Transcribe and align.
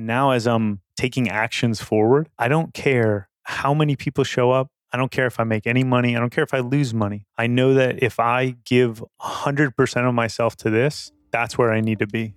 And 0.00 0.06
now, 0.06 0.30
as 0.30 0.46
I'm 0.46 0.80
taking 0.96 1.28
actions 1.28 1.82
forward, 1.82 2.30
I 2.38 2.48
don't 2.48 2.72
care 2.72 3.28
how 3.42 3.74
many 3.74 3.96
people 3.96 4.24
show 4.24 4.50
up. 4.50 4.68
I 4.94 4.96
don't 4.96 5.10
care 5.10 5.26
if 5.26 5.38
I 5.38 5.44
make 5.44 5.66
any 5.66 5.84
money. 5.84 6.16
I 6.16 6.20
don't 6.20 6.30
care 6.30 6.42
if 6.42 6.54
I 6.54 6.60
lose 6.60 6.94
money. 6.94 7.26
I 7.36 7.46
know 7.48 7.74
that 7.74 8.02
if 8.02 8.18
I 8.18 8.56
give 8.64 9.04
100% 9.20 10.08
of 10.08 10.14
myself 10.14 10.56
to 10.56 10.70
this, 10.70 11.12
that's 11.32 11.58
where 11.58 11.70
I 11.70 11.82
need 11.82 11.98
to 11.98 12.06
be. 12.06 12.32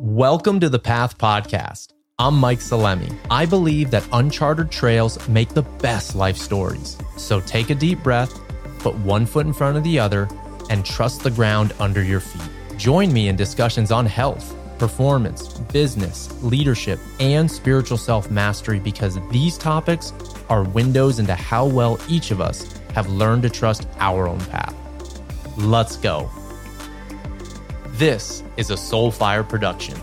Welcome 0.00 0.58
to 0.58 0.68
the 0.68 0.80
Path 0.80 1.18
Podcast. 1.18 1.92
I'm 2.18 2.34
Mike 2.34 2.58
Salemi. 2.58 3.16
I 3.30 3.46
believe 3.46 3.92
that 3.92 4.04
uncharted 4.12 4.72
trails 4.72 5.28
make 5.28 5.50
the 5.50 5.62
best 5.62 6.16
life 6.16 6.36
stories. 6.36 6.98
So 7.16 7.38
take 7.42 7.70
a 7.70 7.76
deep 7.76 8.02
breath, 8.02 8.36
put 8.80 8.96
one 8.96 9.24
foot 9.24 9.46
in 9.46 9.52
front 9.52 9.76
of 9.76 9.84
the 9.84 10.00
other, 10.00 10.28
and 10.68 10.84
trust 10.84 11.22
the 11.22 11.30
ground 11.30 11.74
under 11.78 12.02
your 12.02 12.18
feet. 12.18 12.42
Join 12.76 13.12
me 13.12 13.28
in 13.28 13.36
discussions 13.36 13.92
on 13.92 14.04
health 14.04 14.56
performance, 14.80 15.46
business, 15.72 16.42
leadership, 16.42 16.98
and 17.20 17.48
spiritual 17.48 17.98
self 17.98 18.30
mastery 18.30 18.80
because 18.80 19.18
these 19.30 19.58
topics 19.58 20.14
are 20.48 20.64
windows 20.64 21.18
into 21.18 21.34
how 21.34 21.66
well 21.66 22.00
each 22.08 22.30
of 22.30 22.40
us 22.40 22.80
have 22.94 23.06
learned 23.10 23.42
to 23.42 23.50
trust 23.50 23.86
our 23.98 24.26
own 24.26 24.40
path. 24.46 24.74
Let's 25.58 25.98
go. 25.98 26.30
This 27.90 28.42
is 28.56 28.70
a 28.70 28.74
Soulfire 28.74 29.46
production. 29.46 29.98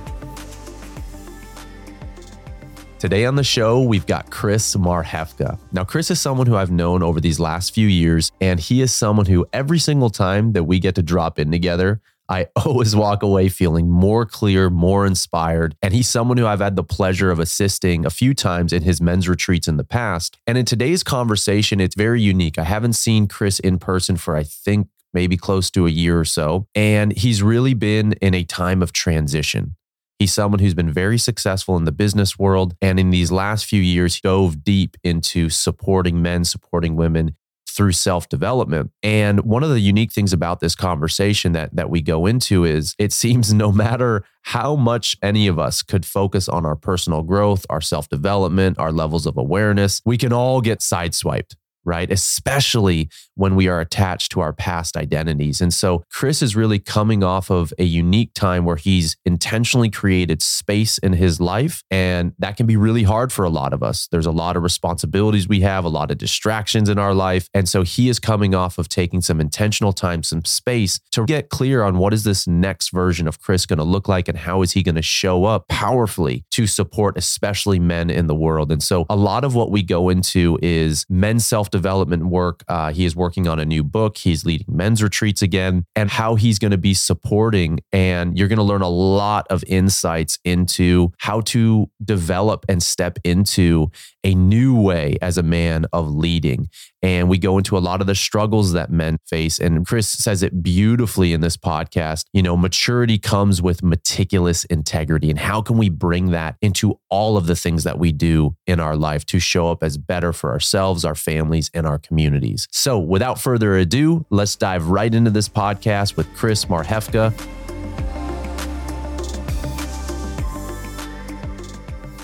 Today 3.00 3.26
on 3.26 3.36
the 3.36 3.44
show, 3.44 3.82
we've 3.82 4.06
got 4.06 4.30
Chris 4.30 4.76
Marhefka. 4.76 5.60
Now, 5.72 5.84
Chris 5.86 6.12
is 6.12 6.22
someone 6.22 6.46
who 6.46 6.56
I've 6.56 6.72
known 6.72 7.02
over 7.02 7.20
these 7.20 7.40
last 7.40 7.74
few 7.74 7.88
years, 7.88 8.32
and 8.42 8.60
he 8.60 8.82
is 8.82 8.94
someone 8.94 9.26
who 9.26 9.46
every 9.54 9.80
single 9.80 10.10
time 10.12 10.54
that 10.54 10.66
we 10.66 10.80
get 10.80 10.96
to 10.96 11.04
drop 11.04 11.40
in 11.40 11.52
together, 11.52 12.00
I 12.30 12.48
always 12.56 12.96
walk 12.96 13.24
away 13.24 13.50
feeling 13.50 13.90
more 13.90 14.26
clear, 14.26 14.70
more 14.70 15.06
inspired. 15.06 15.76
And 15.82 15.94
he's 15.94 16.08
someone 16.08 16.38
who 16.38 16.46
I've 16.46 16.60
had 16.60 16.76
the 16.76 16.84
pleasure 16.84 17.32
of 17.32 17.40
assisting 17.40 18.06
a 18.06 18.10
few 18.10 18.34
times 18.34 18.74
in 18.74 18.84
his 18.84 19.02
men's 19.02 19.30
retreats 19.30 19.68
in 19.68 19.78
the 19.78 19.84
past. 19.84 20.38
And 20.46 20.58
in 20.58 20.66
today's 20.66 21.04
conversation, 21.04 21.80
it's 21.80 21.96
very 21.96 22.22
unique. 22.22 22.58
I 22.58 22.64
haven't 22.64 22.94
seen 22.94 23.28
Chris 23.28 23.60
in 23.60 23.80
person 23.80 24.18
for, 24.18 24.36
I 24.36 24.44
think, 24.44 24.88
maybe 25.14 25.38
close 25.38 25.72
to 25.72 25.88
a 25.88 25.90
year 25.90 26.20
or 26.20 26.26
so. 26.26 26.68
And 26.76 27.16
he's 27.16 27.42
really 27.42 27.74
been 27.74 28.14
in 28.14 28.34
a 28.34 28.44
time 28.44 28.84
of 28.84 28.94
transition. 28.94 29.76
He's 30.20 30.34
someone 30.34 30.60
who's 30.60 30.74
been 30.74 30.92
very 30.92 31.18
successful 31.20 31.78
in 31.78 31.86
the 31.86 31.92
business 31.92 32.40
world. 32.40 32.76
And 32.82 33.00
in 33.00 33.12
these 33.12 33.32
last 33.32 33.66
few 33.66 33.82
years, 33.82 34.16
he 34.16 34.22
dove 34.24 34.64
deep 34.64 34.98
into 35.04 35.50
supporting 35.50 36.22
men, 36.22 36.44
supporting 36.44 36.96
women 36.96 37.36
through 37.78 37.92
self 37.92 38.28
development. 38.28 38.92
And 39.04 39.42
one 39.42 39.64
of 39.64 39.70
the 39.70 39.80
unique 39.80 40.12
things 40.12 40.34
about 40.34 40.60
this 40.60 40.76
conversation 40.76 41.54
that, 41.54 41.76
that 41.76 41.90
we 41.92 42.02
go 42.02 42.26
into 42.26 42.66
is 42.66 42.96
it 42.98 43.14
seems 43.14 43.54
no 43.54 43.72
matter 43.72 44.26
how 44.42 44.76
much 44.76 45.16
any 45.22 45.48
of 45.48 45.60
us 45.60 45.84
could 45.84 46.06
focus 46.06 46.50
on 46.50 46.66
our 46.66 46.76
personal 46.76 47.22
growth, 47.22 47.66
our 47.70 47.80
self 47.80 48.10
development, 48.10 48.80
our 48.80 48.92
levels 48.92 49.28
of 49.28 49.38
awareness, 49.38 50.02
we 50.04 50.18
can 50.18 50.34
all 50.34 50.60
get 50.60 50.80
sideswiped 50.80 51.56
right? 51.88 52.12
Especially 52.12 53.10
when 53.36 53.56
we 53.56 53.68
are 53.68 53.80
attached 53.80 54.32
to 54.34 54.42
our 54.42 54.52
past 54.52 54.98
identities. 54.98 55.62
And 55.62 55.74
so 55.74 56.04
Chris 56.12 56.42
is 56.42 56.56
really 56.56 56.80
coming 56.80 57.24
off 57.24 57.50
of 57.50 57.74
a 57.80 57.86
unique 57.86 58.34
time 58.34 58.66
where 58.66 58.76
he's 58.76 59.16
intentionally 59.26 59.90
created 59.90 60.42
space 60.42 60.98
in 60.98 61.14
his 61.14 61.40
life. 61.40 61.84
And 61.90 62.34
that 62.40 62.58
can 62.58 62.66
be 62.66 62.76
really 62.76 63.04
hard 63.04 63.32
for 63.32 63.46
a 63.46 63.50
lot 63.50 63.74
of 63.74 63.82
us. 63.82 64.08
There's 64.12 64.26
a 64.26 64.32
lot 64.32 64.58
of 64.58 64.64
responsibilities 64.64 65.48
we 65.48 65.62
have, 65.62 65.86
a 65.86 65.90
lot 65.90 66.12
of 66.12 66.18
distractions 66.18 66.90
in 66.90 67.00
our 67.00 67.14
life. 67.14 67.48
And 67.54 67.70
so 67.70 67.84
he 67.84 68.10
is 68.10 68.20
coming 68.20 68.54
off 68.54 68.78
of 68.78 68.90
taking 68.90 69.22
some 69.22 69.40
intentional 69.40 69.94
time, 69.94 70.24
some 70.24 70.44
space 70.44 71.00
to 71.12 71.26
get 71.26 71.50
clear 71.50 71.84
on 71.84 71.98
what 71.98 72.14
is 72.14 72.24
this 72.24 72.48
next 72.48 72.90
version 72.90 73.28
of 73.28 73.40
Chris 73.40 73.66
going 73.66 73.78
to 73.78 73.86
look 73.86 74.10
like 74.10 74.28
and 74.28 74.38
how 74.38 74.62
is 74.62 74.74
he 74.74 74.84
going 74.84 74.96
to 74.96 75.02
show 75.02 75.46
up 75.46 75.68
powerfully 75.70 76.44
to 76.52 76.68
support 76.68 77.18
especially 77.18 77.80
men 77.80 78.10
in 78.10 78.28
the 78.28 78.36
world. 78.36 78.72
And 78.72 78.84
so 78.84 79.06
a 79.10 79.16
lot 79.16 79.46
of 79.46 79.56
what 79.56 79.72
we 79.72 79.84
go 79.84 80.10
into 80.10 80.60
is 80.62 81.06
men's 81.10 81.48
self 81.48 81.70
development 81.78 82.26
work. 82.26 82.64
Uh, 82.68 82.92
he 82.92 83.06
is 83.06 83.16
working 83.16 83.48
on 83.48 83.60
a 83.60 83.66
new 83.66 83.84
book. 83.84 84.18
He's 84.18 84.46
leading 84.46 84.66
men's 84.68 85.04
retreats 85.04 85.42
again, 85.42 85.86
and 85.96 86.10
how 86.10 86.36
he's 86.36 86.58
going 86.60 86.72
to 86.72 86.78
be 86.78 86.94
supporting. 86.94 87.80
And 87.92 88.38
you're 88.38 88.48
going 88.48 88.58
to 88.58 88.64
learn 88.64 88.82
a 88.82 88.90
lot 88.90 89.46
of 89.50 89.64
insights 89.68 90.40
into 90.44 91.12
how 91.20 91.42
to 91.54 91.90
develop 92.04 92.66
and 92.68 92.82
step 92.82 93.20
into 93.24 93.92
a 94.24 94.34
new 94.34 94.80
way 94.80 95.18
as 95.22 95.38
a 95.38 95.44
man 95.44 95.86
of 95.94 96.10
leading. 96.10 96.68
And 97.02 97.30
we 97.30 97.38
go 97.38 97.58
into 97.58 97.78
a 97.78 97.80
lot 97.80 98.02
of 98.02 98.08
the 98.08 98.16
struggles 98.16 98.74
that 98.74 98.90
men 98.90 99.20
face. 99.28 99.60
And 99.60 99.86
Chris 99.86 100.10
says 100.10 100.42
it 100.42 100.64
beautifully 100.64 101.32
in 101.32 101.42
this 101.42 101.56
podcast. 101.56 102.26
You 102.34 102.42
know, 102.42 102.58
maturity 102.58 103.20
comes 103.20 103.62
with 103.62 103.84
meticulous 103.84 104.66
integrity. 104.66 105.30
And 105.30 105.40
how 105.40 105.62
can 105.62 105.78
we 105.78 105.90
bring 105.90 106.32
that 106.32 106.56
into 106.62 107.00
all 107.10 107.38
of 107.38 107.46
the 107.46 107.56
things 107.56 107.84
that 107.84 108.00
we 108.00 108.12
do 108.12 108.56
in 108.66 108.80
our 108.80 108.96
life 108.96 109.26
to 109.28 109.40
show 109.40 109.72
up 109.72 109.84
as 109.84 109.98
better 109.98 110.34
for 110.34 110.52
ourselves, 110.52 111.06
our 111.06 111.16
families, 111.16 111.67
and 111.74 111.86
our 111.88 111.98
communities? 112.00 112.68
So 112.72 112.98
without 113.00 113.40
further 113.40 113.76
ado, 113.76 114.26
let's 114.30 114.56
dive 114.56 114.88
right 114.88 115.14
into 115.14 115.32
this 115.32 115.50
podcast 115.50 116.16
with 116.18 116.28
Chris 116.36 116.66
Marhefka. 116.66 117.34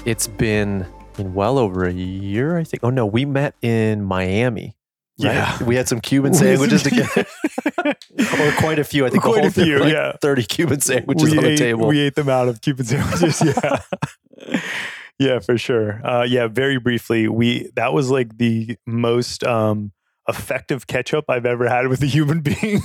It's 0.06 0.28
been 0.28 0.86
in 1.18 1.34
well 1.34 1.58
over 1.58 1.86
a 1.86 1.94
year, 1.94 2.58
I 2.58 2.64
think. 2.64 2.84
Oh 2.84 2.90
no, 2.90 3.06
we 3.06 3.26
met 3.26 3.56
in 3.62 4.04
Miami. 4.04 4.76
Right? 5.22 5.36
Yeah. 5.36 5.64
we 5.64 5.76
had 5.76 5.88
some 5.88 6.02
Cuban 6.02 6.34
sandwiches 6.34 6.84
together, 6.84 7.26
or 7.86 8.52
quite 8.58 8.80
a 8.80 8.84
few. 8.84 9.06
I 9.06 9.10
think 9.10 9.24
Quite 9.24 9.36
the 9.36 9.40
a 9.40 9.42
whole 9.44 9.52
few, 9.52 9.80
like 9.80 9.94
yeah. 9.94 10.14
thirty 10.22 10.44
Cuban 10.44 10.82
sandwiches 10.82 11.32
we 11.32 11.38
on 11.38 11.44
the 11.44 11.56
table. 11.56 11.88
We 11.88 12.00
ate 12.00 12.16
them 12.16 12.30
out 12.30 12.48
of 12.48 12.62
Cuban 12.62 12.86
sandwiches. 12.86 13.42
Yeah. 13.42 14.60
yeah, 15.20 15.40
for 15.40 15.58
sure. 15.58 16.02
Uh, 16.06 16.24
yeah, 16.24 16.48
very 16.48 16.80
briefly, 16.80 17.28
we 17.28 17.70
that 17.76 17.94
was 17.94 18.10
like 18.10 18.38
the 18.38 18.78
most 18.86 19.44
um, 19.44 19.92
effective 20.28 20.88
catch 20.88 21.14
up 21.14 21.26
I've 21.30 21.46
ever 21.46 21.68
had 21.70 21.88
with 21.88 22.02
a 22.04 22.08
human 22.08 22.42
being. 22.42 22.82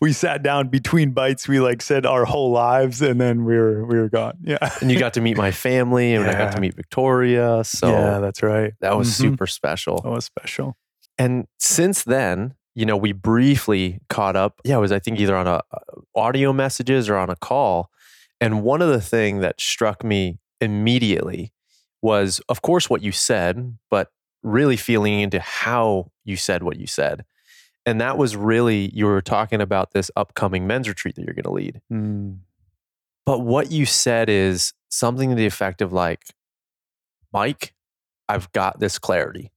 we 0.00 0.12
sat 0.12 0.42
down 0.42 0.68
between 0.68 1.12
bites. 1.12 1.48
We 1.48 1.60
like 1.60 1.80
said 1.82 2.04
our 2.06 2.24
whole 2.24 2.50
lives, 2.50 3.00
and 3.02 3.20
then 3.20 3.44
we 3.44 3.56
were 3.56 3.84
we 3.86 3.98
were 3.98 4.08
gone. 4.08 4.34
Yeah, 4.42 4.58
and 4.80 4.90
you 4.90 4.98
got 4.98 5.14
to 5.14 5.20
meet 5.20 5.36
my 5.36 5.50
family, 5.50 6.14
and 6.14 6.26
I 6.28 6.32
got 6.32 6.52
to 6.52 6.60
meet 6.60 6.74
Victoria. 6.74 7.62
So 7.64 7.88
yeah, 7.88 8.18
that's 8.20 8.42
right. 8.42 8.72
that 8.80 8.96
was 8.96 9.08
Mhm. 9.08 9.12
super 9.20 9.46
special. 9.46 10.00
That 10.02 10.10
was 10.10 10.24
special. 10.24 10.76
And 11.18 11.46
since 11.58 12.02
then, 12.04 12.54
you 12.74 12.84
know, 12.84 12.96
we 12.96 13.12
briefly 13.12 14.00
caught 14.10 14.36
up. 14.36 14.60
Yeah, 14.64 14.76
it 14.76 14.80
was 14.80 14.92
I 14.92 14.98
think 14.98 15.18
either 15.20 15.36
on 15.36 15.46
a 15.46 15.62
uh, 15.72 15.78
audio 16.14 16.52
messages 16.52 17.08
or 17.08 17.16
on 17.16 17.30
a 17.30 17.36
call. 17.36 17.90
And 18.40 18.62
one 18.62 18.82
of 18.82 18.88
the 18.88 19.00
thing 19.00 19.40
that 19.40 19.60
struck 19.60 20.04
me 20.04 20.38
immediately 20.60 21.52
was, 22.02 22.40
of 22.48 22.62
course, 22.62 22.90
what 22.90 23.02
you 23.02 23.12
said, 23.12 23.78
but 23.90 24.10
really 24.42 24.76
feeling 24.76 25.20
into 25.20 25.40
how 25.40 26.10
you 26.24 26.36
said 26.36 26.62
what 26.62 26.78
you 26.78 26.86
said. 26.86 27.24
And 27.84 28.00
that 28.00 28.18
was 28.18 28.36
really 28.36 28.90
you 28.92 29.06
were 29.06 29.22
talking 29.22 29.60
about 29.60 29.92
this 29.92 30.10
upcoming 30.16 30.66
men's 30.66 30.88
retreat 30.88 31.14
that 31.16 31.24
you're 31.24 31.34
going 31.34 31.44
to 31.44 31.52
lead. 31.52 31.80
Mm. 31.92 32.38
But 33.24 33.40
what 33.40 33.70
you 33.72 33.86
said 33.86 34.28
is 34.28 34.72
something 34.88 35.30
to 35.30 35.36
the 35.36 35.46
effect 35.46 35.82
of 35.82 35.92
like, 35.92 36.22
Mike, 37.32 37.74
I've 38.28 38.50
got 38.52 38.80
this 38.80 38.98
clarity. 38.98 39.52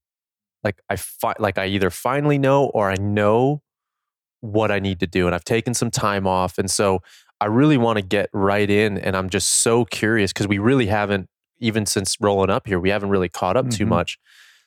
Like 0.64 0.82
I 0.90 0.96
fi- 0.96 1.36
like 1.40 1.58
I 1.58 1.68
either 1.68 1.90
finally 1.90 2.38
know 2.38 2.66
or 2.66 2.90
I 2.90 2.96
know 2.96 3.62
what 4.42 4.72
I 4.72 4.80
need 4.80 5.00
to 5.02 5.08
do 5.08 5.26
and 5.26 5.36
I've 5.36 5.44
taken 5.44 5.74
some 5.74 5.92
time 5.92 6.26
off 6.26 6.58
and 6.58 6.70
so 6.70 7.02
I 7.42 7.46
really 7.46 7.78
want 7.78 7.98
to 7.98 8.02
get 8.04 8.30
right 8.34 8.70
in 8.70 8.98
and 8.98 9.16
I'm 9.16 9.30
just 9.30 9.50
so 9.50 9.86
curious 9.86 10.34
because 10.34 10.48
we 10.48 10.58
really 10.60 10.88
haven't 10.88 11.30
even 11.60 11.86
since 11.86 12.16
rolling 12.22 12.50
up 12.50 12.68
here 12.68 12.80
we 12.80 12.90
haven't 12.90 13.10
really 13.10 13.30
caught 13.30 13.56
up 13.58 13.70
too 13.70 13.86
Mhm. 13.86 13.90
much. 13.90 14.18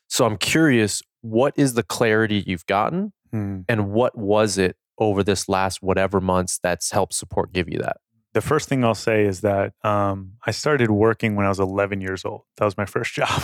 So 0.08 0.24
I'm 0.26 0.36
curious 0.36 1.02
what 1.22 1.54
is 1.56 1.74
the 1.74 1.82
clarity 1.82 2.42
you've 2.46 2.66
gotten 2.66 3.12
Mm. 3.32 3.64
and 3.68 3.90
what 3.92 4.16
was 4.16 4.58
it 4.58 4.76
over 4.98 5.22
this 5.22 5.48
last 5.48 5.82
whatever 5.82 6.20
months 6.20 6.58
that's 6.62 6.90
helped 6.90 7.14
support 7.14 7.52
give 7.52 7.68
you 7.68 7.78
that? 7.78 7.96
The 8.34 8.42
first 8.42 8.68
thing 8.68 8.84
I'll 8.84 8.94
say 8.94 9.24
is 9.24 9.40
that 9.40 9.72
um, 9.84 10.32
I 10.46 10.50
started 10.50 10.90
working 10.90 11.34
when 11.34 11.44
I 11.46 11.48
was 11.48 11.58
11 11.60 12.00
years 12.02 12.24
old. 12.26 12.42
That 12.58 12.64
was 12.66 12.76
my 12.76 12.84
first 12.86 13.12
job. 13.20 13.42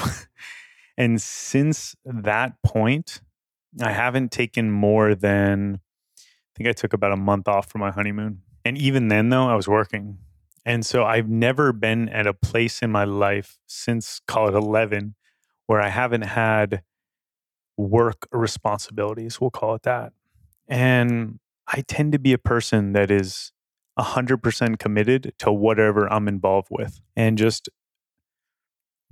and 0.96 1.20
since 1.22 1.94
that 2.04 2.54
point, 2.62 3.20
I 3.82 3.92
haven't 3.92 4.30
taken 4.30 4.70
more 4.70 5.14
than, 5.14 5.80
I 6.16 6.20
think 6.56 6.68
I 6.68 6.72
took 6.72 6.92
about 6.92 7.12
a 7.12 7.16
month 7.16 7.48
off 7.48 7.70
for 7.70 7.78
my 7.78 7.90
honeymoon. 7.90 8.42
And 8.64 8.76
even 8.76 9.08
then, 9.08 9.28
though, 9.28 9.48
I 9.48 9.54
was 9.54 9.68
working. 9.68 10.18
And 10.64 10.84
so 10.84 11.04
I've 11.04 11.28
never 11.28 11.72
been 11.72 12.08
at 12.10 12.26
a 12.26 12.34
place 12.34 12.82
in 12.82 12.92
my 12.92 13.04
life 13.04 13.58
since, 13.66 14.20
call 14.26 14.48
it 14.48 14.54
11, 14.54 15.14
where 15.66 15.80
I 15.80 15.88
haven't 15.88 16.22
had 16.22 16.82
work 17.76 18.26
responsibilities. 18.32 19.40
We'll 19.40 19.50
call 19.50 19.74
it 19.74 19.82
that. 19.84 20.12
And 20.66 21.38
I 21.66 21.82
tend 21.82 22.12
to 22.12 22.18
be 22.18 22.32
a 22.32 22.38
person 22.38 22.92
that 22.92 23.10
is 23.10 23.52
100% 23.98 24.78
committed 24.78 25.32
to 25.38 25.52
whatever 25.52 26.12
I'm 26.12 26.28
involved 26.28 26.68
with. 26.70 27.00
And 27.16 27.38
just 27.38 27.68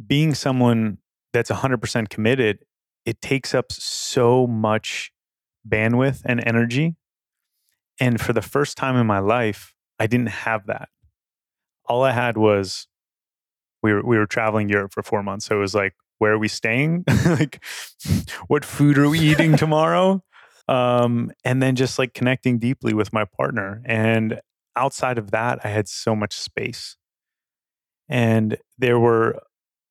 being 0.04 0.34
someone 0.34 0.98
that's 1.32 1.50
100% 1.50 2.08
committed, 2.08 2.64
it 3.04 3.20
takes 3.20 3.54
up 3.54 3.72
so 3.72 4.46
much 4.46 5.12
bandwidth 5.66 6.22
and 6.25 6.46
energy. 6.46 6.96
And 8.00 8.20
for 8.20 8.32
the 8.32 8.43
first 8.43 8.76
time 8.76 8.96
in 8.96 9.06
my 9.06 9.19
life, 9.20 9.75
I 9.98 10.06
didn't 10.06 10.28
have 10.28 10.66
that. 10.66 10.88
all 11.88 12.02
I 12.04 12.12
had 12.12 12.37
was 12.37 12.88
we 13.82 13.93
were 13.93 14.04
we 14.04 14.19
were 14.19 14.26
traveling 14.26 14.69
Europe 14.69 14.93
for 14.93 15.02
four 15.02 15.22
months. 15.22 15.46
So 15.46 15.56
it 15.56 15.60
was 15.60 15.75
like, 15.75 15.94
where 16.19 16.32
are 16.32 16.38
we 16.38 16.48
staying? 16.48 17.04
like, 17.26 17.64
what 18.48 18.64
food 18.64 18.98
are 18.98 19.08
we 19.08 19.20
eating 19.20 19.56
tomorrow? 19.64 20.22
Um, 20.69 21.31
and 21.44 21.62
then 21.62 21.76
just 21.76 21.98
like 21.98 22.14
connecting 22.14 22.58
deeply 22.58 22.93
with 22.94 23.12
my 23.12 23.25
partner. 23.25 23.82
And 23.84 24.40
outside 24.75 25.19
of 25.19 25.31
that, 25.31 25.60
I 25.64 25.69
had 25.69 25.88
so 25.88 26.16
much 26.16 26.34
space. 26.34 26.96
And 28.08 28.58
there 28.78 28.98
were 28.98 29.40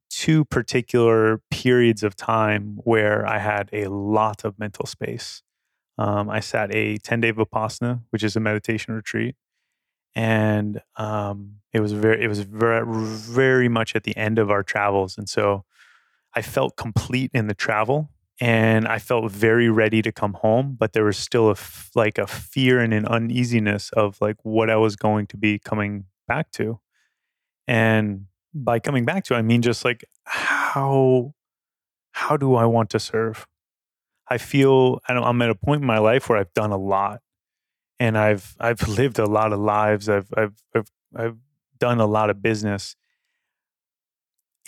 two 0.10 0.46
particular 0.46 1.42
periods 1.52 2.04
of 2.04 2.16
time 2.16 2.80
where 2.84 3.26
I 3.28 3.40
had 3.40 3.70
a 3.74 3.88
lot 3.88 4.44
of 4.46 4.60
mental 4.60 4.86
space. 4.86 5.44
Um, 5.98 6.30
I 6.30 6.40
sat 6.40 6.74
a 6.74 6.98
10 6.98 7.22
day 7.22 7.32
Vipassana, 7.34 8.02
which 8.10 8.24
is 8.24 8.36
a 8.36 8.40
meditation 8.40 8.94
retreat. 8.94 9.36
And 10.14 10.82
um, 10.96 11.58
it 11.74 11.82
was 11.82 11.92
very, 11.92 12.24
it 12.24 12.28
was 12.28 12.42
very, 12.42 12.86
very 12.86 13.68
much 13.70 13.96
at 13.96 14.04
the 14.04 14.16
end 14.16 14.40
of 14.40 14.50
our 14.50 14.64
travels. 14.64 15.18
And 15.18 15.28
so 15.28 15.66
I 16.34 16.42
felt 16.42 16.78
complete 16.78 17.32
in 17.34 17.48
the 17.48 17.54
travel 17.54 18.10
and 18.42 18.88
I 18.88 19.00
felt 19.00 19.32
very 19.32 19.70
ready 19.70 20.02
to 20.02 20.12
come 20.12 20.34
home, 20.34 20.76
but 20.78 20.92
there 20.94 21.06
was 21.06 21.18
still 21.18 21.48
a 21.48 21.52
f- 21.52 21.90
like 21.96 22.18
a 22.18 22.28
fear 22.28 22.80
and 22.80 22.94
an 22.94 23.06
uneasiness 23.06 23.90
of 23.92 24.20
like 24.20 24.36
what 24.44 24.70
I 24.70 24.76
was 24.76 24.98
going 24.98 25.28
to 25.28 25.38
be 25.38 25.58
coming 25.60 26.06
back 26.28 26.52
to. 26.52 26.80
And 27.68 28.26
by 28.54 28.80
coming 28.80 29.06
back 29.06 29.24
to, 29.26 29.36
I 29.36 29.42
mean 29.42 29.62
just 29.62 29.86
like 29.86 30.04
how 30.26 31.34
how 32.12 32.38
do 32.38 32.56
I 32.56 32.66
want 32.66 32.90
to 32.92 33.00
serve? 33.00 33.48
I 34.28 34.38
feel 34.38 35.00
I'm 35.08 35.42
at 35.42 35.50
a 35.50 35.56
point 35.56 35.82
in 35.82 35.88
my 35.88 36.00
life 36.00 36.30
where 36.30 36.38
I've 36.38 36.54
done 36.54 36.72
a 36.72 36.78
lot, 36.78 37.22
and 38.00 38.18
I've 38.18 38.56
I've 38.60 38.88
lived 38.88 39.20
a 39.20 39.26
lot 39.26 39.54
of 39.54 39.60
lives. 39.60 40.10
I've 40.10 40.28
I've 40.36 40.56
I've, 40.76 40.92
I've 41.16 41.38
done 41.78 42.00
a 42.00 42.06
lot 42.06 42.30
of 42.30 42.42
business, 42.42 42.96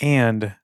and 0.01 0.55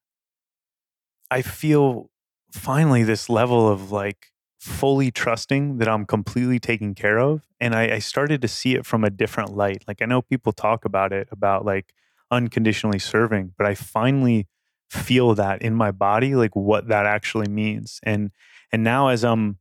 I 1.31 1.41
feel 1.41 2.09
finally 2.51 3.03
this 3.03 3.29
level 3.29 3.67
of 3.67 3.91
like 3.91 4.31
fully 4.59 5.11
trusting 5.11 5.77
that 5.79 5.89
I'm 5.89 6.05
completely 6.05 6.59
taken 6.59 6.95
care 6.95 7.19
of. 7.19 7.41
And 7.59 7.75
I, 7.75 7.95
I, 7.95 7.99
started 7.99 8.41
to 8.43 8.47
see 8.47 8.75
it 8.75 8.85
from 8.85 9.03
a 9.03 9.09
different 9.09 9.53
light. 9.53 9.83
Like 9.87 10.01
I 10.01 10.05
know 10.05 10.21
people 10.21 10.53
talk 10.53 10.85
about 10.85 11.11
it, 11.11 11.27
about 11.31 11.65
like 11.65 11.93
unconditionally 12.31 12.99
serving, 12.99 13.53
but 13.57 13.67
I 13.67 13.75
finally 13.75 14.47
feel 14.89 15.35
that 15.35 15.61
in 15.61 15.73
my 15.73 15.91
body, 15.91 16.35
like 16.35 16.55
what 16.55 16.87
that 16.87 17.05
actually 17.05 17.49
means. 17.49 17.99
And 18.03 18.31
and 18.73 18.83
now 18.83 19.09
as 19.09 19.23
I'm 19.23 19.59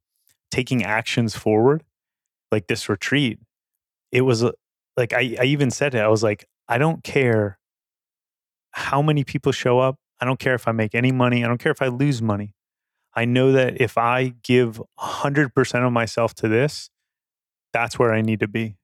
taking 0.50 0.82
actions 0.82 1.36
forward, 1.36 1.84
like 2.50 2.66
this 2.66 2.88
retreat, 2.88 3.38
it 4.10 4.22
was 4.22 4.42
uh, 4.42 4.52
like 4.96 5.12
I, 5.12 5.36
I 5.38 5.44
even 5.44 5.70
said 5.70 5.94
it. 5.94 6.00
I 6.00 6.08
was 6.08 6.22
like, 6.22 6.46
I 6.66 6.78
don't 6.78 7.04
care 7.04 7.58
how 8.72 9.02
many 9.02 9.22
people 9.22 9.52
show 9.52 9.78
up. 9.78 9.96
I 10.20 10.24
don't 10.24 10.38
care 10.38 10.54
if 10.54 10.66
I 10.66 10.72
make 10.72 10.94
any 10.94 11.12
money. 11.12 11.44
I 11.44 11.48
don't 11.48 11.58
care 11.58 11.72
if 11.72 11.82
I 11.82 11.88
lose 11.88 12.22
money. 12.22 12.54
I 13.14 13.26
know 13.26 13.52
that 13.52 13.80
if 13.80 13.98
I 13.98 14.32
give 14.42 14.80
100% 14.98 15.86
of 15.86 15.92
myself 15.92 16.34
to 16.36 16.48
this, 16.48 16.88
that's 17.72 17.98
where 17.98 18.14
I 18.14 18.22
need 18.22 18.40
to 18.40 18.48
be. 18.48 18.76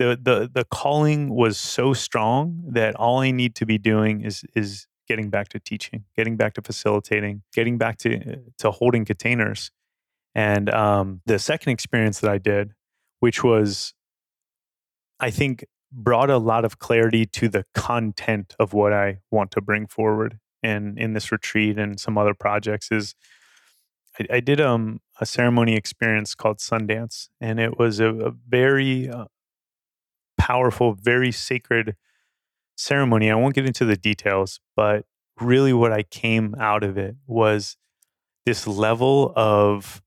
The, 0.00 0.18
the, 0.20 0.50
the 0.52 0.64
calling 0.64 1.28
was 1.28 1.58
so 1.58 1.92
strong 1.92 2.64
that 2.68 2.96
all 2.96 3.20
I 3.20 3.30
need 3.30 3.54
to 3.56 3.66
be 3.66 3.78
doing 3.78 4.22
is, 4.22 4.44
is 4.56 4.86
getting 5.10 5.28
back 5.28 5.48
to 5.48 5.58
teaching, 5.58 6.04
getting 6.16 6.36
back 6.36 6.54
to 6.54 6.62
facilitating, 6.62 7.42
getting 7.52 7.76
back 7.76 7.98
to, 7.98 8.36
to 8.56 8.70
holding 8.70 9.04
containers. 9.04 9.72
And 10.36 10.70
um, 10.70 11.20
the 11.26 11.40
second 11.40 11.72
experience 11.72 12.20
that 12.20 12.30
I 12.30 12.38
did, 12.38 12.74
which 13.18 13.42
was, 13.42 13.92
I 15.18 15.32
think, 15.32 15.64
brought 15.90 16.30
a 16.30 16.38
lot 16.38 16.64
of 16.64 16.78
clarity 16.78 17.26
to 17.26 17.48
the 17.48 17.64
content 17.74 18.54
of 18.60 18.72
what 18.72 18.92
I 18.92 19.18
want 19.32 19.50
to 19.50 19.60
bring 19.60 19.88
forward 19.88 20.38
and 20.62 20.96
in 20.96 21.14
this 21.14 21.32
retreat 21.32 21.76
and 21.76 21.98
some 21.98 22.16
other 22.16 22.34
projects 22.34 22.92
is 22.92 23.16
I, 24.20 24.36
I 24.36 24.40
did 24.40 24.60
um, 24.60 25.00
a 25.20 25.26
ceremony 25.26 25.74
experience 25.74 26.36
called 26.36 26.58
Sundance, 26.58 27.30
and 27.40 27.58
it 27.58 27.80
was 27.80 27.98
a, 27.98 28.14
a 28.14 28.30
very 28.30 29.10
uh, 29.10 29.24
powerful, 30.38 30.94
very 30.94 31.32
sacred 31.32 31.96
ceremony. 32.80 33.30
I 33.30 33.34
won't 33.34 33.54
get 33.54 33.66
into 33.66 33.84
the 33.84 33.96
details, 33.96 34.60
but 34.74 35.04
really 35.40 35.72
what 35.72 35.92
I 35.92 36.02
came 36.02 36.54
out 36.58 36.82
of 36.82 36.96
it 36.98 37.16
was 37.26 37.76
this 38.46 38.66
level 38.66 39.32
of 39.36 40.02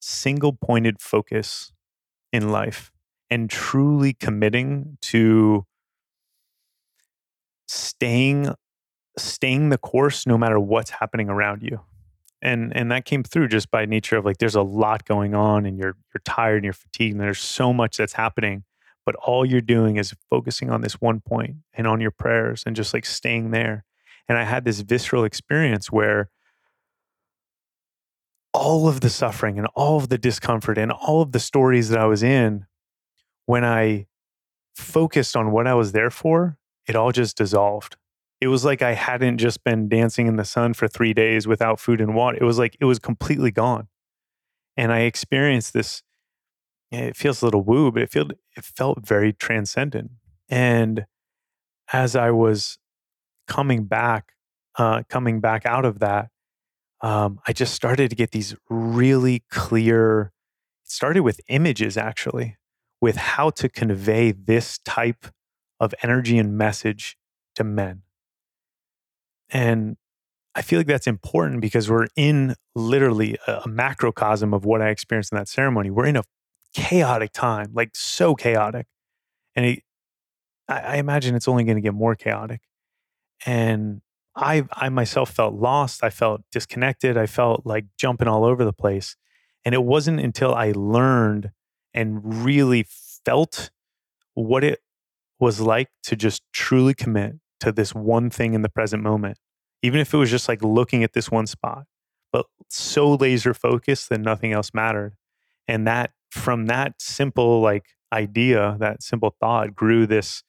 single 0.00 0.52
pointed 0.52 1.00
focus 1.00 1.72
in 2.32 2.50
life 2.50 2.90
and 3.30 3.48
truly 3.48 4.12
committing 4.12 4.98
to 5.00 5.64
staying 7.68 8.54
staying 9.18 9.68
the 9.68 9.78
course 9.78 10.26
no 10.26 10.36
matter 10.36 10.58
what's 10.58 10.90
happening 10.90 11.28
around 11.28 11.62
you 11.62 11.80
and 12.40 12.76
and 12.76 12.90
that 12.90 13.04
came 13.04 13.22
through 13.22 13.46
just 13.46 13.70
by 13.70 13.86
nature 13.86 14.16
of 14.16 14.24
like 14.24 14.38
there's 14.38 14.54
a 14.54 14.62
lot 14.62 15.04
going 15.04 15.34
on 15.34 15.64
and 15.64 15.78
you're 15.78 15.96
you're 16.12 16.22
tired 16.24 16.56
and 16.56 16.64
you're 16.64 16.72
fatigued 16.72 17.12
and 17.12 17.20
there's 17.20 17.38
so 17.40 17.72
much 17.72 17.96
that's 17.96 18.14
happening 18.14 18.64
but 19.04 19.14
all 19.16 19.44
you're 19.44 19.60
doing 19.60 19.96
is 19.96 20.14
focusing 20.30 20.70
on 20.70 20.80
this 20.80 21.00
one 21.00 21.20
point 21.20 21.56
and 21.74 21.86
on 21.86 22.00
your 22.00 22.10
prayers 22.10 22.62
and 22.66 22.76
just 22.76 22.94
like 22.94 23.04
staying 23.04 23.50
there 23.50 23.84
and 24.28 24.38
i 24.38 24.44
had 24.44 24.64
this 24.64 24.80
visceral 24.80 25.24
experience 25.24 25.90
where 25.90 26.30
all 28.54 28.88
of 28.88 29.00
the 29.00 29.10
suffering 29.10 29.58
and 29.58 29.66
all 29.74 29.96
of 29.96 30.08
the 30.08 30.18
discomfort 30.18 30.78
and 30.78 30.92
all 30.92 31.22
of 31.22 31.32
the 31.32 31.40
stories 31.40 31.88
that 31.88 31.98
i 31.98 32.06
was 32.06 32.22
in 32.22 32.66
when 33.46 33.64
i 33.64 34.06
focused 34.74 35.36
on 35.36 35.52
what 35.52 35.66
i 35.66 35.74
was 35.74 35.92
there 35.92 36.10
for 36.10 36.56
it 36.86 36.96
all 36.96 37.12
just 37.12 37.36
dissolved 37.36 37.96
it 38.42 38.48
was 38.48 38.64
like 38.64 38.82
I 38.82 38.94
hadn't 38.94 39.38
just 39.38 39.62
been 39.62 39.88
dancing 39.88 40.26
in 40.26 40.34
the 40.34 40.44
sun 40.44 40.74
for 40.74 40.88
three 40.88 41.14
days 41.14 41.46
without 41.46 41.78
food 41.78 42.00
and 42.00 42.12
water. 42.12 42.36
It 42.40 42.44
was 42.44 42.58
like 42.58 42.76
it 42.80 42.84
was 42.86 42.98
completely 42.98 43.52
gone. 43.52 43.86
And 44.76 44.92
I 44.92 45.02
experienced 45.02 45.72
this. 45.72 46.02
It 46.92 47.16
feels 47.16 47.40
a 47.40 47.46
little 47.46 47.62
woo, 47.62 47.90
but 47.90 48.02
it 48.02 48.10
felt 48.10 48.32
it 48.56 48.64
felt 48.64 49.06
very 49.06 49.32
transcendent. 49.32 50.10
And 50.48 51.06
as 51.92 52.14
I 52.14 52.30
was 52.30 52.78
coming 53.48 53.84
back, 53.84 54.32
uh, 54.78 55.02
coming 55.08 55.40
back 55.40 55.64
out 55.64 55.84
of 55.84 56.00
that, 56.00 56.28
um, 57.00 57.40
I 57.48 57.52
just 57.52 57.74
started 57.74 58.10
to 58.10 58.16
get 58.16 58.32
these 58.32 58.54
really 58.68 59.42
clear. 59.50 60.32
It 60.84 60.90
started 60.90 61.22
with 61.22 61.40
images 61.48 61.96
actually, 61.96 62.58
with 63.00 63.16
how 63.16 63.50
to 63.50 63.68
convey 63.68 64.32
this 64.32 64.78
type 64.78 65.26
of 65.80 65.94
energy 66.02 66.38
and 66.38 66.56
message 66.56 67.16
to 67.54 67.64
men. 67.64 68.02
And 69.48 69.96
I 70.54 70.62
feel 70.62 70.78
like 70.78 70.86
that's 70.86 71.06
important 71.06 71.60
because 71.62 71.90
we're 71.90 72.08
in 72.16 72.54
literally 72.74 73.38
a, 73.46 73.66
macrocosm 73.66 74.52
of 74.54 74.64
what 74.64 74.82
I 74.82 74.90
experienced 74.90 75.32
in 75.32 75.38
that 75.38 75.48
ceremony. 75.48 75.90
We're 75.90 76.06
in 76.06 76.16
a 76.16 76.24
chaotic 76.72 77.32
time, 77.32 77.70
like 77.74 77.90
so 77.94 78.34
chaotic. 78.34 78.86
And 79.54 79.66
it, 79.66 79.82
I, 80.68 80.80
I 80.80 80.96
imagine 80.96 81.34
it's 81.34 81.48
only 81.48 81.64
going 81.64 81.76
to 81.76 81.82
get 81.82 81.94
more 81.94 82.14
chaotic. 82.14 82.60
And 83.44 84.00
I, 84.34 84.64
I 84.72 84.88
myself 84.88 85.30
felt 85.30 85.54
lost. 85.54 86.02
I 86.02 86.10
felt 86.10 86.42
disconnected. 86.50 87.16
I 87.16 87.26
felt 87.26 87.66
like 87.66 87.86
jumping 87.98 88.28
all 88.28 88.44
over 88.44 88.64
the 88.64 88.72
place. 88.72 89.16
And 89.64 89.74
it 89.74 89.84
wasn't 89.84 90.20
until 90.20 90.54
I 90.54 90.72
learned 90.74 91.50
and 91.94 92.44
really 92.44 92.86
felt 93.24 93.70
what 94.34 94.64
it 94.64 94.80
was 95.38 95.60
like 95.60 95.88
to 96.04 96.16
just 96.16 96.42
truly 96.52 96.94
commit 96.94 97.34
to 97.60 97.72
this 97.72 97.94
one 97.94 98.30
thing 98.30 98.54
in 98.54 98.62
the 98.62 98.68
present 98.68 99.02
moment, 99.02 99.38
even 99.82 100.00
if 100.00 100.14
it 100.14 100.16
was 100.16 100.30
just 100.30 100.48
like 100.48 100.62
looking 100.62 101.04
at 101.04 101.12
this 101.12 101.30
one 101.30 101.46
spot, 101.46 101.84
but 102.32 102.46
so 102.68 103.14
laser 103.14 103.52
focused 103.54 104.08
that 104.08 104.20
nothing 104.20 104.52
else 104.52 104.72
mattered. 104.72 105.14
And 105.68 105.86
that 105.86 106.12
from 106.32 106.66
that 106.66 106.94
simple 106.98 107.60
like 107.60 107.84
idea, 108.10 108.76
that 108.80 109.02
simple 109.02 109.36
thought 109.38 109.74
grew 109.74 110.06
this 110.06 110.42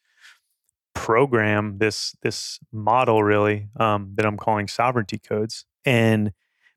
program, 0.95 1.77
this 1.79 2.15
this 2.21 2.59
model 2.71 3.21
really 3.21 3.67
um, 3.77 4.13
that 4.15 4.25
I'm 4.25 4.37
calling 4.37 4.69
sovereignty 4.69 5.19
codes. 5.19 5.65
And 5.83 6.31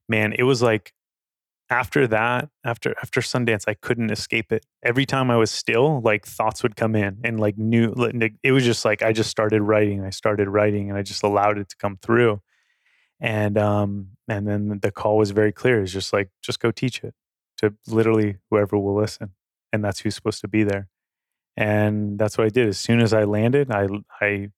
man, 0.09 0.33
it 0.33 0.43
was 0.43 0.61
like 0.61 0.93
after 1.69 2.05
that, 2.07 2.49
after 2.65 2.95
after 3.01 3.21
Sundance, 3.21 3.63
I 3.65 3.75
couldn't 3.75 4.11
escape 4.11 4.51
it. 4.51 4.65
Every 4.83 5.05
time 5.05 5.31
I 5.31 5.37
was 5.37 5.51
still, 5.51 6.01
like 6.01 6.25
thoughts 6.25 6.61
would 6.61 6.75
come 6.75 6.93
in, 6.93 7.19
and 7.23 7.39
like 7.39 7.57
new. 7.57 7.93
It 8.43 8.51
was 8.51 8.65
just 8.65 8.83
like 8.83 9.01
I 9.01 9.13
just 9.13 9.29
started 9.29 9.61
writing. 9.61 10.03
I 10.03 10.09
started 10.09 10.49
writing, 10.49 10.89
and 10.89 10.99
I 10.99 11.01
just 11.01 11.23
allowed 11.23 11.57
it 11.57 11.69
to 11.69 11.77
come 11.77 11.97
through. 12.01 12.41
And 13.21 13.57
um, 13.57 14.09
and 14.27 14.45
then 14.45 14.79
the 14.81 14.91
call 14.91 15.17
was 15.17 15.31
very 15.31 15.53
clear. 15.53 15.81
It's 15.81 15.93
just 15.93 16.11
like 16.11 16.29
just 16.41 16.59
go 16.59 16.71
teach 16.71 17.05
it 17.05 17.15
to 17.57 17.73
literally 17.87 18.37
whoever 18.49 18.77
will 18.77 18.95
listen, 18.95 19.31
and 19.73 19.83
that's 19.83 19.99
who's 20.01 20.15
supposed 20.15 20.41
to 20.41 20.47
be 20.47 20.63
there. 20.63 20.87
And 21.57 22.19
that's 22.19 22.37
what 22.37 22.45
I 22.45 22.49
did. 22.49 22.67
As 22.67 22.79
soon 22.79 23.01
as 23.01 23.13
I 23.13 23.23
landed, 23.23 23.71
I 23.71 23.87
I 24.21 24.49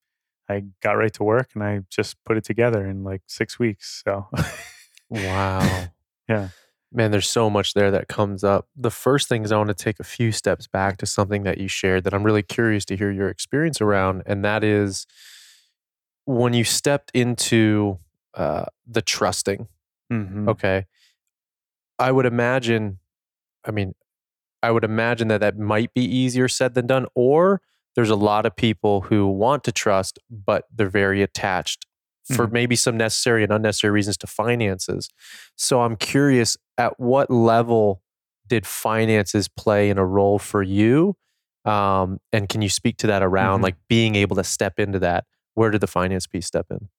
I 0.49 0.63
got 0.81 0.93
right 0.93 1.13
to 1.13 1.23
work, 1.23 1.49
and 1.55 1.63
I 1.63 1.81
just 1.89 2.17
put 2.25 2.37
it 2.37 2.43
together 2.43 2.85
in 2.85 3.03
like 3.03 3.21
six 3.27 3.59
weeks. 3.59 4.03
So, 4.05 4.27
wow, 5.09 5.87
yeah. 6.29 6.49
Man, 6.91 7.11
there's 7.11 7.29
so 7.29 7.49
much 7.51 7.73
there 7.75 7.91
that 7.91 8.07
comes 8.07 8.43
up. 8.43 8.67
The 8.75 8.89
first 8.91 9.29
thing 9.29 9.43
is 9.45 9.51
I 9.51 9.57
want 9.57 9.69
to 9.69 9.75
take 9.75 9.99
a 9.99 10.03
few 10.03 10.31
steps 10.31 10.67
back 10.67 10.97
to 10.97 11.05
something 11.05 11.43
that 11.43 11.59
you 11.59 11.67
shared 11.67 12.03
that 12.05 12.15
I'm 12.15 12.23
really 12.23 12.41
curious 12.41 12.83
to 12.85 12.97
hear 12.97 13.11
your 13.11 13.29
experience 13.29 13.79
around. 13.79 14.23
And 14.25 14.43
that 14.43 14.63
is 14.63 15.05
when 16.25 16.53
you 16.53 16.63
stepped 16.63 17.11
into 17.13 17.99
uh, 18.35 18.65
the 18.87 19.01
trusting. 19.01 19.67
Mhm. 20.11 20.49
Okay. 20.49 20.85
I 21.99 22.11
would 22.11 22.25
imagine, 22.25 22.99
I 23.65 23.71
mean, 23.71 23.93
I 24.63 24.71
would 24.71 24.83
imagine 24.83 25.27
that 25.29 25.41
that 25.41 25.57
might 25.57 25.93
be 25.93 26.03
easier 26.03 26.47
said 26.47 26.73
than 26.73 26.87
done. 26.87 27.05
Or 27.15 27.61
there's 27.95 28.09
a 28.09 28.15
lot 28.15 28.45
of 28.45 28.55
people 28.55 29.01
who 29.01 29.27
want 29.27 29.63
to 29.65 29.71
trust, 29.71 30.19
but 30.29 30.65
they're 30.73 30.89
very 30.89 31.21
attached 31.21 31.85
for 32.25 32.47
Mhm. 32.47 32.51
maybe 32.51 32.75
some 32.75 32.97
necessary 32.97 33.43
and 33.43 33.51
unnecessary 33.51 33.91
reasons 33.91 34.17
to 34.17 34.27
finances. 34.27 35.09
So 35.55 35.81
I'm 35.81 35.95
curious 35.95 36.57
at 36.77 36.99
what 36.99 37.29
level 37.31 38.03
did 38.47 38.65
finances 38.67 39.47
play 39.47 39.89
in 39.89 39.97
a 39.97 40.05
role 40.05 40.39
for 40.39 40.63
you? 40.63 41.15
Um, 41.65 42.19
and 42.33 42.49
can 42.49 42.61
you 42.61 42.69
speak 42.69 42.97
to 42.97 43.07
that 43.07 43.21
around 43.23 43.61
Mhm. 43.61 43.63
like 43.63 43.75
being 43.89 44.15
able 44.15 44.35
to 44.37 44.43
step 44.43 44.79
into 44.79 44.99
that? 44.99 45.25
Where 45.55 45.71
did 45.71 45.81
the 45.81 45.87
finance 45.87 46.27
piece 46.27 46.45
step 46.47 46.67
in? 46.71 46.89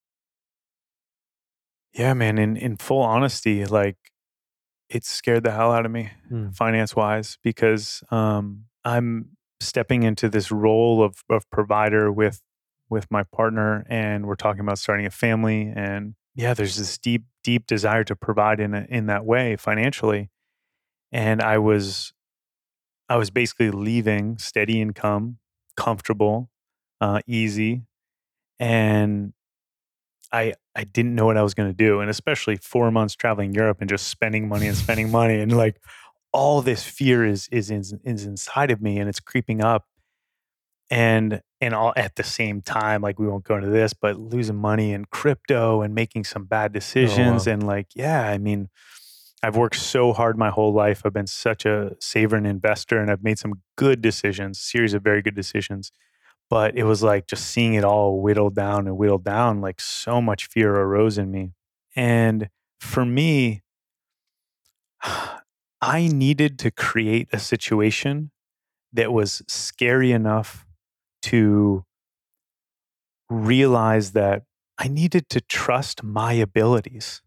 Yeah, 1.92 2.14
man. 2.14 2.38
In 2.38 2.56
in 2.56 2.76
full 2.76 3.02
honesty, 3.02 3.64
like 3.66 3.96
it 4.90 5.04
scared 5.04 5.44
the 5.44 5.52
hell 5.52 5.72
out 5.72 5.86
of 5.86 5.92
me, 5.92 6.10
Mm. 6.30 6.54
finance 6.54 6.94
wise, 6.96 7.38
because 7.42 8.02
um, 8.10 8.64
I'm 8.84 9.36
stepping 9.60 10.02
into 10.02 10.28
this 10.28 10.50
role 10.50 11.02
of 11.02 11.24
of 11.30 11.48
provider 11.50 12.10
with 12.12 12.42
with 12.88 13.06
my 13.10 13.22
partner, 13.22 13.86
and 13.88 14.26
we're 14.26 14.34
talking 14.34 14.60
about 14.60 14.78
starting 14.78 15.06
a 15.06 15.10
family. 15.10 15.72
And 15.74 16.14
yeah, 16.34 16.54
there's 16.54 16.76
this 16.76 16.98
deep 16.98 17.24
deep 17.44 17.66
desire 17.66 18.04
to 18.04 18.16
provide 18.16 18.60
in 18.60 18.74
a, 18.74 18.86
in 18.88 19.06
that 19.06 19.24
way 19.24 19.56
financially. 19.56 20.30
And 21.12 21.40
I 21.40 21.58
was 21.58 22.12
I 23.08 23.16
was 23.16 23.30
basically 23.30 23.70
leaving 23.70 24.38
steady 24.38 24.80
income, 24.80 25.38
comfortable, 25.76 26.50
uh, 27.00 27.20
easy, 27.26 27.82
and 28.58 29.32
I 30.32 30.54
I 30.76 30.84
didn't 30.84 31.14
know 31.14 31.26
what 31.26 31.36
I 31.36 31.42
was 31.42 31.54
going 31.54 31.68
to 31.68 31.74
do, 31.74 32.00
and 32.00 32.08
especially 32.08 32.56
four 32.56 32.90
months 32.90 33.14
traveling 33.14 33.52
Europe 33.54 33.78
and 33.80 33.88
just 33.88 34.08
spending 34.08 34.48
money 34.48 34.66
and 34.66 34.76
spending 34.76 35.10
money, 35.10 35.40
and 35.40 35.56
like 35.56 35.80
all 36.32 36.62
this 36.62 36.84
fear 36.84 37.24
is 37.24 37.48
is 37.50 37.70
is, 37.70 37.94
is 38.04 38.24
inside 38.24 38.70
of 38.70 38.80
me, 38.80 38.98
and 38.98 39.08
it's 39.08 39.20
creeping 39.20 39.62
up, 39.62 39.86
and 40.88 41.42
and 41.60 41.74
all 41.74 41.92
at 41.96 42.16
the 42.16 42.22
same 42.22 42.62
time, 42.62 43.02
like 43.02 43.18
we 43.18 43.26
won't 43.26 43.44
go 43.44 43.56
into 43.56 43.70
this, 43.70 43.92
but 43.92 44.18
losing 44.18 44.56
money 44.56 44.92
in 44.92 45.06
crypto 45.06 45.82
and 45.82 45.94
making 45.94 46.24
some 46.24 46.44
bad 46.44 46.70
oh, 46.70 46.74
decisions, 46.74 47.46
and 47.46 47.66
like 47.66 47.88
yeah, 47.94 48.22
I 48.22 48.38
mean. 48.38 48.68
I've 49.42 49.56
worked 49.56 49.76
so 49.76 50.12
hard 50.12 50.36
my 50.36 50.50
whole 50.50 50.74
life. 50.74 51.00
I've 51.02 51.14
been 51.14 51.26
such 51.26 51.64
a 51.64 51.96
saver 51.98 52.36
and 52.36 52.46
investor, 52.46 52.98
and 52.98 53.10
I've 53.10 53.22
made 53.24 53.38
some 53.38 53.62
good 53.74 54.02
decisions, 54.02 54.60
series 54.60 54.92
of 54.92 55.02
very 55.02 55.22
good 55.22 55.34
decisions 55.34 55.92
but 56.50 56.76
it 56.76 56.82
was 56.82 57.02
like 57.02 57.26
just 57.26 57.46
seeing 57.46 57.74
it 57.74 57.84
all 57.84 58.20
whittled 58.20 58.56
down 58.56 58.88
and 58.88 58.98
whittled 58.98 59.24
down 59.24 59.60
like 59.60 59.80
so 59.80 60.20
much 60.20 60.46
fear 60.46 60.74
arose 60.74 61.16
in 61.16 61.30
me. 61.30 61.52
And 61.96 62.50
for 62.80 63.04
me 63.04 63.62
i 65.82 66.08
needed 66.08 66.58
to 66.58 66.70
create 66.70 67.28
a 67.32 67.38
situation 67.38 68.30
that 68.92 69.12
was 69.12 69.42
scary 69.46 70.12
enough 70.12 70.66
to 71.22 71.84
realize 73.30 74.12
that 74.12 74.42
i 74.78 74.88
needed 74.88 75.28
to 75.28 75.40
trust 75.40 76.02
my 76.02 76.32
abilities. 76.32 77.22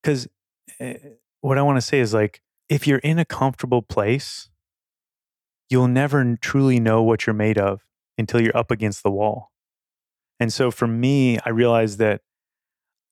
Because 0.00 0.28
eh, 0.78 0.96
what 1.40 1.58
i 1.58 1.62
want 1.62 1.76
to 1.76 1.82
say 1.82 1.98
is 1.98 2.14
like 2.14 2.40
if 2.68 2.86
you're 2.86 2.98
in 2.98 3.18
a 3.18 3.24
comfortable 3.24 3.82
place 3.82 4.48
you'll 5.68 5.88
never 5.88 6.36
truly 6.40 6.80
know 6.80 7.02
what 7.02 7.26
you're 7.26 7.34
made 7.34 7.58
of 7.58 7.87
until 8.18 8.40
you're 8.40 8.56
up 8.56 8.70
against 8.70 9.02
the 9.02 9.10
wall. 9.10 9.52
And 10.40 10.52
so 10.52 10.70
for 10.70 10.86
me, 10.86 11.38
I 11.44 11.50
realized 11.50 11.98
that 11.98 12.20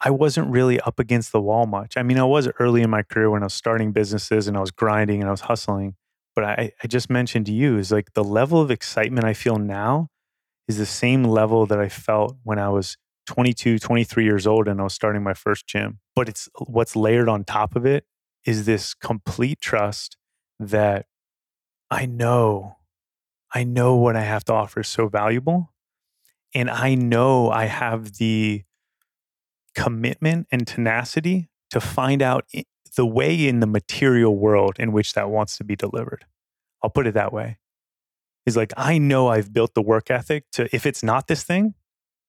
I 0.00 0.10
wasn't 0.10 0.50
really 0.50 0.78
up 0.80 0.98
against 0.98 1.32
the 1.32 1.40
wall 1.40 1.66
much. 1.66 1.96
I 1.96 2.02
mean, 2.02 2.18
I 2.18 2.24
was 2.24 2.48
early 2.58 2.82
in 2.82 2.90
my 2.90 3.02
career 3.02 3.30
when 3.30 3.42
I 3.42 3.46
was 3.46 3.54
starting 3.54 3.92
businesses 3.92 4.46
and 4.46 4.56
I 4.56 4.60
was 4.60 4.70
grinding 4.70 5.20
and 5.20 5.28
I 5.28 5.30
was 5.30 5.42
hustling. 5.42 5.94
But 6.34 6.44
I, 6.44 6.72
I 6.82 6.86
just 6.86 7.08
mentioned 7.08 7.46
to 7.46 7.52
you 7.52 7.78
is 7.78 7.90
like 7.90 8.12
the 8.12 8.24
level 8.24 8.60
of 8.60 8.70
excitement 8.70 9.24
I 9.24 9.32
feel 9.32 9.56
now 9.56 10.08
is 10.68 10.76
the 10.76 10.86
same 10.86 11.24
level 11.24 11.64
that 11.66 11.78
I 11.78 11.88
felt 11.88 12.36
when 12.42 12.58
I 12.58 12.68
was 12.68 12.98
22, 13.26 13.78
23 13.78 14.24
years 14.24 14.46
old 14.46 14.68
and 14.68 14.80
I 14.80 14.84
was 14.84 14.92
starting 14.92 15.22
my 15.22 15.34
first 15.34 15.66
gym. 15.66 16.00
But 16.14 16.28
it's 16.28 16.48
what's 16.66 16.94
layered 16.94 17.28
on 17.28 17.44
top 17.44 17.74
of 17.74 17.86
it 17.86 18.04
is 18.44 18.66
this 18.66 18.92
complete 18.92 19.60
trust 19.60 20.16
that 20.60 21.06
I 21.90 22.06
know 22.06 22.75
I 23.54 23.64
know 23.64 23.96
what 23.96 24.16
I 24.16 24.22
have 24.22 24.44
to 24.44 24.52
offer 24.52 24.80
is 24.80 24.88
so 24.88 25.08
valuable. 25.08 25.72
And 26.54 26.70
I 26.70 26.94
know 26.94 27.50
I 27.50 27.66
have 27.66 28.14
the 28.14 28.64
commitment 29.74 30.46
and 30.50 30.66
tenacity 30.66 31.48
to 31.70 31.80
find 31.80 32.22
out 32.22 32.46
the 32.96 33.06
way 33.06 33.46
in 33.46 33.60
the 33.60 33.66
material 33.66 34.36
world 34.36 34.76
in 34.78 34.92
which 34.92 35.12
that 35.14 35.28
wants 35.28 35.58
to 35.58 35.64
be 35.64 35.76
delivered. 35.76 36.24
I'll 36.82 36.90
put 36.90 37.06
it 37.06 37.14
that 37.14 37.32
way. 37.32 37.58
Is 38.46 38.56
like, 38.56 38.72
I 38.76 38.98
know 38.98 39.28
I've 39.28 39.52
built 39.52 39.74
the 39.74 39.82
work 39.82 40.10
ethic 40.10 40.44
to, 40.52 40.68
if 40.74 40.86
it's 40.86 41.02
not 41.02 41.26
this 41.26 41.42
thing, 41.42 41.74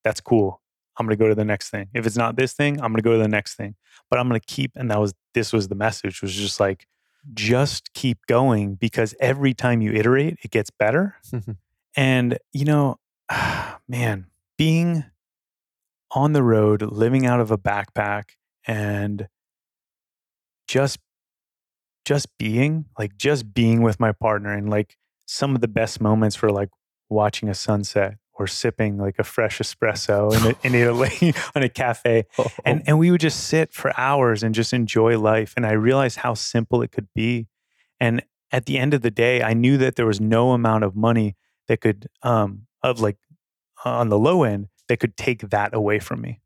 that's 0.03 0.19
cool. 0.19 0.61
I'm 0.97 1.05
going 1.05 1.15
to 1.17 1.23
go 1.23 1.29
to 1.29 1.35
the 1.35 1.45
next 1.45 1.69
thing. 1.69 1.89
If 1.93 2.07
it's 2.07 2.17
not 2.17 2.35
this 2.35 2.53
thing, 2.53 2.81
I'm 2.81 2.91
going 2.91 2.95
to 2.95 3.01
go 3.03 3.13
to 3.13 3.19
the 3.19 3.27
next 3.27 3.55
thing. 3.55 3.75
But 4.09 4.19
I'm 4.19 4.27
going 4.27 4.41
to 4.41 4.45
keep, 4.45 4.71
and 4.75 4.89
that 4.89 4.99
was, 4.99 5.13
this 5.35 5.53
was 5.53 5.67
the 5.67 5.75
message 5.75 6.21
was 6.21 6.33
just 6.33 6.59
like, 6.59 6.87
just 7.33 7.93
keep 7.93 8.25
going 8.27 8.75
because 8.75 9.15
every 9.19 9.53
time 9.53 9.81
you 9.81 9.91
iterate, 9.91 10.37
it 10.43 10.51
gets 10.51 10.69
better. 10.69 11.15
and, 11.95 12.37
you 12.53 12.65
know, 12.65 12.99
man, 13.87 14.27
being 14.57 15.05
on 16.11 16.33
the 16.33 16.43
road, 16.43 16.81
living 16.81 17.25
out 17.25 17.39
of 17.39 17.51
a 17.51 17.57
backpack 17.57 18.29
and 18.65 19.27
just 20.67 20.99
just 22.05 22.37
being 22.37 22.85
like 22.97 23.17
just 23.17 23.53
being 23.53 23.81
with 23.81 23.99
my 23.99 24.13
partner 24.13 24.53
and 24.53 24.69
like 24.69 24.97
some 25.25 25.55
of 25.55 25.59
the 25.59 25.67
best 25.67 25.99
moments 25.99 26.37
for 26.37 26.49
like 26.49 26.69
watching 27.09 27.49
a 27.49 27.53
sunset 27.53 28.15
or 28.37 28.47
sipping 28.47 28.97
like 28.97 29.15
a 29.17 29.23
fresh 29.23 29.59
espresso 29.59 30.33
in, 30.33 30.51
a, 30.51 30.67
in 30.67 30.75
Italy 30.81 31.33
on 31.55 31.63
a 31.63 31.69
cafe. 31.69 32.25
And 32.63 32.83
and 32.85 32.99
we 32.99 33.11
would 33.11 33.21
just 33.21 33.47
sit 33.47 33.73
for 33.73 33.97
hours 33.99 34.43
and 34.43 34.53
just 34.53 34.73
enjoy 34.73 35.19
life. 35.19 35.53
And 35.57 35.65
i 35.65 35.71
realized 35.71 36.17
how 36.17 36.33
simple 36.33 36.81
it 36.81 36.91
could 36.91 37.07
be. 37.15 37.47
And 37.99 38.23
at 38.51 38.65
the 38.65 38.77
end 38.77 38.93
of 38.93 39.01
the 39.01 39.11
day 39.11 39.41
i 39.41 39.53
knew 39.53 39.77
that 39.77 39.95
there 39.95 40.05
was 40.05 40.21
no 40.21 40.51
amount 40.51 40.83
of 40.83 40.95
money 40.95 41.35
that 41.67 41.81
could 41.81 42.07
um 42.23 42.67
of 42.83 42.99
like 42.99 43.17
on 43.83 44.09
the 44.09 44.19
low 44.19 44.43
end 44.43 44.67
that 44.87 44.99
could 44.99 45.17
take 45.17 45.49
that 45.49 45.73
away 45.73 45.99
from 45.99 46.21
me. 46.21 46.41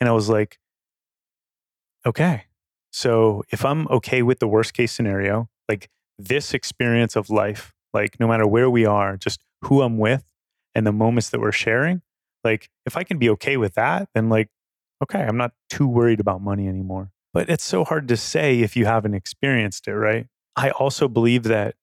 And 0.00 0.08
i 0.08 0.12
was 0.12 0.28
like 0.28 0.58
okay. 2.04 2.44
So 2.90 3.42
if 3.50 3.64
i'm 3.64 3.88
okay 3.88 4.22
with 4.22 4.38
the 4.38 4.48
worst 4.48 4.74
case 4.74 4.92
scenario 4.92 5.48
like 5.68 5.90
this 6.18 6.54
experience 6.54 7.16
of 7.16 7.28
life 7.28 7.72
like 7.92 8.18
no 8.20 8.28
matter 8.28 8.46
where 8.46 8.70
we 8.70 8.86
are 8.86 9.16
just 9.16 9.40
who 9.62 9.82
i'm 9.82 9.98
with 9.98 10.24
and 10.76 10.86
the 10.86 10.92
moments 10.92 11.30
that 11.30 11.40
we're 11.40 11.50
sharing 11.50 12.02
like 12.44 12.70
if 12.84 12.96
i 12.96 13.02
can 13.02 13.18
be 13.18 13.28
okay 13.28 13.56
with 13.56 13.74
that 13.74 14.08
then 14.14 14.28
like 14.28 14.48
okay, 15.02 15.20
I'm 15.20 15.36
not 15.36 15.52
too 15.68 15.86
worried 15.86 16.20
about 16.20 16.40
money 16.40 16.68
anymore. 16.68 17.10
But 17.32 17.50
it's 17.50 17.64
so 17.64 17.84
hard 17.84 18.08
to 18.08 18.16
say 18.16 18.60
if 18.60 18.76
you 18.76 18.86
haven't 18.86 19.14
experienced 19.14 19.88
it, 19.88 19.94
right? 19.94 20.26
I 20.56 20.70
also 20.70 21.06
believe 21.06 21.44
that 21.44 21.74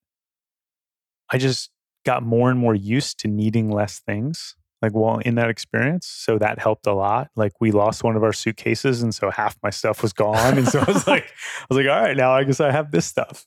I 1.32 1.38
just 1.38 1.70
got 2.06 2.24
more 2.24 2.50
and 2.50 2.60
more 2.60 2.76
used 2.76 3.20
to 3.20 3.28
needing 3.28 3.72
less 3.72 4.00
things 4.00 4.56
like 4.82 4.92
while 4.92 5.20
in 5.20 5.36
that 5.36 5.50
experience. 5.50 6.08
So 6.08 6.38
that 6.40 6.60
helped 6.60 6.88
a 6.88 6.94
lot. 6.94 7.30
Like 7.36 7.54
we 7.62 7.72
lost 7.72 8.04
one 8.04 8.18
of 8.18 8.24
our 8.24 8.34
suitcases 8.34 9.02
and 9.02 9.16
so 9.16 9.30
half 9.30 9.56
my 9.64 9.70
stuff 9.70 10.02
was 10.02 10.12
gone. 10.12 10.58
And 10.58 10.68
so 10.68 10.80
I 10.80 10.92
was 10.92 11.08
like, 11.08 11.26
I 11.26 11.66
was 11.70 11.78
like, 11.78 11.88
all 11.88 12.02
right, 12.02 12.18
now 12.18 12.34
I 12.34 12.44
guess 12.44 12.60
I 12.60 12.72
have 12.72 12.92
this 12.92 13.06
stuff. 13.06 13.46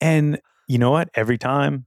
And 0.00 0.40
you 0.66 0.78
know 0.78 0.90
what? 0.90 1.08
Every 1.14 1.38
time 1.38 1.86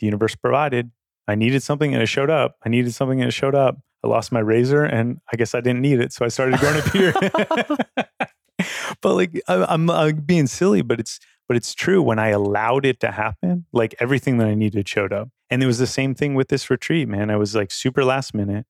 the 0.00 0.06
universe 0.06 0.34
provided, 0.34 0.90
I 1.28 1.34
needed 1.34 1.62
something 1.62 1.92
and 1.92 2.02
it 2.02 2.06
showed 2.06 2.30
up. 2.30 2.56
I 2.64 2.70
needed 2.70 2.94
something 2.94 3.20
and 3.20 3.28
it 3.28 3.32
showed 3.32 3.54
up. 3.54 3.78
I 4.02 4.08
lost 4.08 4.32
my 4.32 4.40
razor 4.40 4.84
and 4.84 5.20
I 5.32 5.36
guess 5.36 5.54
I 5.54 5.60
didn't 5.60 5.82
need 5.82 6.00
it. 6.00 6.12
So 6.12 6.24
I 6.24 6.28
started 6.28 6.58
growing 6.58 6.80
a 6.80 6.90
beard. 6.90 7.14
but 9.02 9.14
like 9.14 9.40
I, 9.46 9.64
I'm, 9.68 9.90
I'm 9.90 10.16
being 10.16 10.46
silly, 10.46 10.82
but 10.82 10.98
it's 10.98 11.20
but 11.46 11.56
it's 11.56 11.74
true. 11.74 12.02
When 12.02 12.18
I 12.18 12.28
allowed 12.28 12.84
it 12.84 13.00
to 13.00 13.10
happen, 13.10 13.66
like 13.72 13.94
everything 14.00 14.38
that 14.38 14.48
I 14.48 14.54
needed 14.54 14.88
showed 14.88 15.12
up. 15.12 15.28
And 15.50 15.62
it 15.62 15.66
was 15.66 15.78
the 15.78 15.86
same 15.86 16.14
thing 16.14 16.34
with 16.34 16.48
this 16.48 16.70
retreat, 16.70 17.08
man. 17.08 17.30
I 17.30 17.36
was 17.36 17.54
like 17.54 17.70
super 17.70 18.04
last 18.04 18.34
minute 18.34 18.66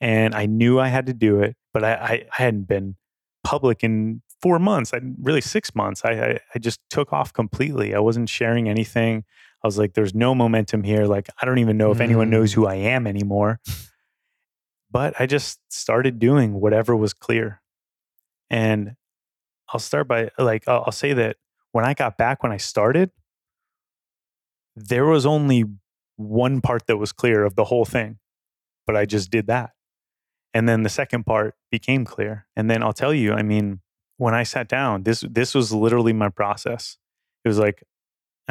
and 0.00 0.34
I 0.34 0.46
knew 0.46 0.78
I 0.78 0.88
had 0.88 1.06
to 1.06 1.12
do 1.12 1.40
it, 1.40 1.56
but 1.72 1.84
I, 1.84 1.94
I, 1.94 2.12
I 2.38 2.42
hadn't 2.42 2.68
been 2.68 2.96
public 3.44 3.82
in 3.82 4.22
four 4.40 4.58
months. 4.58 4.94
I 4.94 5.00
really 5.20 5.40
six 5.40 5.74
months. 5.74 6.02
I, 6.04 6.12
I 6.12 6.40
I 6.54 6.58
just 6.58 6.80
took 6.90 7.12
off 7.12 7.32
completely. 7.32 7.94
I 7.94 8.00
wasn't 8.00 8.28
sharing 8.28 8.68
anything. 8.68 9.24
I 9.62 9.66
was 9.66 9.78
like, 9.78 9.92
there's 9.92 10.14
no 10.14 10.34
momentum 10.34 10.82
here. 10.82 11.04
Like, 11.04 11.28
I 11.40 11.44
don't 11.44 11.58
even 11.58 11.76
know 11.76 11.90
if 11.90 12.00
anyone 12.00 12.30
knows 12.30 12.52
who 12.52 12.62
mm. 12.62 12.70
I 12.70 12.74
am 12.76 13.06
anymore. 13.06 13.60
But 14.90 15.14
I 15.20 15.26
just 15.26 15.60
started 15.68 16.18
doing 16.18 16.54
whatever 16.54 16.96
was 16.96 17.12
clear. 17.12 17.60
And 18.48 18.96
I'll 19.68 19.80
start 19.80 20.08
by 20.08 20.30
like, 20.38 20.66
I'll, 20.66 20.84
I'll 20.86 20.92
say 20.92 21.12
that 21.12 21.36
when 21.72 21.84
I 21.84 21.94
got 21.94 22.18
back 22.18 22.42
when 22.42 22.52
I 22.52 22.56
started, 22.56 23.10
there 24.74 25.04
was 25.04 25.26
only 25.26 25.64
one 26.16 26.60
part 26.60 26.86
that 26.86 26.96
was 26.96 27.12
clear 27.12 27.44
of 27.44 27.54
the 27.54 27.64
whole 27.64 27.84
thing, 27.84 28.18
but 28.86 28.96
I 28.96 29.06
just 29.06 29.30
did 29.30 29.46
that. 29.46 29.70
And 30.52 30.68
then 30.68 30.82
the 30.82 30.88
second 30.88 31.24
part 31.24 31.54
became 31.70 32.04
clear. 32.04 32.46
And 32.56 32.68
then 32.68 32.82
I'll 32.82 32.92
tell 32.92 33.14
you, 33.14 33.32
I 33.32 33.42
mean, 33.42 33.80
when 34.16 34.34
I 34.34 34.42
sat 34.42 34.68
down, 34.68 35.04
this 35.04 35.20
this 35.20 35.54
was 35.54 35.72
literally 35.72 36.12
my 36.12 36.28
process. 36.28 36.98
It 37.44 37.48
was 37.48 37.58
like 37.58 37.82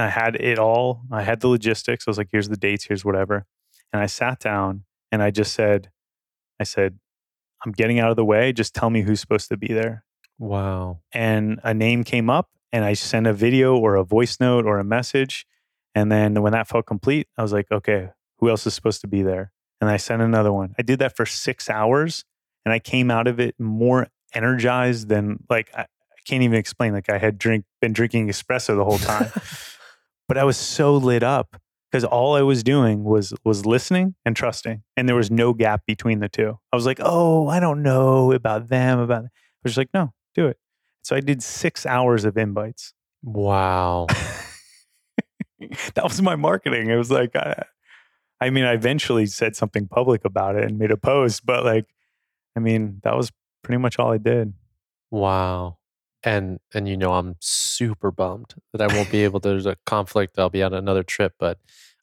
I 0.02 0.10
had 0.10 0.36
it 0.36 0.60
all. 0.60 1.02
I 1.12 1.24
had 1.24 1.42
the 1.42 1.48
logistics. 1.48 2.08
I 2.08 2.12
was 2.12 2.18
like, 2.18 2.30
here's 2.32 2.50
the 2.50 2.58
dates, 2.58 2.86
here's 2.86 3.06
whatever. 3.06 3.46
And 3.92 4.02
I 4.02 4.06
sat 4.06 4.40
down 4.40 4.84
and 5.12 5.24
I 5.24 5.32
just 5.32 5.54
said, 5.54 5.90
I 6.60 6.64
said, 6.64 7.00
I'm 7.66 7.72
getting 7.72 8.00
out 8.00 8.10
of 8.10 8.16
the 8.16 8.26
way. 8.26 8.54
Just 8.54 8.74
tell 8.74 8.90
me 8.90 9.02
who's 9.02 9.20
supposed 9.20 9.50
to 9.50 9.58
be 9.58 9.68
there. 9.68 10.04
Wow. 10.38 11.00
And 11.12 11.60
a 11.64 11.74
name 11.74 12.04
came 12.04 12.30
up 12.30 12.50
and 12.72 12.86
I 12.86 12.94
sent 12.94 13.28
a 13.28 13.34
video 13.34 13.76
or 13.78 13.96
a 13.96 14.04
voice 14.04 14.40
note 14.40 14.66
or 14.66 14.80
a 14.80 14.84
message. 14.84 15.46
And 15.96 16.12
then 16.12 16.42
when 16.42 16.54
that 16.54 16.68
felt 16.68 16.86
complete, 16.86 17.28
I 17.38 17.42
was 17.42 17.52
like, 17.52 17.68
okay, 17.72 18.10
who 18.38 18.50
else 18.50 18.66
is 18.66 18.74
supposed 18.74 19.02
to 19.02 19.08
be 19.08 19.22
there? 19.22 19.52
And 19.82 19.90
I 19.90 19.98
sent 19.98 20.22
another 20.22 20.54
one. 20.54 20.76
I 20.78 20.82
did 20.82 21.00
that 21.00 21.16
for 21.16 21.26
six 21.26 21.70
hours 21.70 22.24
and 22.66 22.74
I 22.74 22.80
came 22.80 23.10
out 23.10 23.28
of 23.28 23.40
it 23.40 23.56
more 23.60 24.08
energized 24.34 25.10
than 25.10 25.44
like 25.50 25.72
I, 25.76 25.82
I 25.82 26.22
can't 26.26 26.44
even 26.44 26.58
explain. 26.58 26.94
Like 26.94 27.10
I 27.10 27.18
had 27.18 27.38
drink 27.38 27.66
been 27.82 27.94
drinking 27.94 28.28
espresso 28.28 28.76
the 28.76 28.86
whole 28.86 29.00
time. 29.00 29.32
but 30.30 30.38
I 30.38 30.46
was 30.46 30.56
so 30.56 30.96
lit 30.96 31.24
up 31.24 31.58
because 31.92 32.06
all 32.06 32.36
I 32.36 32.42
was 32.42 32.64
doing 32.64 33.04
was 33.04 33.34
was 33.44 33.66
listening 33.66 34.16
and 34.24 34.36
trusting, 34.36 34.84
and 34.96 35.10
there 35.10 35.16
was 35.18 35.30
no 35.30 35.54
gap 35.54 35.82
between 35.86 36.20
the 36.20 36.30
two. 36.30 36.58
I 36.72 36.76
was 36.78 36.86
like, 36.86 37.00
"Oh, 37.02 37.50
I 37.50 37.60
don't 37.60 37.84
know 37.84 38.32
about 38.32 38.70
them." 38.70 39.00
About 39.00 39.26
I 39.26 39.30
was 39.64 39.74
just 39.74 39.78
like, 39.78 39.90
"No, 39.94 40.14
do 40.36 40.48
it." 40.48 40.58
So 41.04 41.16
I 41.16 41.20
did 41.20 41.42
six 41.42 41.86
hours 41.86 42.24
of 42.24 42.38
invites. 42.38 42.94
Wow. 43.24 44.06
that 45.96 46.04
was 46.04 46.22
my 46.22 46.36
marketing. 46.36 46.90
It 46.90 46.96
was 46.98 47.10
like, 47.10 47.36
I, 47.36 47.64
I 48.40 48.52
mean, 48.52 48.64
I 48.64 48.74
eventually 48.74 49.26
said 49.26 49.56
something 49.56 49.88
public 49.88 50.24
about 50.24 50.56
it 50.56 50.66
and 50.66 50.78
made 50.78 50.92
a 50.92 50.98
post, 50.98 51.46
but 51.46 51.66
like, 51.66 51.86
I 52.56 52.60
mean, 52.60 53.00
that 53.04 53.16
was 53.16 53.32
pretty 53.64 53.80
much 53.80 53.98
all 53.98 54.12
I 54.12 54.20
did. 54.20 54.54
Wow. 55.12 55.79
And 56.24 56.60
and 56.74 56.88
you 56.88 56.98
know 56.98 57.14
I'm 57.14 57.36
super 57.40 58.12
bummed 58.12 58.56
that 58.74 58.82
I 58.82 58.94
won't 58.94 59.10
be 59.10 59.24
able 59.24 59.40
to 59.40 59.50
there's 59.50 59.66
a 59.66 59.78
conflict 59.86 60.38
I'll 60.38 60.50
be 60.50 60.62
on 60.62 60.74
another 60.74 61.02
trip 61.04 61.36
but 61.40 61.60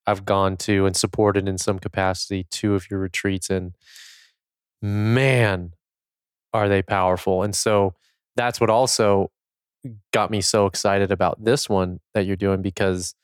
I've 0.06 0.24
gone 0.24 0.56
to 0.58 0.86
and 0.86 0.96
supported 0.96 1.46
in 1.48 1.58
some 1.58 1.78
capacity 1.78 2.46
two 2.50 2.74
of 2.74 2.90
your 2.90 2.98
retreats 2.98 3.50
and 3.50 3.74
man 4.80 5.72
are 6.52 6.68
they 6.68 6.82
powerful. 6.82 7.42
And 7.42 7.54
so 7.54 7.94
that's 8.34 8.60
what 8.60 8.70
also 8.70 9.30
got 10.12 10.30
me 10.30 10.40
so 10.40 10.66
excited 10.66 11.12
about 11.12 11.44
this 11.44 11.68
one 11.68 12.00
that 12.14 12.26
you're 12.26 12.36
doing 12.36 12.62
because 12.62 13.14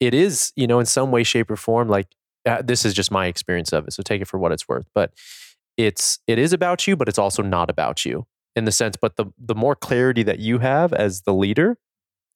it 0.00 0.14
is, 0.14 0.52
you 0.56 0.66
know, 0.66 0.80
in 0.80 0.86
some 0.86 1.10
way 1.10 1.22
shape 1.22 1.50
or 1.50 1.56
form 1.56 1.88
like 1.88 2.08
uh, 2.46 2.62
this 2.62 2.84
is 2.84 2.94
just 2.94 3.10
my 3.10 3.26
experience 3.26 3.72
of 3.72 3.86
it. 3.86 3.92
So 3.92 4.02
take 4.02 4.22
it 4.22 4.28
for 4.28 4.38
what 4.38 4.52
it's 4.52 4.68
worth. 4.68 4.86
But 4.94 5.12
it's 5.76 6.18
it 6.26 6.38
is 6.38 6.52
about 6.52 6.86
you, 6.86 6.96
but 6.96 7.08
it's 7.08 7.18
also 7.18 7.42
not 7.42 7.70
about 7.70 8.04
you 8.04 8.26
in 8.60 8.66
the 8.66 8.72
sense. 8.72 8.96
But 8.96 9.16
the 9.16 9.26
the 9.36 9.56
more 9.56 9.74
clarity 9.74 10.22
that 10.22 10.38
you 10.38 10.58
have 10.58 10.92
as 10.92 11.22
the 11.22 11.34
leader, 11.34 11.78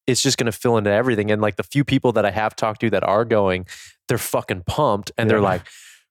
it's 0.09 0.23
just 0.23 0.37
going 0.37 0.51
to 0.51 0.53
fill 0.53 0.77
into 0.77 0.91
everything. 0.91 1.31
And 1.31 1.41
like 1.41 1.57
the 1.57 1.63
few 1.63 1.85
people 1.85 2.13
that 2.13 2.25
I 2.25 2.33
have 2.33 2.57
talked 2.57 2.81
to 2.81 2.91
that 2.91 3.05
are 3.05 3.25
going, 3.25 3.67
they're 4.09 4.19
fucking 4.19 4.65
pumped, 4.67 5.13
and 5.17 5.27
yeah. 5.27 5.35
they're 5.35 5.41
like, 5.41 5.63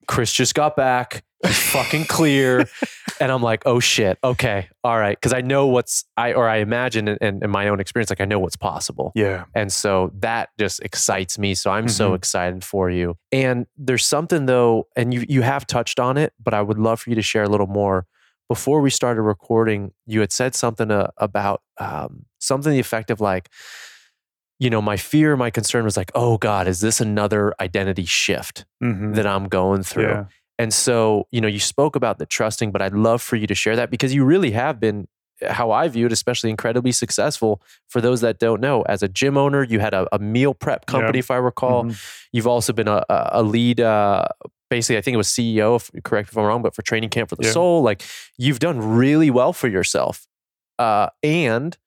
Chris 0.08 0.32
just 0.32 0.56
got 0.56 0.76
back. 0.76 1.24
He's 1.46 1.60
fucking 1.60 2.06
clear. 2.06 2.66
and 3.20 3.32
I'm 3.32 3.42
like, 3.42 3.64
oh 3.66 3.80
shit. 3.80 4.18
Okay. 4.24 4.70
All 4.84 4.98
right. 4.98 5.20
Cause 5.20 5.34
I 5.34 5.42
know 5.42 5.68
what's 5.68 6.06
I 6.16 6.34
or 6.34 6.48
I 6.48 6.58
imagine 6.58 7.08
in, 7.10 7.44
in, 7.44 7.50
my 7.50 7.68
own 7.68 7.82
experience, 7.82 8.10
like 8.10 8.22
I 8.22 8.26
know 8.26 8.40
what's 8.40 8.56
possible. 8.56 9.12
Yeah. 9.14 9.46
And 9.54 9.72
so 9.72 10.12
that 10.20 10.50
just 10.58 10.82
excites 10.82 11.38
me. 11.38 11.54
So 11.54 11.70
I'm 11.70 11.86
mm-hmm. 11.86 11.90
so 11.90 12.14
excited 12.14 12.64
for 12.64 12.90
you. 12.90 13.18
And 13.32 13.66
there's 13.78 14.06
something 14.06 14.46
though, 14.46 14.88
and 14.96 15.14
you 15.14 15.26
you 15.28 15.42
have 15.42 15.68
touched 15.68 16.00
on 16.00 16.18
it, 16.18 16.34
but 16.42 16.54
I 16.54 16.62
would 16.62 16.80
love 16.80 17.02
for 17.02 17.10
you 17.10 17.16
to 17.18 17.22
share 17.22 17.44
a 17.44 17.50
little 17.50 17.68
more. 17.68 18.06
Before 18.50 18.82
we 18.82 18.90
started 18.90 19.22
recording, 19.22 19.94
you 20.06 20.20
had 20.20 20.32
said 20.32 20.54
something 20.56 20.92
uh, 20.92 21.08
about 21.18 21.62
um, 21.80 22.26
something 22.40 22.72
the 22.72 22.80
effect 22.80 23.10
of 23.10 23.22
like, 23.22 23.50
you 24.60 24.70
know, 24.70 24.82
my 24.82 24.98
fear, 24.98 25.36
my 25.36 25.50
concern 25.50 25.84
was 25.84 25.98
like, 25.98 26.12
oh 26.14 26.38
God, 26.38 26.68
is 26.68 26.80
this 26.80 27.02
another 27.02 27.54
identity 27.60 28.06
shift 28.06 28.66
mm-hmm. 28.84 29.14
that 29.14 29.26
I'm 29.26 29.50
going 29.50 29.84
through? 29.84 30.10
Yeah. 30.10 30.26
And 30.60 30.74
so, 30.74 31.28
you 31.32 31.42
know, 31.42 31.48
you 31.48 31.60
spoke 31.60 31.96
about 31.96 32.20
the 32.20 32.26
trusting, 32.26 32.72
but 32.72 32.82
I'd 32.82 32.94
love 32.94 33.22
for 33.22 33.36
you 33.36 33.48
to 33.48 33.56
share 33.56 33.76
that 33.76 33.90
because 33.90 34.14
you 34.14 34.24
really 34.24 34.52
have 34.52 34.80
been, 34.80 35.08
how 35.48 35.72
I 35.72 35.88
view 35.88 36.06
it, 36.06 36.12
especially 36.12 36.52
incredibly 36.52 36.92
successful. 36.92 37.62
For 37.90 38.00
those 38.00 38.22
that 38.22 38.40
don't 38.40 38.62
know, 38.62 38.84
as 38.84 39.02
a 39.02 39.08
gym 39.08 39.36
owner, 39.36 39.64
you 39.64 39.80
had 39.80 39.94
a, 39.94 40.08
a 40.16 40.20
meal 40.20 40.54
prep 40.54 40.86
company, 40.86 41.20
if 41.20 41.32
I 41.32 41.38
recall. 41.38 41.86
Mm-hmm. 41.86 41.98
You've 42.32 42.48
also 42.48 42.72
been 42.72 42.88
a, 42.88 43.04
a 43.10 43.42
lead, 43.42 43.82
uh, 43.82 44.26
basically, 44.76 44.98
I 44.98 45.02
think 45.02 45.14
it 45.14 45.18
was 45.18 45.28
CEO, 45.28 45.76
if, 45.76 46.04
correct 46.04 46.30
if 46.30 46.38
I'm 46.38 46.46
wrong, 46.46 46.62
but 46.62 46.76
for 46.76 46.82
Training 46.82 47.10
Camp 47.10 47.30
for 47.30 47.36
the 47.36 47.44
Soul. 47.46 47.82
Like 47.84 48.04
you've 48.38 48.60
done 48.60 48.80
really 48.80 49.30
well 49.30 49.54
for 49.54 49.68
yourself. 49.68 50.28
Uh, 50.80 51.10
and 51.22 51.78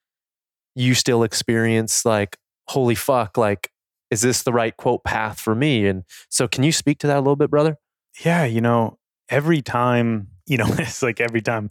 you 0.75 0.94
still 0.94 1.22
experience 1.22 2.05
like, 2.05 2.38
holy 2.68 2.94
fuck, 2.94 3.37
like, 3.37 3.70
is 4.11 4.20
this 4.20 4.42
the 4.42 4.53
right 4.53 4.77
quote 4.77 5.03
path 5.03 5.40
for 5.40 5.55
me? 5.55 5.87
And 5.87 6.05
so, 6.29 6.46
can 6.46 6.62
you 6.62 6.70
speak 6.70 6.99
to 7.01 7.07
that 7.09 7.16
a 7.16 7.20
little 7.20 7.37
bit, 7.37 7.51
brother? 7.51 7.79
yeah, 8.25 8.44
you 8.44 8.61
know, 8.61 8.99
every 9.29 9.62
time, 9.62 10.29
you 10.46 10.57
know, 10.57 10.66
it's 10.79 11.03
like 11.03 11.20
every 11.20 11.42
time 11.42 11.70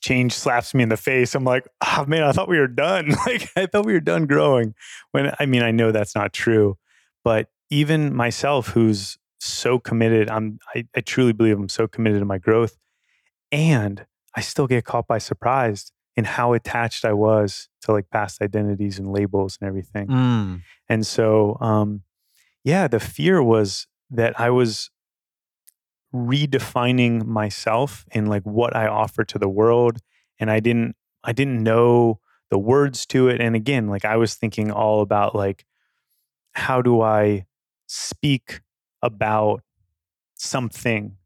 change 0.00 0.32
slaps 0.32 0.74
me 0.74 0.82
in 0.82 0.88
the 0.88 0.96
face, 0.96 1.34
I'm 1.34 1.44
like, 1.44 1.66
oh 1.84 2.04
man, 2.06 2.22
I 2.22 2.32
thought 2.32 2.48
we 2.48 2.58
were 2.58 2.68
done. 2.68 3.10
like 3.26 3.50
I 3.56 3.66
thought 3.66 3.86
we 3.86 3.92
were 3.92 4.00
done 4.00 4.26
growing. 4.26 4.74
When 5.12 5.32
I 5.38 5.46
mean, 5.46 5.62
I 5.62 5.70
know 5.70 5.92
that's 5.92 6.14
not 6.14 6.32
true, 6.32 6.78
but 7.24 7.48
even 7.70 8.14
myself, 8.14 8.68
who's 8.68 9.18
so 9.44 9.78
committed, 9.78 10.30
I'm 10.30 10.58
I, 10.74 10.86
I 10.96 11.00
truly 11.00 11.32
believe 11.32 11.58
I'm 11.58 11.68
so 11.68 11.86
committed 11.86 12.20
to 12.20 12.24
my 12.24 12.38
growth. 12.38 12.76
And 13.50 14.06
I 14.34 14.40
still 14.40 14.66
get 14.66 14.84
caught 14.84 15.06
by 15.06 15.18
surprise 15.18 15.92
in 16.16 16.24
how 16.24 16.52
attached 16.52 17.04
I 17.04 17.12
was 17.12 17.68
to 17.82 17.92
like 17.92 18.10
past 18.10 18.40
identities 18.42 18.98
and 18.98 19.12
labels 19.12 19.58
and 19.60 19.68
everything. 19.68 20.08
Mm. 20.08 20.62
And 20.88 21.06
so 21.06 21.56
um 21.60 22.02
yeah, 22.64 22.86
the 22.88 23.00
fear 23.00 23.42
was 23.42 23.86
that 24.10 24.38
I 24.38 24.50
was 24.50 24.90
redefining 26.14 27.24
myself 27.24 28.04
and 28.12 28.28
like 28.28 28.42
what 28.42 28.76
I 28.76 28.86
offer 28.86 29.24
to 29.24 29.38
the 29.38 29.48
world. 29.48 29.98
And 30.38 30.50
I 30.50 30.60
didn't, 30.60 30.94
I 31.24 31.32
didn't 31.32 31.62
know 31.62 32.20
the 32.50 32.58
words 32.58 33.06
to 33.06 33.28
it. 33.28 33.40
And 33.40 33.56
again, 33.56 33.88
like 33.88 34.04
I 34.04 34.16
was 34.16 34.34
thinking 34.34 34.70
all 34.70 35.00
about 35.00 35.34
like, 35.34 35.64
how 36.52 36.82
do 36.82 37.00
I 37.00 37.46
speak 37.86 38.60
about 39.02 39.62
something? 40.34 41.16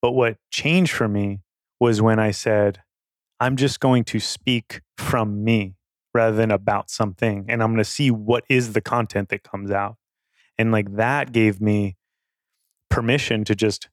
But 0.00 0.12
what 0.12 0.36
changed 0.50 0.92
for 0.92 1.08
me 1.08 1.40
was 1.80 2.02
when 2.02 2.18
I 2.18 2.30
said, 2.30 2.82
I'm 3.40 3.56
just 3.56 3.80
going 3.80 4.04
to 4.04 4.20
speak 4.20 4.80
from 4.96 5.42
me 5.42 5.74
rather 6.14 6.36
than 6.36 6.50
about 6.50 6.90
something. 6.90 7.46
And 7.48 7.62
I'm 7.62 7.70
going 7.70 7.78
to 7.78 7.84
see 7.84 8.10
what 8.10 8.44
is 8.48 8.72
the 8.72 8.80
content 8.80 9.30
that 9.30 9.42
comes 9.42 9.70
out. 9.70 9.96
And 10.58 10.70
like 10.70 10.96
that 10.96 11.32
gave 11.32 11.60
me 11.60 11.96
permission 12.92 13.42
to 13.42 13.54
just 13.54 13.88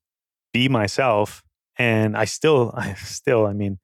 be 0.52 0.68
myself 0.68 1.42
and 1.78 2.18
i 2.18 2.26
still 2.26 2.74
i 2.78 2.94
still 2.96 3.46
i 3.46 3.54
mean 3.54 3.80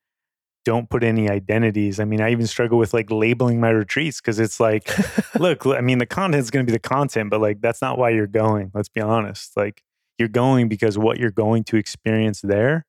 don't 0.65 0.89
put 0.89 1.03
any 1.03 1.29
identities. 1.29 1.99
I 1.99 2.05
mean 2.05 2.21
i 2.21 2.31
even 2.31 2.47
struggle 2.47 2.77
with 2.77 2.93
like 2.93 3.09
labeling 3.09 3.59
my 3.59 3.69
retreats 3.69 4.19
because 4.19 4.39
it's 4.39 4.59
like 4.59 4.89
look 5.39 5.65
i 5.65 5.81
mean 5.81 5.99
the 5.99 6.05
content's 6.05 6.49
going 6.49 6.65
to 6.65 6.69
be 6.69 6.75
the 6.75 6.79
content 6.79 7.29
but 7.29 7.39
like 7.39 7.61
that's 7.61 7.81
not 7.81 7.97
why 7.97 8.09
you're 8.09 8.27
going 8.27 8.71
let's 8.73 8.89
be 8.89 9.01
honest. 9.01 9.55
Like 9.55 9.83
you're 10.17 10.27
going 10.27 10.67
because 10.67 10.97
what 10.97 11.17
you're 11.17 11.31
going 11.31 11.63
to 11.65 11.77
experience 11.77 12.41
there 12.41 12.85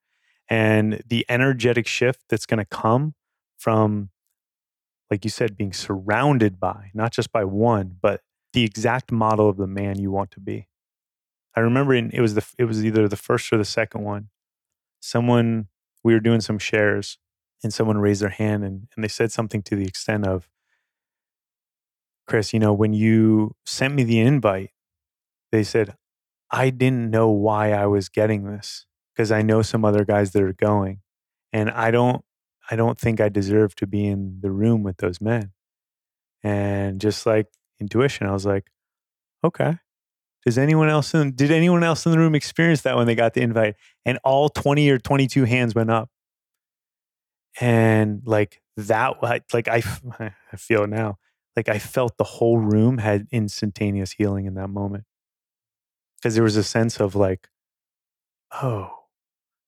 and 0.48 1.02
the 1.06 1.24
energetic 1.28 1.86
shift 1.86 2.22
that's 2.28 2.46
going 2.46 2.58
to 2.58 2.64
come 2.64 3.14
from 3.56 4.10
like 5.10 5.24
you 5.24 5.30
said 5.30 5.56
being 5.56 5.72
surrounded 5.72 6.58
by 6.58 6.90
not 6.94 7.12
just 7.12 7.30
by 7.30 7.44
one 7.44 7.96
but 8.00 8.22
the 8.56 8.64
exact 8.64 9.12
model 9.12 9.50
of 9.50 9.58
the 9.58 9.66
man 9.66 9.98
you 9.98 10.10
want 10.10 10.30
to 10.30 10.40
be. 10.40 10.66
I 11.54 11.60
remember 11.60 11.92
in, 11.92 12.10
it 12.10 12.22
was 12.22 12.34
the 12.34 12.46
it 12.58 12.64
was 12.64 12.82
either 12.86 13.06
the 13.06 13.14
first 13.16 13.52
or 13.52 13.58
the 13.58 13.66
second 13.66 14.02
one. 14.02 14.30
Someone 14.98 15.68
we 16.02 16.14
were 16.14 16.20
doing 16.20 16.40
some 16.40 16.58
shares, 16.58 17.18
and 17.62 17.72
someone 17.72 17.98
raised 17.98 18.22
their 18.22 18.30
hand 18.30 18.64
and, 18.64 18.88
and 18.94 19.04
they 19.04 19.08
said 19.08 19.32
something 19.32 19.62
to 19.62 19.76
the 19.76 19.86
extent 19.86 20.26
of, 20.26 20.48
"Chris, 22.26 22.52
you 22.52 22.60
know, 22.60 22.72
when 22.72 22.92
you 22.92 23.54
sent 23.64 23.94
me 23.94 24.04
the 24.04 24.20
invite, 24.20 24.70
they 25.52 25.64
said 25.64 25.96
I 26.50 26.70
didn't 26.70 27.10
know 27.10 27.28
why 27.30 27.72
I 27.72 27.86
was 27.86 28.08
getting 28.08 28.44
this 28.44 28.86
because 29.14 29.32
I 29.32 29.42
know 29.42 29.62
some 29.62 29.84
other 29.84 30.04
guys 30.04 30.32
that 30.32 30.42
are 30.42 30.52
going, 30.52 31.00
and 31.52 31.70
I 31.70 31.90
don't 31.90 32.24
I 32.70 32.76
don't 32.76 32.98
think 32.98 33.20
I 33.20 33.28
deserve 33.28 33.74
to 33.76 33.86
be 33.86 34.06
in 34.06 34.40
the 34.40 34.50
room 34.50 34.82
with 34.82 34.98
those 34.98 35.20
men." 35.20 35.52
And 36.42 37.00
just 37.00 37.26
like 37.26 37.48
intuition, 37.80 38.26
I 38.26 38.32
was 38.32 38.46
like, 38.46 38.70
okay. 39.42 39.78
Does 40.44 40.58
anyone 40.58 40.88
else 40.88 41.12
in, 41.12 41.32
did 41.34 41.50
anyone 41.50 41.82
else 41.82 42.06
in 42.06 42.12
the 42.12 42.18
room 42.18 42.34
experience 42.34 42.82
that 42.82 42.96
when 42.96 43.06
they 43.06 43.16
got 43.16 43.34
the 43.34 43.40
invite? 43.40 43.74
And 44.04 44.18
all 44.22 44.48
20 44.48 44.88
or 44.90 44.98
22 44.98 45.44
hands 45.44 45.74
went 45.74 45.90
up. 45.90 46.08
And 47.60 48.22
like 48.24 48.60
that, 48.76 49.22
like 49.22 49.68
I, 49.68 49.82
I 50.52 50.56
feel 50.56 50.86
now, 50.86 51.18
like 51.56 51.68
I 51.68 51.78
felt 51.78 52.16
the 52.18 52.24
whole 52.24 52.58
room 52.58 52.98
had 52.98 53.26
instantaneous 53.30 54.12
healing 54.12 54.46
in 54.46 54.54
that 54.54 54.68
moment. 54.68 55.04
Because 56.16 56.34
there 56.34 56.44
was 56.44 56.56
a 56.56 56.64
sense 56.64 57.00
of 57.00 57.14
like, 57.14 57.48
oh, 58.62 58.90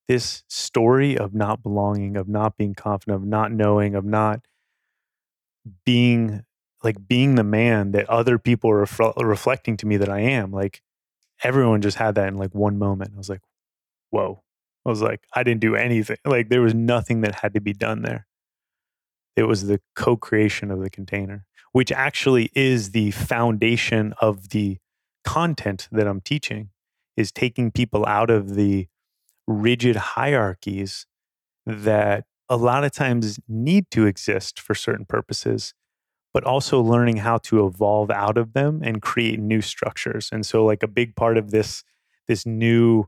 this 0.07 0.45
story 0.49 1.17
of 1.17 1.35
not 1.35 1.63
belonging, 1.63 2.17
of 2.17 2.29
not 2.29 2.57
being 2.57 2.75
confident, 2.75 3.23
of 3.23 3.29
not 3.29 3.53
knowing, 3.53 3.95
of 3.95 4.05
not 4.05 4.41
being 5.85 6.45
like 6.83 7.09
being 7.09 7.35
the 7.35 7.45
man 7.45 7.93
that 7.93 8.09
other 8.09 8.39
people 8.39 8.71
are 8.71 8.85
refl- 8.85 9.15
reflecting 9.23 9.77
to 9.77 9.87
me 9.87 9.97
that 9.97 10.09
I 10.09 10.21
am. 10.21 10.53
Like 10.53 10.83
everyone 11.43 11.83
just 11.83 11.97
had 11.97 12.15
that 12.15 12.29
in 12.29 12.37
like 12.37 12.55
one 12.55 12.79
moment. 12.79 13.13
I 13.15 13.19
was 13.19 13.29
like, 13.29 13.43
whoa. 14.11 14.43
I 14.89 14.91
was 14.91 15.03
like, 15.03 15.27
I 15.35 15.43
didn't 15.43 15.61
do 15.61 15.77
anything. 15.77 16.17
Like 16.25 16.49
there 16.49 16.63
was 16.63 16.75
nothing 16.75 17.21
that 17.21 17.37
had 17.37 17.53
to 17.55 17.61
be 17.61 17.75
done 17.75 18.03
there. 18.03 18.27
It 19.37 19.43
was 19.43 19.67
the 19.67 19.81
co 19.95 20.17
creation 20.17 20.71
of 20.71 20.81
the 20.81 20.91
container, 20.91 21.45
which 21.73 21.93
actually 21.93 22.51
is 22.55 22.91
the 22.93 23.11
foundation 23.11 24.15
of 24.21 24.49
the 24.49 24.79
content 25.25 25.89
that 25.93 26.07
I'm 26.07 26.23
teaching, 26.23 26.71
is 27.17 27.31
taking 27.31 27.71
people 27.71 28.07
out 28.07 28.31
of 28.31 28.55
the 28.55 28.89
rigid 29.47 29.97
hierarchies 29.97 31.07
that 31.67 32.25
a 32.49 32.57
lot 32.57 32.83
of 32.83 32.93
times 32.93 33.39
need 33.47 33.91
to 33.91 34.07
exist 34.07 34.59
for 34.59 34.75
certain 34.75 35.05
purposes 35.05 35.75
but 36.35 36.45
also 36.45 36.81
learning 36.81 37.17
how 37.17 37.39
to 37.39 37.67
evolve 37.67 38.11
out 38.11 38.37
of 38.37 38.53
them 38.53 38.81
and 38.85 39.03
create 39.03 39.39
new 39.39 39.61
structures 39.61 40.29
and 40.33 40.45
so 40.45 40.65
like 40.65 40.83
a 40.83 40.89
big 40.89 41.17
part 41.17 41.39
of 41.39 41.51
this 41.51 41.83
this 42.27 42.45
new 42.47 43.07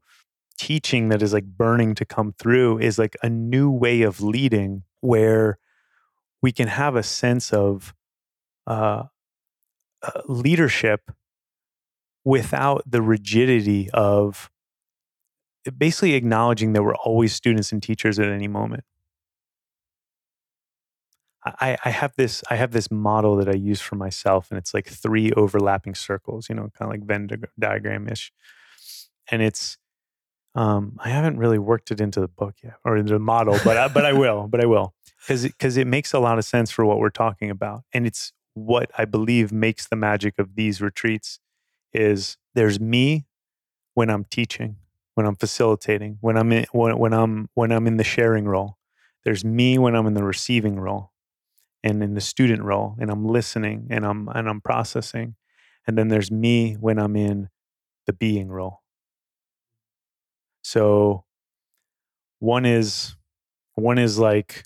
teaching 0.61 1.09
that 1.09 1.23
is 1.23 1.33
like 1.33 1.47
burning 1.47 1.95
to 1.95 2.05
come 2.05 2.35
through 2.39 2.79
is 2.79 2.99
like 2.99 3.17
a 3.23 3.31
new 3.31 3.71
way 3.71 4.03
of 4.03 4.21
leading 4.21 4.83
where 5.01 5.59
we 6.43 6.53
can 6.53 6.69
have 6.69 6.97
a 6.97 7.03
sense 7.03 7.51
of 7.51 7.95
uh, 8.67 9.05
uh, 10.03 10.21
leadership 10.29 11.13
without 12.27 12.83
the 12.87 13.01
rigidity 13.01 13.89
of 13.95 14.51
basically 15.79 16.13
acknowledging 16.13 16.75
that 16.75 16.83
we're 16.83 16.95
always 16.95 17.33
students 17.33 17.73
and 17.73 17.83
teachers 17.83 18.19
at 18.19 18.29
any 18.29 18.49
moment. 18.49 18.85
I, 21.43 21.79
I 21.87 21.89
have 21.89 22.13
this 22.17 22.45
I 22.51 22.57
have 22.57 22.73
this 22.73 22.91
model 22.91 23.37
that 23.37 23.49
I 23.49 23.55
use 23.55 23.81
for 23.81 23.97
myself, 23.97 24.51
and 24.51 24.59
it's 24.59 24.75
like 24.75 24.87
three 24.87 25.33
overlapping 25.33 25.95
circles, 25.95 26.51
you 26.51 26.55
know, 26.55 26.69
kind 26.79 26.83
of 26.83 26.91
like 26.91 27.07
Venn 27.07 27.31
diagram 27.59 28.09
ish, 28.09 28.31
and 29.31 29.41
it's 29.41 29.79
um, 30.55 30.97
I 30.99 31.11
haven't 31.11 31.39
really 31.39 31.59
worked 31.59 31.91
it 31.91 32.01
into 32.01 32.21
the 32.21 32.29
book 32.29 32.57
yet 32.63 32.75
or 32.85 32.97
into 32.97 33.13
the 33.13 33.19
model, 33.19 33.59
but 33.65 33.77
I, 33.77 33.89
but 33.89 34.05
I 34.05 34.13
will, 34.13 34.49
but 34.49 34.61
I 34.61 34.67
will 34.67 34.95
because 35.21 35.45
because 35.45 35.77
it 35.77 35.87
makes 35.87 36.13
a 36.13 36.19
lot 36.19 36.39
of 36.39 36.45
sense 36.45 36.71
for 36.71 36.85
what 36.85 36.99
we're 36.99 37.11
talking 37.11 37.51
about, 37.51 37.85
and 37.93 38.07
it's 38.07 38.33
what 38.55 38.91
I 38.99 39.05
believe 39.05 39.53
makes 39.53 39.87
the 39.87 39.97
magic 39.97 40.39
of 40.39 40.55
these 40.55 40.81
retreats 40.81 41.39
is 41.93 42.37
there's 42.55 42.81
me 42.81 43.27
when 43.95 44.11
I'm 44.11 44.25
teaching, 44.25 44.77
when 45.15 45.27
I'm 45.27 45.37
facilitating, 45.37 46.19
when 46.21 46.37
I'm 46.37 46.53
in, 46.53 46.67
when, 46.73 46.99
when 46.99 47.13
I'm 47.13 47.49
when 47.55 47.73
I'm 47.73 47.87
in 47.87 47.97
the 47.97 48.05
sharing 48.05 48.47
role. 48.47 48.77
There's 49.25 49.45
me 49.45 49.77
when 49.77 49.95
I'm 49.95 50.07
in 50.07 50.15
the 50.15 50.25
receiving 50.25 50.81
role 50.81 51.13
and 51.85 52.03
in 52.03 52.15
the 52.15 52.21
student 52.21 52.63
role 52.63 52.97
and 52.99 53.11
I'm 53.11 53.27
listening 53.27 53.87
and 53.91 54.05
I'm 54.05 54.29
and 54.29 54.49
I'm 54.49 54.61
processing. 54.61 55.37
And 55.87 55.97
then 55.97 56.09
there's 56.09 56.31
me 56.31 56.75
when 56.75 56.99
I'm 56.99 57.17
in 57.17 57.49
the 58.07 58.13
being 58.13 58.49
role. 58.49 58.83
So 60.63 61.25
one 62.39 62.65
is 62.65 63.17
one 63.75 63.99
is 63.99 64.19
like 64.19 64.65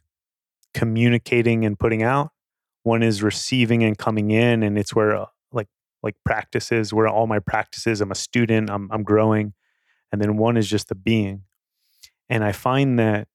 communicating 0.73 1.65
and 1.65 1.79
putting 1.79 2.03
out. 2.03 2.31
One 2.83 3.03
is 3.03 3.23
receiving 3.23 3.83
and 3.83 3.97
coming 3.97 4.31
in, 4.31 4.63
and 4.63 4.79
it's 4.79 4.95
where 4.95 5.17
uh, 5.17 5.27
like 5.53 5.69
like 6.03 6.17
practices 6.25 6.93
where 6.93 7.09
all 7.09 7.27
my 7.27 7.39
practices. 7.39 8.01
I'm 8.01 8.11
a 8.11 8.17
student. 8.17 8.71
I'm 8.71 8.91
I'm 8.93 9.03
growing, 9.03 9.55
and 10.13 10.21
then 10.21 10.37
one 10.37 10.57
is 10.57 10.69
just 10.69 10.89
the 10.89 10.95
being. 10.95 11.43
And 12.29 12.43
I 12.45 12.53
find 12.53 12.99
that 12.99 13.29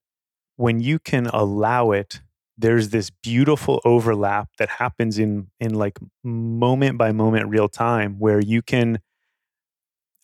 when 0.56 0.80
you 0.80 1.00
can 1.00 1.28
allow 1.28 1.92
it, 1.92 2.22
there's 2.58 2.90
this 2.90 3.10
beautiful 3.10 3.80
overlap 3.86 4.50
that 4.58 4.70
happens 4.70 5.18
in 5.18 5.48
in 5.60 5.74
like 5.74 5.98
moment 6.24 6.98
by 6.98 7.12
moment 7.12 7.48
real 7.50 7.70
time 7.70 8.20
where 8.20 8.40
you 8.40 8.62
can. 8.62 9.00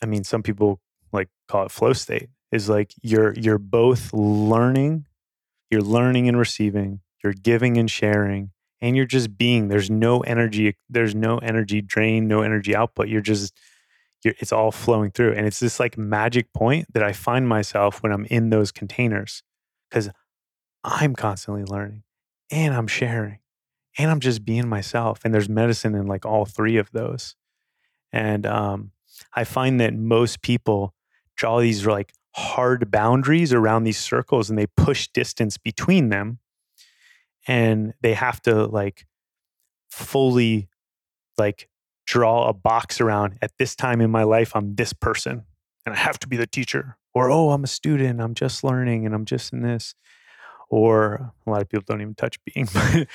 I 0.04 0.06
mean, 0.06 0.24
some 0.24 0.44
people 0.44 0.82
like 1.16 1.30
call 1.48 1.66
it 1.66 1.72
flow 1.72 1.94
state 1.94 2.30
is 2.52 2.70
like 2.70 2.94
you're 3.02 3.34
you're 3.34 3.58
both 3.58 4.14
learning 4.14 5.06
you're 5.72 5.82
learning 5.82 6.28
and 6.28 6.38
receiving 6.38 7.02
you're 7.24 7.34
giving 7.34 7.78
and 7.78 7.90
sharing 7.90 8.52
and 8.82 8.96
you're 8.96 9.06
just 9.06 9.38
being. 9.38 9.68
There's 9.68 9.90
no 9.90 10.22
energy 10.22 10.78
there's 10.90 11.16
no 11.16 11.38
energy 11.40 11.82
drain 11.82 12.28
no 12.28 12.42
energy 12.42 12.76
output. 12.76 13.08
You're 13.08 13.22
just 13.22 13.54
you're, 14.24 14.36
it's 14.40 14.52
all 14.52 14.72
flowing 14.72 15.12
through. 15.12 15.34
And 15.34 15.46
it's 15.46 15.60
this 15.60 15.80
like 15.80 15.98
magic 15.98 16.52
point 16.54 16.88
that 16.94 17.04
i 17.04 17.14
find 17.14 17.48
myself 17.48 18.02
when 18.04 18.12
i'm 18.12 18.26
in 18.26 18.50
those 18.50 18.72
containers 18.72 19.44
because 19.90 20.10
i'm 20.84 21.16
constantly 21.16 21.64
learning 21.64 22.04
and 22.52 22.74
i'm 22.74 22.88
sharing 22.88 23.40
and 23.98 24.12
i'm 24.12 24.20
just 24.20 24.46
being 24.46 24.68
myself 24.68 25.22
and 25.24 25.34
there's 25.34 25.50
medicine 25.50 25.96
in 25.96 26.08
like 26.08 26.26
all 26.26 26.46
three 26.46 26.78
of 26.78 26.92
those. 26.92 27.36
And 28.12 28.46
um, 28.46 28.92
i 29.34 29.44
find 29.44 29.80
that 29.80 29.94
most 29.94 30.42
people 30.42 30.94
draw 31.36 31.60
these 31.60 31.86
like 31.86 32.14
hard 32.36 32.92
boundaries 32.92 33.54
around 33.54 33.84
these 33.84 33.98
circles 33.98 34.50
and 34.50 34.60
they 34.60 34.68
push 34.68 35.08
distance 35.08 35.58
between 35.58 36.10
them. 36.10 36.40
And 37.48 37.94
they 38.02 38.14
have 38.14 38.42
to 38.44 38.66
like 38.66 39.06
fully 39.90 40.68
like 41.38 41.70
draw 42.06 42.50
a 42.50 42.54
box 42.54 43.00
around 43.00 43.38
at 43.42 43.52
this 43.58 43.76
time 43.76 44.00
in 44.02 44.12
my 44.12 44.24
life 44.24 44.56
i'm 44.56 44.76
this 44.76 44.94
person 44.94 45.44
and 45.86 45.96
i 45.96 45.98
have 45.98 46.20
to 46.20 46.28
be 46.28 46.38
the 46.38 46.48
teacher. 46.48 46.98
Or 47.14 47.32
oh 47.32 47.52
i'm 47.52 47.64
a 47.64 47.68
student 47.68 48.20
i'm 48.20 48.34
just 48.34 48.64
learning 48.64 49.06
and 49.06 49.16
i'm 49.16 49.26
just 49.26 49.54
in 49.54 49.62
this. 49.62 49.96
Or 50.70 51.32
a 51.46 51.50
lot 51.50 51.62
of 51.62 51.70
people 51.70 51.86
don't 51.88 52.02
even 52.02 52.16
touch 52.16 52.38
being 52.44 52.68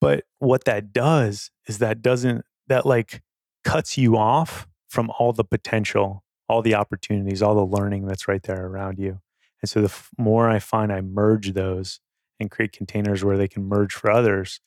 but, 0.00 0.24
what 0.38 0.64
that 0.64 0.92
does 0.92 1.50
is 1.68 1.78
that 1.78 2.00
doesn't 2.02 2.44
that 2.66 2.86
like 2.86 3.22
cuts 3.62 3.98
you 3.98 4.16
off 4.16 4.66
from 4.88 5.10
all 5.18 5.32
the 5.32 5.44
potential 5.44 6.23
all 6.48 6.62
the 6.62 6.74
opportunities, 6.74 7.42
all 7.42 7.54
the 7.54 7.64
learning 7.64 8.06
that's 8.06 8.28
right 8.28 8.42
there 8.42 8.66
around 8.66 8.98
you. 8.98 9.20
And 9.62 9.68
so 9.68 9.80
the 9.80 9.86
f- 9.86 10.10
more 10.18 10.48
I 10.48 10.58
find 10.58 10.92
I 10.92 11.00
merge 11.00 11.52
those 11.52 12.00
and 12.38 12.50
create 12.50 12.72
containers 12.72 13.24
where 13.24 13.38
they 13.38 13.48
can 13.48 13.64
merge 13.64 13.94
for 13.94 14.10
others, 14.10 14.60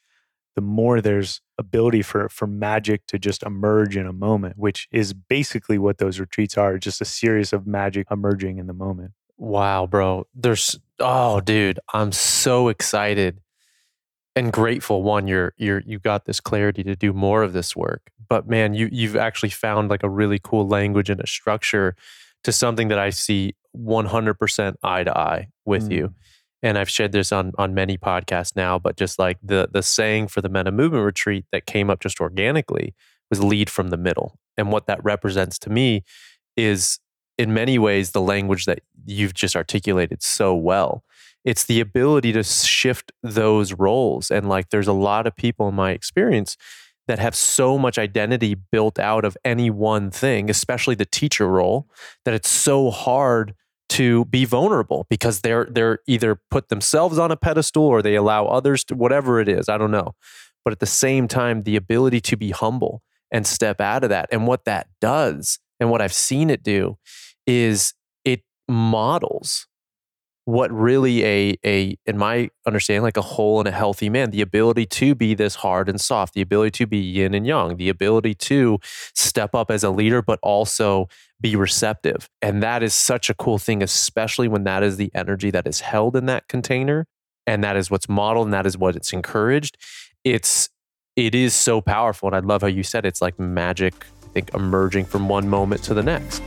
the 0.56 0.62
more 0.62 1.02
there's 1.02 1.42
ability 1.60 2.02
for 2.02 2.30
for 2.30 2.48
magic 2.48 3.06
to 3.08 3.20
just 3.20 3.44
emerge 3.44 3.96
in 3.96 4.08
a 4.08 4.14
moment, 4.14 4.58
which 4.58 4.88
is 4.92 5.14
basically 5.14 5.78
what 5.78 6.00
those 6.00 6.20
retreats 6.20 6.58
are, 6.58 6.80
just 6.80 7.00
a 7.00 7.06
series 7.06 7.54
of 7.54 7.68
magic 7.68 8.08
emerging 8.10 8.58
in 8.58 8.66
the 8.66 8.74
moment. 8.74 9.12
Wow, 9.38 9.86
bro. 9.86 10.26
There's 10.34 10.80
oh 11.00 11.42
dude, 11.42 11.80
I'm 11.94 12.12
so 12.12 12.70
excited 12.70 13.40
and 14.38 14.54
grateful 14.54 15.04
one 15.04 15.28
you're 15.28 15.54
you're 15.58 15.82
you 15.86 16.00
got 16.00 16.26
this 16.26 16.40
clarity 16.40 16.84
to 16.84 16.96
do 16.96 17.14
more 17.14 17.44
of 17.44 17.54
this 17.54 17.76
work. 17.76 18.12
But 18.30 18.48
man 18.48 18.74
you 18.74 18.90
you've 18.92 19.16
actually 19.16 19.50
found 19.50 19.90
like 19.90 20.04
a 20.04 20.10
really 20.10 20.40
cool 20.42 20.68
language 20.68 21.10
and 21.10 21.20
a 21.20 21.28
structure 21.28 21.96
to 22.44 22.52
something 22.52 22.88
that 22.88 23.00
i 23.00 23.10
see 23.10 23.56
100% 23.76 24.76
eye 24.84 25.04
to 25.04 25.18
eye 25.18 25.48
with 25.66 25.90
mm. 25.90 25.94
you 25.94 26.14
and 26.62 26.78
i've 26.78 26.90
shared 26.90 27.12
this 27.12 27.32
on 27.32 27.52
on 27.58 27.74
many 27.74 27.98
podcasts 27.98 28.56
now 28.56 28.78
but 28.80 28.96
just 28.96 29.20
like 29.20 29.38
the 29.44 29.68
the 29.72 29.82
saying 29.82 30.28
for 30.28 30.42
the 30.42 30.50
meta 30.50 30.72
movement 30.72 31.04
retreat 31.04 31.46
that 31.52 31.66
came 31.66 31.90
up 31.90 32.00
just 32.00 32.22
organically 32.22 32.94
was 33.30 33.44
lead 33.44 33.70
from 33.70 33.90
the 33.90 33.98
middle. 33.98 34.40
And 34.58 34.72
what 34.72 34.88
that 34.88 35.04
represents 35.04 35.60
to 35.60 35.70
me 35.70 36.04
is 36.56 37.00
in 37.38 37.54
many 37.54 37.78
ways 37.78 38.12
the 38.12 38.22
language 38.22 38.66
that 38.66 38.80
you've 39.06 39.34
just 39.34 39.56
articulated 39.56 40.24
so 40.24 40.56
well 40.56 41.04
it's 41.48 41.64
the 41.64 41.80
ability 41.80 42.34
to 42.34 42.44
shift 42.44 43.14
those 43.24 43.72
roles 43.72 44.30
and 44.30 44.50
like 44.50 44.70
there's 44.70 44.88
a 44.88 44.94
lot 44.94 45.26
of 45.26 45.34
people 45.36 45.70
in 45.70 45.76
my 45.76 45.92
experience 45.92 46.58
that 47.08 47.20
have 47.20 47.34
so 47.34 47.78
much 47.78 47.98
identity 47.98 48.54
built 48.54 49.00
out 49.00 49.24
of 49.24 49.38
any 49.46 49.70
one 49.70 50.12
thing 50.12 50.50
especially 50.50 50.94
the 50.94 51.06
teacher 51.06 51.48
role 51.48 51.88
that 52.26 52.34
it's 52.34 52.50
so 52.50 52.92
hard 52.92 53.56
to 53.88 54.26
be 54.26 54.44
vulnerable 54.44 55.08
because 55.10 55.40
they're 55.40 55.68
they're 55.72 56.00
either 56.06 56.38
put 56.52 56.68
themselves 56.68 57.18
on 57.18 57.32
a 57.32 57.38
pedestal 57.38 57.84
or 57.84 58.02
they 58.02 58.16
allow 58.16 58.46
others 58.46 58.84
to 58.84 58.94
whatever 58.94 59.40
it 59.40 59.48
is 59.48 59.70
i 59.70 59.78
don't 59.78 59.92
know. 59.92 60.14
But 60.66 60.74
at 60.74 60.80
the 60.82 60.86
same 60.86 61.30
time 61.30 61.64
the 61.64 61.78
ability 61.78 62.20
to 62.20 62.36
be 62.36 62.52
humble 62.52 63.02
and 63.32 63.48
step 63.48 63.80
out 63.80 64.04
of 64.04 64.10
that 64.10 64.28
and 64.34 64.46
what 64.46 64.66
that 64.66 64.88
does 65.00 65.60
and 65.80 65.90
what 65.90 66.02
i've 66.02 66.14
seen 66.14 66.50
it 66.50 66.62
do 66.62 66.98
is 67.46 67.94
it 68.26 68.42
models 68.68 69.68
what 70.48 70.72
really 70.72 71.26
a 71.26 71.58
a 71.66 71.98
in 72.06 72.18
my 72.18 72.50
understanding 72.66 73.04
like 73.04 73.18
a 73.18 73.22
whole 73.22 73.60
and 73.60 73.68
a 73.68 73.72
healthy 73.72 74.10
man 74.10 74.32
the 74.32 74.42
ability 74.42 74.86
to 74.86 75.14
be 75.14 75.34
this 75.34 75.56
hard 75.56 75.90
and 75.90 76.00
soft 76.00 76.34
the 76.34 76.42
ability 76.42 76.72
to 76.72 76.88
be 76.88 76.98
yin 76.98 77.34
and 77.34 77.46
yang 77.46 77.76
the 77.76 77.90
ability 77.90 78.34
to 78.34 78.80
step 79.14 79.54
up 79.54 79.70
as 79.70 79.84
a 79.84 79.90
leader 79.90 80.22
but 80.22 80.40
also 80.42 81.08
be 81.42 81.56
receptive 81.56 82.30
and 82.42 82.64
that 82.64 82.82
is 82.82 82.94
such 82.94 83.30
a 83.30 83.34
cool 83.34 83.58
thing 83.58 83.84
especially 83.84 84.48
when 84.48 84.64
that 84.64 84.84
is 84.84 84.96
the 84.98 85.12
energy 85.14 85.52
that 85.52 85.68
is 85.68 85.82
held 85.82 86.16
in 86.16 86.26
that 86.28 86.48
container 86.48 87.06
and 87.46 87.64
that 87.64 87.76
is 87.76 87.92
what's 87.92 88.08
modeled 88.08 88.48
and 88.48 88.54
that 88.54 88.66
is 88.66 88.78
what 88.78 88.96
it's 88.96 89.12
encouraged 89.12 89.78
it's 90.24 90.70
it 91.18 91.34
is 91.34 91.56
so 91.56 91.82
powerful. 91.82 92.30
And 92.30 92.36
I 92.36 92.40
love 92.40 92.62
how 92.62 92.68
you 92.68 92.84
said 92.84 93.06
it's 93.06 93.22
like 93.22 93.38
magic, 93.40 94.06
I 94.24 94.28
think, 94.28 94.54
emerging 94.54 95.06
from 95.06 95.28
one 95.28 95.50
moment 95.50 95.84
to 95.86 95.94
the 95.96 96.04
next. 96.04 96.44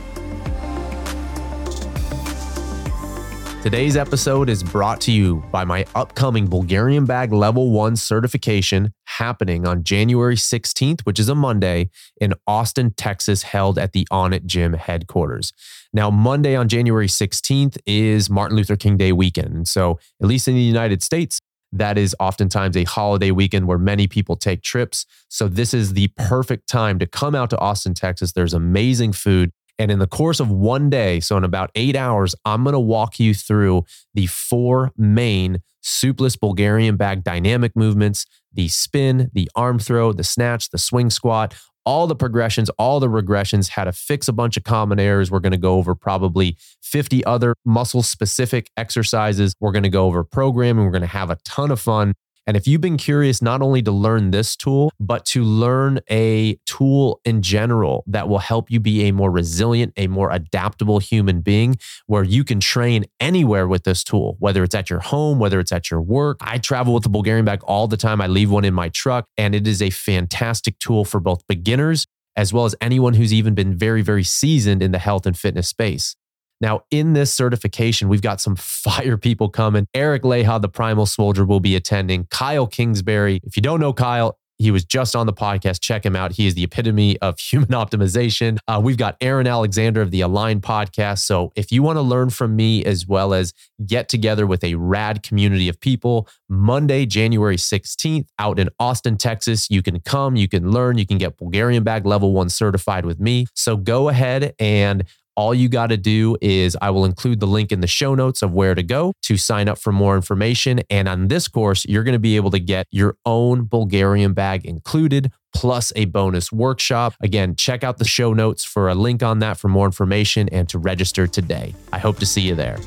Today's 3.61 3.95
episode 3.95 4.49
is 4.49 4.63
brought 4.63 4.99
to 5.01 5.11
you 5.11 5.43
by 5.51 5.65
my 5.65 5.85
upcoming 5.93 6.47
Bulgarian 6.47 7.05
Bag 7.05 7.31
Level 7.31 7.69
1 7.69 7.95
certification 7.95 8.91
happening 9.05 9.67
on 9.67 9.83
January 9.83 10.35
16th, 10.35 11.01
which 11.01 11.19
is 11.19 11.29
a 11.29 11.35
Monday, 11.35 11.91
in 12.19 12.33
Austin, 12.47 12.91
Texas, 12.97 13.43
held 13.43 13.77
at 13.77 13.93
the 13.93 14.07
Onnit 14.11 14.47
Gym 14.47 14.73
headquarters. 14.73 15.53
Now, 15.93 16.09
Monday 16.09 16.55
on 16.55 16.69
January 16.69 17.05
16th 17.05 17.77
is 17.85 18.31
Martin 18.31 18.57
Luther 18.57 18.75
King 18.75 18.97
Day 18.97 19.11
weekend. 19.11 19.67
So, 19.67 19.99
at 20.19 20.27
least 20.27 20.47
in 20.47 20.55
the 20.55 20.61
United 20.61 21.03
States, 21.03 21.39
that 21.71 21.99
is 21.99 22.15
oftentimes 22.19 22.75
a 22.75 22.83
holiday 22.83 23.29
weekend 23.29 23.67
where 23.67 23.77
many 23.77 24.07
people 24.07 24.37
take 24.37 24.63
trips. 24.63 25.05
So, 25.29 25.47
this 25.47 25.71
is 25.71 25.93
the 25.93 26.07
perfect 26.17 26.67
time 26.67 26.97
to 26.97 27.05
come 27.05 27.35
out 27.35 27.51
to 27.51 27.59
Austin, 27.59 27.93
Texas. 27.93 28.31
There's 28.31 28.55
amazing 28.55 29.13
food. 29.13 29.51
And 29.81 29.89
in 29.89 29.97
the 29.97 30.05
course 30.05 30.39
of 30.39 30.51
one 30.51 30.91
day, 30.91 31.19
so 31.19 31.37
in 31.37 31.43
about 31.43 31.71
eight 31.73 31.95
hours, 31.95 32.35
I'm 32.45 32.63
going 32.63 32.73
to 32.73 32.79
walk 32.79 33.19
you 33.19 33.33
through 33.33 33.85
the 34.13 34.27
four 34.27 34.91
main 34.95 35.63
Suples 35.83 36.39
Bulgarian 36.39 36.97
bag 36.97 37.23
dynamic 37.23 37.75
movements 37.75 38.27
the 38.53 38.67
spin, 38.67 39.31
the 39.33 39.49
arm 39.55 39.79
throw, 39.79 40.11
the 40.11 40.25
snatch, 40.25 40.69
the 40.69 40.77
swing 40.77 41.09
squat, 41.09 41.55
all 41.85 42.05
the 42.05 42.15
progressions, 42.15 42.69
all 42.71 42.99
the 42.99 43.07
regressions, 43.07 43.69
how 43.69 43.85
to 43.85 43.91
fix 43.91 44.27
a 44.27 44.33
bunch 44.33 44.55
of 44.55 44.63
common 44.65 44.99
errors. 44.99 45.31
We're 45.31 45.39
going 45.39 45.53
to 45.53 45.57
go 45.57 45.77
over 45.77 45.95
probably 45.95 46.57
50 46.83 47.25
other 47.25 47.55
muscle 47.65 48.03
specific 48.03 48.69
exercises. 48.77 49.55
We're 49.59 49.71
going 49.71 49.83
to 49.83 49.89
go 49.89 50.05
over 50.05 50.23
programming. 50.23 50.85
We're 50.85 50.91
going 50.91 51.01
to 51.01 51.07
have 51.07 51.29
a 51.31 51.37
ton 51.45 51.71
of 51.71 51.79
fun. 51.79 52.13
And 52.47 52.57
if 52.57 52.67
you've 52.67 52.81
been 52.81 52.97
curious 52.97 53.41
not 53.41 53.61
only 53.61 53.81
to 53.83 53.91
learn 53.91 54.31
this 54.31 54.55
tool, 54.55 54.91
but 54.99 55.25
to 55.25 55.43
learn 55.43 55.99
a 56.09 56.57
tool 56.65 57.21
in 57.23 57.41
general 57.41 58.03
that 58.07 58.27
will 58.27 58.39
help 58.39 58.71
you 58.71 58.79
be 58.79 59.07
a 59.07 59.11
more 59.11 59.29
resilient, 59.31 59.93
a 59.95 60.07
more 60.07 60.31
adaptable 60.31 60.99
human 60.99 61.41
being, 61.41 61.77
where 62.07 62.23
you 62.23 62.43
can 62.43 62.59
train 62.59 63.05
anywhere 63.19 63.67
with 63.67 63.83
this 63.83 64.03
tool, 64.03 64.37
whether 64.39 64.63
it's 64.63 64.75
at 64.75 64.89
your 64.89 64.99
home, 64.99 65.39
whether 65.39 65.59
it's 65.59 65.71
at 65.71 65.91
your 65.91 66.01
work. 66.01 66.37
I 66.41 66.57
travel 66.57 66.93
with 66.93 67.03
the 67.03 67.09
Bulgarian 67.09 67.45
bag 67.45 67.63
all 67.63 67.87
the 67.87 67.97
time. 67.97 68.21
I 68.21 68.27
leave 68.27 68.49
one 68.49 68.65
in 68.65 68.73
my 68.73 68.89
truck, 68.89 69.25
and 69.37 69.53
it 69.53 69.67
is 69.67 69.81
a 69.81 69.89
fantastic 69.89 70.79
tool 70.79 71.05
for 71.05 71.19
both 71.19 71.45
beginners 71.47 72.07
as 72.35 72.53
well 72.53 72.65
as 72.65 72.75
anyone 72.79 73.13
who's 73.13 73.33
even 73.33 73.53
been 73.53 73.75
very, 73.77 74.01
very 74.01 74.23
seasoned 74.23 74.81
in 74.81 74.91
the 74.91 74.99
health 74.99 75.25
and 75.25 75.37
fitness 75.37 75.67
space. 75.67 76.15
Now, 76.61 76.83
in 76.91 77.13
this 77.13 77.33
certification, 77.33 78.07
we've 78.07 78.21
got 78.21 78.39
some 78.39 78.55
fire 78.57 79.17
people 79.17 79.49
coming. 79.49 79.87
Eric 79.93 80.21
Leija, 80.21 80.61
the 80.61 80.69
Primal 80.69 81.05
Swoldier, 81.05 81.47
will 81.47 81.59
be 81.59 81.75
attending. 81.75 82.27
Kyle 82.29 82.67
Kingsbury. 82.67 83.41
If 83.43 83.57
you 83.57 83.61
don't 83.61 83.79
know 83.79 83.91
Kyle, 83.91 84.37
he 84.61 84.69
was 84.69 84.85
just 84.85 85.15
on 85.15 85.25
the 85.25 85.33
podcast. 85.33 85.81
Check 85.81 86.05
him 86.05 86.15
out. 86.15 86.33
He 86.33 86.45
is 86.45 86.53
the 86.53 86.63
epitome 86.63 87.19
of 87.19 87.39
human 87.51 87.69
optimization. 87.69 88.59
Uh, 88.67 88.79
we've 88.81 88.97
got 88.97 89.17
Aaron 89.19 89.47
Alexander 89.47 90.01
of 90.01 90.11
the 90.11 90.21
Align 90.21 90.61
podcast. 90.61 91.19
So 91.19 91.51
if 91.55 91.71
you 91.71 91.81
want 91.81 91.97
to 91.97 92.01
learn 92.01 92.29
from 92.29 92.55
me 92.55 92.85
as 92.85 93.07
well 93.07 93.33
as 93.33 93.53
get 93.85 94.07
together 94.07 94.45
with 94.45 94.63
a 94.63 94.75
rad 94.75 95.23
community 95.23 95.67
of 95.67 95.79
people, 95.79 96.29
Monday, 96.47 97.07
January 97.07 97.57
16th, 97.57 98.27
out 98.37 98.59
in 98.59 98.69
Austin, 98.79 99.17
Texas, 99.17 99.67
you 99.71 99.81
can 99.81 99.99
come, 100.01 100.35
you 100.35 100.47
can 100.47 100.69
learn, 100.69 100.99
you 100.99 101.07
can 101.07 101.17
get 101.17 101.37
Bulgarian 101.37 101.83
bag 101.83 102.05
level 102.05 102.31
one 102.31 102.49
certified 102.49 103.05
with 103.05 103.19
me. 103.19 103.47
So 103.55 103.75
go 103.75 104.09
ahead 104.09 104.53
and 104.59 105.05
all 105.41 105.55
you 105.55 105.67
got 105.67 105.87
to 105.87 105.97
do 105.97 106.37
is 106.39 106.77
I 106.83 106.91
will 106.91 107.03
include 107.03 107.39
the 107.39 107.47
link 107.47 107.71
in 107.71 107.81
the 107.81 107.87
show 107.87 108.13
notes 108.13 108.43
of 108.43 108.53
where 108.53 108.75
to 108.75 108.83
go 108.83 109.11
to 109.23 109.37
sign 109.37 109.67
up 109.67 109.79
for 109.79 109.91
more 109.91 110.15
information. 110.15 110.81
And 110.91 111.07
on 111.07 111.29
this 111.29 111.47
course, 111.47 111.83
you're 111.85 112.03
going 112.03 112.13
to 112.13 112.19
be 112.19 112.35
able 112.35 112.51
to 112.51 112.59
get 112.59 112.85
your 112.91 113.17
own 113.25 113.63
Bulgarian 113.63 114.33
bag 114.33 114.67
included, 114.67 115.31
plus 115.51 115.91
a 115.95 116.05
bonus 116.05 116.51
workshop. 116.51 117.15
Again, 117.21 117.55
check 117.55 117.83
out 117.83 117.97
the 117.97 118.05
show 118.05 118.33
notes 118.33 118.63
for 118.63 118.87
a 118.87 118.93
link 118.93 119.23
on 119.23 119.39
that 119.39 119.57
for 119.57 119.67
more 119.67 119.87
information 119.87 120.47
and 120.49 120.69
to 120.69 120.77
register 120.77 121.25
today. 121.25 121.73
I 121.91 121.97
hope 121.97 122.19
to 122.19 122.25
see 122.27 122.41
you 122.41 122.53
there. 122.53 122.77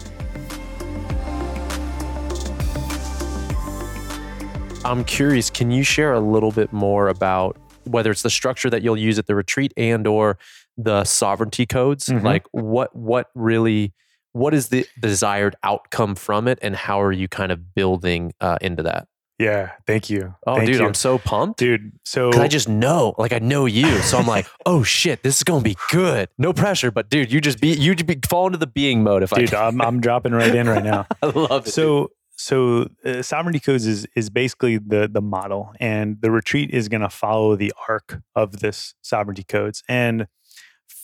I'm 4.85 5.03
curious, 5.03 5.51
can 5.51 5.73
you 5.73 5.83
share 5.83 6.13
a 6.13 6.21
little 6.21 6.53
bit 6.53 6.73
more 6.73 7.09
about 7.09 7.57
whether 7.85 8.11
it's 8.11 8.23
the 8.23 8.31
structure 8.31 8.71
that 8.71 8.83
you'll 8.83 8.97
use 8.97 9.19
at 9.19 9.27
the 9.27 9.35
retreat 9.35 9.73
and 9.77 10.07
or 10.07 10.39
the 10.77 11.05
sovereignty 11.05 11.67
codes 11.67 12.07
Mhm. 12.07 12.23
like 12.23 12.47
what 12.53 12.95
what 12.97 13.29
really 13.35 13.93
what 14.33 14.53
is 14.55 14.69
the 14.69 14.87
desired 15.01 15.55
outcome 15.63 16.15
from 16.17 16.49
it 16.49 16.59
and 16.63 16.75
how 16.75 17.01
are 17.01 17.13
you 17.13 17.29
kind 17.29 17.53
of 17.53 17.75
building 17.75 18.33
uh, 18.41 18.59
into 18.61 18.83
that 18.83 19.07
Yeah, 19.39 19.71
thank 19.87 20.11
you. 20.11 20.35
oh 20.47 20.57
Thank 20.57 20.67
dude 20.67 20.81
you. 20.81 20.87
i'm 20.87 20.95
so 20.95 21.19
pumped 21.19 21.59
dude. 21.61 21.93
So 22.05 22.33
I 22.33 22.49
just 22.49 22.69
know, 22.69 23.15
like 23.19 23.33
I 23.33 23.39
know 23.39 23.67
you, 23.67 23.99
so 24.03 24.19
I'm 24.19 24.27
like, 24.27 24.47
oh 24.67 24.83
shit, 24.83 25.23
this 25.23 25.37
is 25.37 25.45
gonna 25.45 25.63
be 25.63 25.77
good. 25.91 26.29
No 26.39 26.53
pressure, 26.53 26.91
but 26.91 27.09
dude, 27.11 27.33
you 27.33 27.41
just 27.41 27.61
be 27.61 27.69
you 27.75 27.95
just 27.95 28.07
be 28.07 28.19
fall 28.29 28.47
into 28.47 28.59
the 28.59 28.67
being 28.67 29.03
mode 29.05 29.23
if 29.23 29.31
dude, 29.31 29.55
I. 29.55 29.67
I'm, 29.69 29.81
I'm 29.81 30.01
dropping 30.01 30.33
right 30.33 30.55
in 30.55 30.69
right 30.69 30.85
now. 30.85 31.07
I 31.23 31.27
love 31.27 31.63
it. 31.63 31.65
dude. 31.67 31.75
So 31.75 32.11
so 32.37 32.89
uh, 33.05 33.23
sovereignty 33.23 33.61
codes 33.61 33.87
is 33.87 34.07
is 34.17 34.29
basically 34.31 34.79
the 34.79 35.09
the 35.13 35.23
model, 35.23 35.73
and 35.81 36.21
the 36.21 36.31
retreat 36.33 36.71
is 36.73 36.89
going 36.89 37.01
to 37.03 37.09
follow 37.09 37.55
the 37.57 37.73
arc 37.89 38.21
of 38.35 38.59
this 38.61 38.95
sovereignty 39.03 39.45
codes. 39.45 39.83
And 39.89 40.27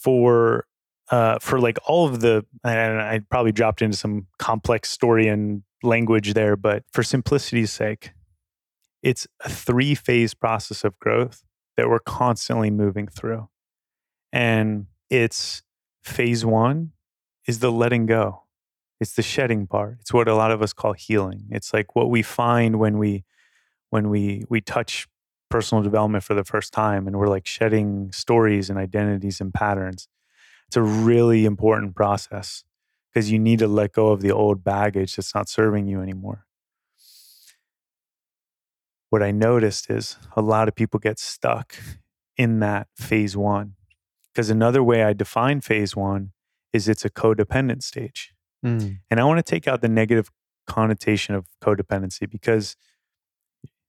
for 0.03 0.67
uh, 1.11 1.39
for 1.41 1.59
like 1.59 1.79
all 1.87 2.07
of 2.07 2.21
the, 2.21 2.45
and 2.65 3.01
I 3.01 3.21
probably 3.31 3.51
dropped 3.53 3.83
into 3.83 3.97
some 3.97 4.27
complex 4.39 4.91
story 4.91 5.27
and 5.27 5.63
language 5.83 6.35
there, 6.35 6.57
but 6.57 6.85
for 6.93 7.03
simplicity's 7.03 7.73
sake, 7.73 8.13
it's 9.03 9.27
a 9.45 9.49
three 9.49 9.97
phase 9.97 10.35
process 10.35 10.85
of 10.85 10.97
growth 11.01 11.43
that 11.77 11.89
we're 11.89 11.99
constantly 11.99 12.71
moving 12.71 13.09
through, 13.09 13.49
and 14.33 14.87
it's 15.09 15.63
phase 16.05 16.45
one 16.45 16.93
is 17.47 17.59
the 17.59 17.73
letting 17.73 18.07
go. 18.07 18.45
It's 19.01 19.15
the 19.15 19.23
shedding 19.23 19.67
part. 19.67 19.97
It's 20.01 20.13
what 20.13 20.29
a 20.29 20.35
lot 20.35 20.53
of 20.53 20.63
us 20.63 20.73
call 20.73 20.93
healing. 20.93 21.47
It's 21.51 21.73
like 21.73 21.97
what 21.97 22.11
we 22.11 22.23
find 22.23 22.79
when 22.79 22.99
we 22.99 23.25
when 23.89 24.11
we 24.11 24.45
we 24.49 24.61
touch 24.61 25.09
personal 25.51 25.83
development 25.83 26.25
for 26.25 26.35
the 26.35 26.45
first 26.45 26.73
time 26.73 27.07
and 27.07 27.17
we're 27.19 27.29
like 27.29 27.47
shedding 27.47 28.11
stories 28.13 28.71
and 28.71 28.79
identities 28.79 29.41
and 29.41 29.53
patterns 29.53 30.09
it's 30.69 30.77
a 30.77 30.83
really 30.83 31.45
important 31.45 31.95
process 31.95 32.63
because 33.13 33.31
you 33.31 33.39
need 33.39 33.59
to 33.59 33.67
let 33.67 33.93
go 33.93 34.09
of 34.09 34.21
the 34.23 34.31
old 34.31 34.63
baggage 34.63 35.17
that's 35.17 35.35
not 35.35 35.49
serving 35.49 35.87
you 35.87 36.01
anymore 36.01 36.47
what 39.11 39.23
i 39.23 39.31
noticed 39.31 39.91
is 39.91 40.17
a 40.37 40.43
lot 40.43 40.69
of 40.69 40.75
people 40.75 40.99
get 41.01 41.19
stuck 41.19 41.75
in 42.37 42.61
that 42.61 42.87
phase 42.97 43.37
1 43.37 43.75
because 44.33 44.51
another 44.51 44.83
way 44.83 45.03
i 45.03 45.13
define 45.13 45.61
phase 45.61 45.97
1 45.97 46.33
is 46.73 46.89
it's 46.89 47.05
a 47.05 47.11
codependent 47.11 47.83
stage 47.83 48.33
Mm. 48.63 48.99
and 49.11 49.19
I 49.19 49.25
want 49.25 49.39
to 49.39 49.43
take 49.43 49.67
out 49.67 49.81
the 49.81 49.89
negative 49.89 50.31
connotation 50.67 51.35
of 51.35 51.47
codependency 51.63 52.29
because 52.29 52.77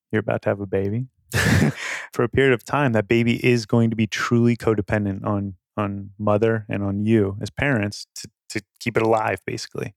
you're 0.09 0.21
about 0.21 0.43
to 0.43 0.49
have 0.49 0.61
a 0.61 0.65
baby. 0.65 1.07
For 2.13 2.23
a 2.23 2.29
period 2.29 2.53
of 2.53 2.63
time, 2.63 2.93
that 2.93 3.07
baby 3.07 3.43
is 3.45 3.65
going 3.65 3.89
to 3.89 3.95
be 3.95 4.07
truly 4.07 4.55
codependent 4.55 5.25
on 5.25 5.55
on 5.77 6.11
mother 6.19 6.65
and 6.67 6.83
on 6.83 7.05
you 7.05 7.37
as 7.41 7.49
parents 7.49 8.05
to, 8.15 8.29
to 8.49 8.61
keep 8.79 8.97
it 8.97 9.03
alive, 9.03 9.41
basically. 9.45 9.95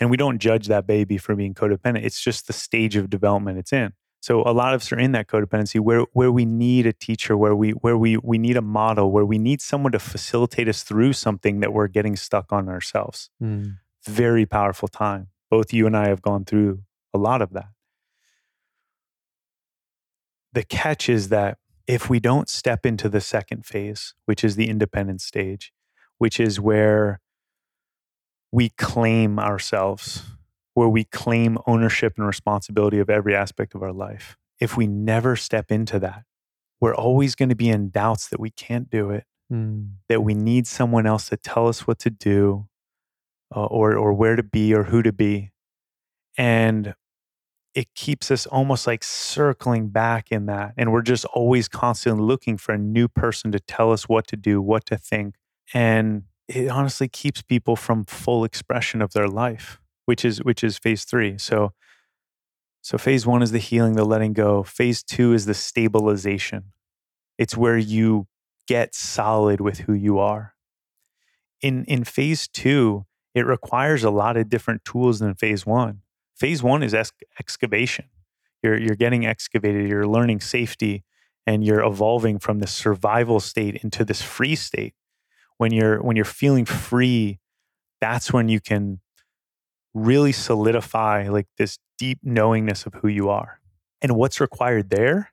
And 0.00 0.10
we 0.10 0.16
don't 0.16 0.38
judge 0.38 0.66
that 0.66 0.86
baby 0.86 1.16
for 1.16 1.36
being 1.36 1.54
codependent. 1.54 2.04
It's 2.04 2.20
just 2.20 2.48
the 2.48 2.52
stage 2.52 2.96
of 2.96 3.08
development 3.08 3.58
it's 3.58 3.72
in. 3.72 3.92
So 4.20 4.42
a 4.42 4.52
lot 4.52 4.72
of 4.74 4.80
us 4.82 4.92
are 4.92 4.98
in 4.98 5.12
that 5.12 5.26
codependency 5.26 5.80
where 5.80 6.04
where 6.12 6.30
we 6.32 6.44
need 6.44 6.86
a 6.86 6.92
teacher, 6.92 7.36
where 7.36 7.54
we 7.56 7.70
where 7.70 7.96
we 7.96 8.16
we 8.16 8.38
need 8.38 8.56
a 8.56 8.62
model, 8.62 9.10
where 9.10 9.24
we 9.24 9.38
need 9.38 9.60
someone 9.60 9.92
to 9.92 9.98
facilitate 9.98 10.68
us 10.68 10.82
through 10.82 11.12
something 11.12 11.60
that 11.60 11.72
we're 11.72 11.88
getting 11.88 12.16
stuck 12.16 12.52
on 12.52 12.68
ourselves 12.68 13.30
Mm. 13.42 13.78
very 14.06 14.46
powerful 14.46 14.88
time. 14.88 15.28
Both 15.50 15.72
you 15.72 15.86
and 15.86 15.96
I 15.96 16.08
have 16.08 16.22
gone 16.22 16.44
through 16.44 16.82
a 17.14 17.18
lot 17.18 17.42
of 17.42 17.52
that. 17.52 17.68
The 20.52 20.62
catch 20.64 21.08
is 21.08 21.28
that 21.30 21.58
if 21.86 22.08
we 22.10 22.20
don't 22.20 22.48
step 22.48 22.86
into 22.86 23.08
the 23.08 23.20
second 23.20 23.66
phase, 23.66 24.14
which 24.26 24.44
is 24.44 24.56
the 24.56 24.68
independent 24.68 25.20
stage, 25.20 25.72
which 26.18 26.38
is 26.38 26.60
where 26.60 27.20
we 28.52 28.68
claim 28.70 29.38
ourselves, 29.38 30.22
where 30.74 30.88
we 30.88 31.04
claim 31.04 31.58
ownership 31.66 32.14
and 32.16 32.26
responsibility 32.26 32.98
of 32.98 33.10
every 33.10 33.34
aspect 33.34 33.74
of 33.74 33.82
our 33.82 33.92
life, 33.92 34.36
if 34.60 34.76
we 34.76 34.86
never 34.86 35.36
step 35.36 35.72
into 35.72 35.98
that, 35.98 36.22
we're 36.80 36.94
always 36.94 37.34
going 37.34 37.48
to 37.48 37.54
be 37.56 37.68
in 37.68 37.90
doubts 37.90 38.28
that 38.28 38.40
we 38.40 38.50
can't 38.50 38.90
do 38.90 39.10
it, 39.10 39.24
Mm. 39.52 39.96
that 40.08 40.22
we 40.22 40.32
need 40.32 40.66
someone 40.66 41.04
else 41.04 41.28
to 41.28 41.36
tell 41.36 41.68
us 41.68 41.86
what 41.86 41.98
to 41.98 42.10
do, 42.10 42.68
uh, 43.54 43.66
or 43.66 43.94
or 43.96 44.14
where 44.14 44.34
to 44.34 44.42
be 44.42 44.72
or 44.72 44.84
who 44.84 45.02
to 45.02 45.12
be, 45.12 45.50
and 46.38 46.94
it 47.74 47.94
keeps 47.94 48.30
us 48.30 48.46
almost 48.46 48.86
like 48.86 49.02
circling 49.04 49.88
back 49.88 50.30
in 50.30 50.46
that, 50.46 50.74
and 50.76 50.92
we're 50.92 51.02
just 51.02 51.24
always 51.26 51.68
constantly 51.68 52.22
looking 52.22 52.58
for 52.58 52.72
a 52.74 52.78
new 52.78 53.08
person 53.08 53.52
to 53.52 53.60
tell 53.60 53.92
us 53.92 54.08
what 54.08 54.26
to 54.28 54.36
do, 54.36 54.60
what 54.60 54.84
to 54.86 54.96
think, 54.96 55.36
and 55.72 56.24
it 56.48 56.68
honestly 56.68 57.08
keeps 57.08 57.42
people 57.42 57.76
from 57.76 58.04
full 58.04 58.44
expression 58.44 59.00
of 59.00 59.12
their 59.12 59.28
life, 59.28 59.80
which 60.06 60.24
is 60.24 60.42
which 60.44 60.62
is 60.64 60.78
phase 60.78 61.04
three. 61.04 61.38
So 61.38 61.72
So 62.82 62.98
phase 62.98 63.26
one 63.26 63.42
is 63.42 63.52
the 63.52 63.58
healing, 63.58 63.94
the 63.94 64.04
letting 64.04 64.32
go. 64.32 64.64
Phase 64.64 65.02
two 65.04 65.32
is 65.32 65.46
the 65.46 65.54
stabilization. 65.54 66.72
It's 67.38 67.56
where 67.56 67.78
you 67.78 68.26
get 68.66 68.94
solid 68.94 69.60
with 69.60 69.80
who 69.80 69.92
you 69.94 70.18
are. 70.18 70.54
In 71.60 71.84
in 71.84 72.04
phase 72.04 72.48
two, 72.48 73.06
it 73.34 73.46
requires 73.46 74.04
a 74.04 74.10
lot 74.10 74.36
of 74.36 74.48
different 74.48 74.84
tools 74.84 75.20
than 75.20 75.34
phase 75.34 75.64
one. 75.64 76.02
Phase 76.42 76.60
one 76.60 76.82
is 76.82 76.92
ex- 76.92 77.12
excavation. 77.38 78.06
You're 78.64 78.76
you're 78.76 78.96
getting 78.96 79.24
excavated. 79.24 79.88
You're 79.88 80.08
learning 80.08 80.40
safety, 80.40 81.04
and 81.46 81.64
you're 81.64 81.84
evolving 81.84 82.40
from 82.40 82.58
this 82.58 82.72
survival 82.72 83.38
state 83.38 83.76
into 83.84 84.04
this 84.04 84.22
free 84.22 84.56
state. 84.56 84.94
When 85.58 85.72
you're 85.72 86.02
when 86.02 86.16
you're 86.16 86.24
feeling 86.24 86.64
free, 86.64 87.38
that's 88.00 88.32
when 88.32 88.48
you 88.48 88.58
can 88.58 88.98
really 89.94 90.32
solidify 90.32 91.28
like 91.28 91.46
this 91.58 91.78
deep 91.96 92.18
knowingness 92.24 92.86
of 92.86 92.94
who 92.94 93.06
you 93.06 93.28
are. 93.28 93.60
And 94.00 94.16
what's 94.16 94.40
required 94.40 94.90
there 94.90 95.30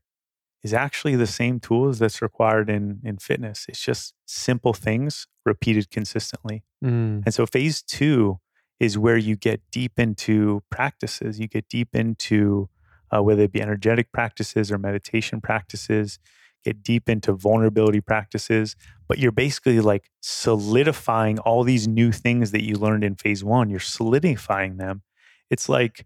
is 0.61 0.75
actually 0.75 1.15
the 1.15 1.25
same 1.25 1.59
tools 1.59 1.97
that's 1.97 2.21
required 2.21 2.69
in 2.69 2.99
in 3.03 3.17
fitness. 3.17 3.65
It's 3.67 3.81
just 3.81 4.13
simple 4.27 4.75
things 4.75 5.25
repeated 5.43 5.89
consistently. 5.89 6.65
Mm. 6.85 7.23
And 7.25 7.33
so 7.33 7.47
phase 7.47 7.81
2 7.81 8.39
is 8.79 8.97
where 8.97 9.17
you 9.17 9.35
get 9.35 9.61
deep 9.71 9.99
into 9.99 10.63
practices. 10.69 11.39
You 11.39 11.47
get 11.47 11.67
deep 11.67 11.95
into 11.95 12.69
uh, 13.11 13.21
whether 13.21 13.43
it 13.43 13.51
be 13.51 13.61
energetic 13.61 14.11
practices 14.11 14.71
or 14.71 14.77
meditation 14.77 15.41
practices, 15.41 16.19
get 16.63 16.83
deep 16.83 17.09
into 17.09 17.33
vulnerability 17.33 18.01
practices, 18.01 18.75
but 19.07 19.17
you're 19.17 19.31
basically 19.31 19.79
like 19.79 20.09
solidifying 20.21 21.39
all 21.39 21.63
these 21.63 21.87
new 21.87 22.11
things 22.11 22.51
that 22.51 22.63
you 22.63 22.75
learned 22.75 23.03
in 23.03 23.15
phase 23.15 23.43
one. 23.43 23.69
You're 23.69 23.79
solidifying 23.79 24.77
them. 24.77 25.01
It's 25.49 25.67
like 25.67 26.05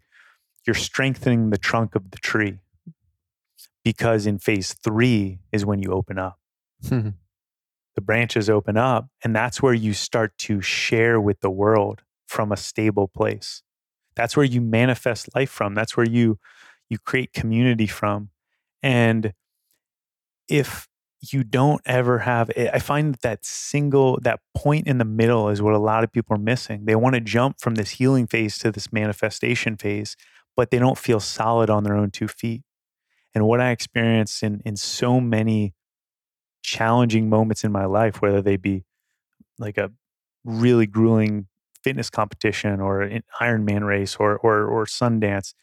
you're 0.65 0.73
strengthening 0.73 1.49
the 1.49 1.57
trunk 1.57 1.95
of 1.95 2.11
the 2.11 2.17
tree 2.17 2.59
because 3.83 4.25
in 4.25 4.39
phase 4.39 4.73
three 4.73 5.39
is 5.51 5.65
when 5.65 5.81
you 5.81 5.91
open 5.91 6.17
up. 6.17 6.39
the 6.81 7.13
branches 8.01 8.49
open 8.49 8.77
up, 8.77 9.07
and 9.23 9.35
that's 9.35 9.61
where 9.61 9.73
you 9.73 9.93
start 9.93 10.37
to 10.37 10.61
share 10.61 11.19
with 11.19 11.41
the 11.41 11.51
world 11.51 12.01
from 12.33 12.51
a 12.51 12.57
stable 12.57 13.07
place. 13.07 13.61
That's 14.15 14.35
where 14.35 14.45
you 14.45 14.59
manifest 14.59 15.29
life 15.35 15.51
from. 15.51 15.75
That's 15.75 15.95
where 15.95 16.09
you 16.09 16.39
you 16.89 16.97
create 16.97 17.31
community 17.33 17.87
from. 17.87 18.29
And 18.81 19.33
if 20.49 20.87
you 21.31 21.41
don't 21.41 21.81
ever 21.85 22.19
have 22.19 22.51
i 22.57 22.79
find 22.79 23.13
that 23.13 23.21
that 23.21 23.45
single 23.45 24.19
that 24.23 24.41
point 24.53 24.85
in 24.87 24.97
the 24.97 25.05
middle 25.05 25.47
is 25.47 25.61
what 25.61 25.73
a 25.73 25.79
lot 25.79 26.03
of 26.03 26.11
people 26.11 26.35
are 26.35 26.39
missing 26.39 26.83
they 26.83 26.97
want 26.97 27.15
to 27.15 27.21
jump 27.21 27.61
from 27.61 27.75
this 27.75 27.91
healing 27.91 28.27
phase 28.27 28.57
to 28.57 28.69
this 28.73 28.91
manifestation 28.91 29.77
phase 29.77 30.17
but 30.57 30.69
they 30.69 30.77
don't 30.79 30.97
feel 30.97 31.21
solid 31.21 31.69
on 31.69 31.85
their 31.85 31.95
own 31.95 32.11
two 32.11 32.27
feet 32.27 32.61
and 33.33 33.45
what 33.45 33.61
i 33.61 33.71
experienced 33.71 34.43
in 34.43 34.61
in 34.65 34.75
so 34.75 35.21
many 35.21 35.73
challenging 36.61 37.29
moments 37.29 37.63
in 37.63 37.71
my 37.71 37.85
life 37.85 38.21
whether 38.21 38.41
they 38.41 38.57
be 38.57 38.83
like 39.57 39.77
a 39.77 39.89
really 40.43 40.85
grueling 40.85 41.47
fitness 41.83 42.09
competition 42.09 42.79
or 42.79 43.01
an 43.01 43.23
ironman 43.41 43.85
race 43.85 44.15
or 44.17 44.37
or 44.37 44.65
or 44.65 44.85
sundance 44.85 45.53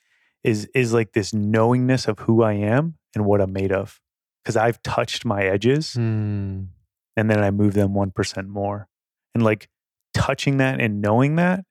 is 0.44 0.68
is 0.74 0.92
like 0.92 1.12
this 1.12 1.32
knowingness 1.34 2.06
of 2.08 2.18
who 2.20 2.42
i 2.42 2.52
am 2.52 2.94
and 3.14 3.24
what 3.24 3.40
i'm 3.40 3.52
made 3.52 3.72
of 3.72 4.00
because 4.42 4.56
I've 4.56 4.82
touched 4.82 5.24
my 5.26 5.42
edges 5.42 5.94
Mm. 5.94 6.68
and 7.16 7.30
then 7.30 7.40
I 7.40 7.50
move 7.50 7.74
them 7.74 7.92
1% 7.92 8.46
more. 8.48 8.88
And 9.34 9.44
like 9.44 9.68
touching 10.14 10.56
that 10.56 10.80
and 10.80 11.02
knowing 11.02 11.36
that 11.36 11.64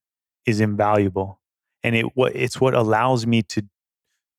is 0.45 0.59
invaluable. 0.59 1.41
And 1.83 1.95
it 1.95 2.15
what 2.15 2.35
it's 2.35 2.61
what 2.61 2.75
allows 2.75 3.25
me 3.25 3.41
to 3.43 3.63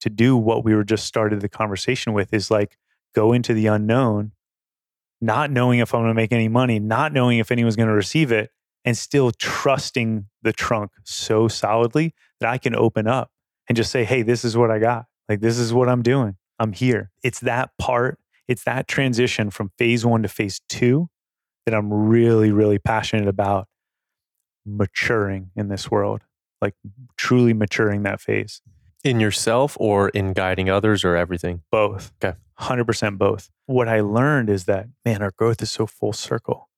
to 0.02 0.08
do 0.10 0.36
what 0.36 0.64
we 0.64 0.74
were 0.76 0.84
just 0.84 1.06
started 1.06 1.40
the 1.40 1.48
conversation 1.48 2.12
with 2.12 2.32
is 2.32 2.50
like 2.52 2.78
go 3.14 3.32
into 3.32 3.52
the 3.52 3.66
unknown, 3.66 4.30
not 5.20 5.50
knowing 5.50 5.80
if 5.80 5.92
I'm 5.92 6.02
going 6.02 6.10
to 6.10 6.14
make 6.14 6.32
any 6.32 6.48
money, 6.48 6.78
not 6.78 7.12
knowing 7.12 7.38
if 7.38 7.50
anyone's 7.50 7.76
going 7.76 7.88
to 7.88 7.94
receive 7.94 8.30
it, 8.30 8.50
and 8.84 8.96
still 8.96 9.30
trusting 9.30 10.26
the 10.42 10.52
trunk 10.52 10.92
so 11.04 11.48
solidly 11.48 12.14
that 12.40 12.48
I 12.48 12.58
can 12.58 12.74
open 12.74 13.06
up 13.06 13.30
and 13.68 13.76
just 13.76 13.90
say, 13.90 14.04
"Hey, 14.04 14.22
this 14.22 14.44
is 14.44 14.56
what 14.56 14.70
I 14.70 14.78
got. 14.78 15.06
Like 15.28 15.40
this 15.40 15.58
is 15.58 15.72
what 15.72 15.88
I'm 15.88 16.02
doing." 16.02 16.36
I'm 16.58 16.72
here. 16.72 17.10
It's 17.22 17.40
that 17.40 17.70
part, 17.78 18.18
it's 18.46 18.64
that 18.64 18.86
transition 18.86 19.50
from 19.50 19.70
phase 19.78 20.04
one 20.04 20.22
to 20.22 20.28
phase 20.28 20.60
two 20.68 21.08
that 21.64 21.74
I'm 21.74 21.92
really, 21.92 22.52
really 22.52 22.78
passionate 22.78 23.28
about 23.28 23.66
maturing 24.66 25.50
in 25.56 25.68
this 25.68 25.90
world, 25.90 26.22
like 26.60 26.74
truly 27.16 27.54
maturing 27.54 28.02
that 28.02 28.20
phase. 28.20 28.60
In 29.02 29.20
yourself 29.20 29.76
or 29.80 30.10
in 30.10 30.34
guiding 30.34 30.68
others 30.68 31.04
or 31.04 31.16
everything? 31.16 31.62
Both. 31.70 32.12
Okay. 32.22 32.36
100% 32.60 33.16
both. 33.16 33.48
What 33.66 33.88
I 33.88 34.00
learned 34.00 34.50
is 34.50 34.66
that, 34.66 34.88
man, 35.04 35.22
our 35.22 35.30
growth 35.30 35.62
is 35.62 35.70
so 35.70 35.86
full 35.86 36.12
circle. 36.12 36.68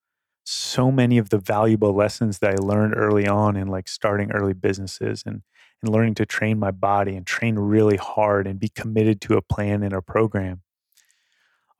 So 0.53 0.93
many 0.93 1.17
of 1.17 1.31
the 1.31 1.39
valuable 1.39 1.95
lessons 1.95 2.39
that 2.41 2.53
I 2.53 2.63
learned 2.63 2.95
early 2.95 3.27
on 3.27 3.57
in 3.57 3.69
like 3.69 3.89
starting 3.89 4.31
early 4.33 4.53
businesses 4.53 5.23
and 5.25 5.43
and 5.83 5.91
learning 5.91 6.15
to 6.15 6.27
train 6.27 6.59
my 6.59 6.71
body 6.71 7.17
and 7.17 7.27
train 7.27 7.59
really 7.59 7.97
hard 7.97 8.47
and 8.47 8.61
be 8.61 8.69
committed 8.69 9.21
to 9.23 9.37
a 9.37 9.43
plan 9.43 9.83
and 9.83 9.93
a 9.93 10.01
program 10.01 10.61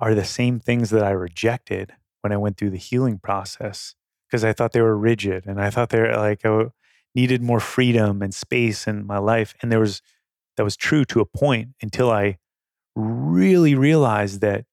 are 0.01 0.15
the 0.15 0.25
same 0.25 0.59
things 0.59 0.91
that 0.91 1.05
I 1.05 1.11
rejected 1.11 1.93
when 2.23 2.33
I 2.33 2.37
went 2.37 2.57
through 2.57 2.71
the 2.71 2.79
healing 2.79 3.19
process 3.19 3.95
because 4.27 4.43
I 4.43 4.53
thought 4.53 4.73
they 4.73 4.81
were 4.81 4.97
rigid 4.97 5.47
and 5.47 5.61
I 5.61 5.71
thought 5.71 5.91
they 5.91 6.01
were 6.01 6.17
like 6.17 6.45
I 6.45 6.67
needed 7.15 7.43
more 7.43 7.61
freedom 7.61 8.23
and 8.23 8.35
space 8.35 8.87
in 8.87 9.07
my 9.07 9.19
life. 9.19 9.55
And 9.63 9.71
there 9.71 9.81
was 9.81 10.03
that 10.57 10.65
was 10.65 10.77
true 10.77 11.05
to 11.07 11.21
a 11.21 11.27
point 11.27 11.71
until 11.81 12.11
I 12.11 12.39
really 12.97 13.75
realized 13.75 14.41
that 14.41 14.65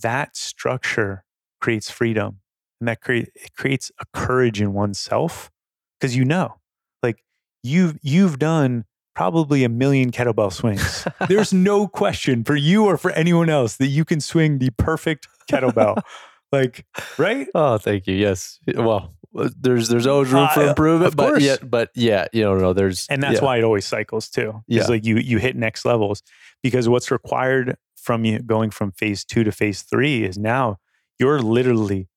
that 0.00 0.36
structure 0.36 1.24
creates 1.60 1.90
freedom 1.90 2.40
and 2.80 2.88
that 2.88 3.00
create 3.00 3.30
it 3.34 3.54
creates 3.56 3.90
a 4.00 4.04
courage 4.12 4.60
in 4.60 4.72
oneself 4.72 5.50
because 5.98 6.14
you 6.16 6.24
know 6.24 6.54
like 7.02 7.22
you've 7.62 7.98
you've 8.02 8.38
done 8.38 8.84
probably 9.14 9.64
a 9.64 9.68
million 9.68 10.12
kettlebell 10.12 10.52
swings. 10.52 11.06
There's 11.28 11.52
no 11.52 11.88
question 12.02 12.44
for 12.44 12.54
you 12.54 12.84
or 12.84 12.96
for 12.96 13.10
anyone 13.12 13.48
else 13.50 13.76
that 13.78 13.88
you 13.88 14.04
can 14.04 14.20
swing 14.20 14.58
the 14.58 14.70
perfect 14.78 15.26
kettlebell. 15.50 16.00
like, 16.52 16.86
right? 17.18 17.48
Oh, 17.52 17.78
thank 17.78 18.06
you. 18.06 18.14
Yes. 18.14 18.60
Well, 18.76 19.14
uh, 19.36 19.48
there's 19.60 19.88
there's 19.88 20.06
always 20.06 20.30
room 20.30 20.48
for 20.54 20.60
Uh, 20.62 20.68
improvement, 20.70 21.08
of 21.08 21.16
but 21.16 21.28
course. 21.30 21.42
yeah, 21.42 21.56
but 21.62 21.90
yeah, 21.96 22.26
you 22.32 22.44
know, 22.44 22.56
no, 22.56 22.72
there's 22.72 23.06
And 23.10 23.20
that's 23.22 23.40
yeah. 23.40 23.44
why 23.44 23.58
it 23.58 23.64
always 23.64 23.86
cycles 23.86 24.28
too. 24.28 24.62
Yeah. 24.68 24.80
It's 24.82 24.88
like 24.88 25.04
you 25.04 25.16
you 25.16 25.38
hit 25.38 25.56
next 25.56 25.84
levels 25.84 26.22
because 26.62 26.88
what's 26.88 27.10
required 27.10 27.76
from 27.96 28.24
you 28.24 28.38
going 28.38 28.70
from 28.70 28.92
phase 28.92 29.24
2 29.24 29.42
to 29.44 29.50
phase 29.52 29.82
3 29.82 30.24
is 30.24 30.38
now 30.38 30.76
you're 31.18 31.40
literally 31.42 32.08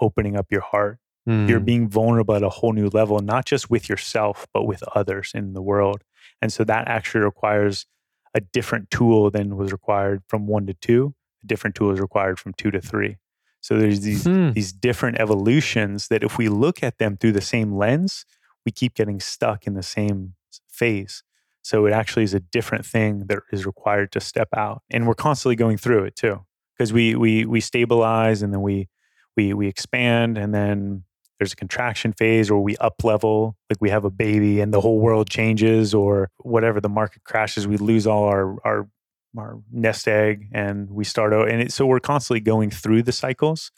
opening 0.00 0.36
up 0.36 0.46
your 0.50 0.60
heart. 0.62 0.98
You're 1.26 1.60
Mm. 1.60 1.64
being 1.64 1.88
vulnerable 1.88 2.34
at 2.34 2.42
a 2.42 2.48
whole 2.48 2.72
new 2.72 2.88
level, 2.88 3.20
not 3.20 3.44
just 3.46 3.70
with 3.70 3.88
yourself, 3.88 4.46
but 4.52 4.64
with 4.64 4.82
others 4.94 5.30
in 5.34 5.52
the 5.52 5.62
world. 5.62 6.02
And 6.40 6.52
so 6.52 6.64
that 6.64 6.88
actually 6.88 7.22
requires 7.24 7.86
a 8.34 8.40
different 8.40 8.90
tool 8.90 9.30
than 9.30 9.56
was 9.56 9.70
required 9.70 10.22
from 10.26 10.46
one 10.48 10.66
to 10.66 10.74
two. 10.74 11.14
A 11.44 11.46
different 11.46 11.76
tool 11.76 11.92
is 11.92 12.00
required 12.00 12.40
from 12.40 12.54
two 12.54 12.70
to 12.72 12.80
three. 12.80 13.18
So 13.60 13.78
there's 13.78 14.00
these 14.00 14.24
Hmm. 14.24 14.50
these 14.50 14.72
different 14.72 15.20
evolutions 15.20 16.08
that 16.08 16.24
if 16.24 16.38
we 16.38 16.48
look 16.48 16.82
at 16.82 16.98
them 16.98 17.16
through 17.16 17.32
the 17.32 17.40
same 17.40 17.76
lens, 17.76 18.24
we 18.66 18.72
keep 18.72 18.94
getting 18.94 19.20
stuck 19.20 19.66
in 19.66 19.74
the 19.74 19.82
same 19.82 20.34
phase. 20.68 21.22
So 21.62 21.86
it 21.86 21.92
actually 21.92 22.24
is 22.24 22.34
a 22.34 22.40
different 22.40 22.84
thing 22.84 23.26
that 23.28 23.38
is 23.52 23.64
required 23.64 24.10
to 24.12 24.20
step 24.20 24.48
out. 24.56 24.82
And 24.90 25.06
we're 25.06 25.14
constantly 25.14 25.54
going 25.54 25.76
through 25.76 26.04
it 26.04 26.16
too. 26.16 26.44
Because 26.76 26.92
we 26.92 27.14
we 27.14 27.44
we 27.44 27.60
stabilize 27.60 28.42
and 28.42 28.52
then 28.52 28.62
we 28.62 28.88
we 29.36 29.52
we 29.52 29.68
expand 29.68 30.38
and 30.38 30.54
then 30.54 31.04
there's 31.38 31.52
a 31.52 31.56
contraction 31.56 32.12
phase 32.12 32.50
or 32.50 32.60
we 32.62 32.76
up 32.76 33.02
level 33.02 33.56
like 33.68 33.78
we 33.80 33.90
have 33.90 34.04
a 34.04 34.10
baby 34.10 34.60
and 34.60 34.72
the 34.72 34.80
whole 34.80 35.00
world 35.00 35.28
changes 35.28 35.92
or 35.92 36.30
whatever 36.38 36.80
the 36.80 36.88
market 36.88 37.24
crashes 37.24 37.66
we 37.66 37.76
lose 37.76 38.06
all 38.06 38.24
our 38.24 38.56
our 38.64 38.88
our 39.36 39.60
nest 39.72 40.06
egg 40.06 40.48
and 40.52 40.90
we 40.90 41.04
start 41.04 41.32
out 41.32 41.48
and 41.48 41.62
it, 41.62 41.72
so 41.72 41.86
we're 41.86 42.00
constantly 42.00 42.40
going 42.40 42.70
through 42.70 43.02
the 43.02 43.12
cycles 43.12 43.72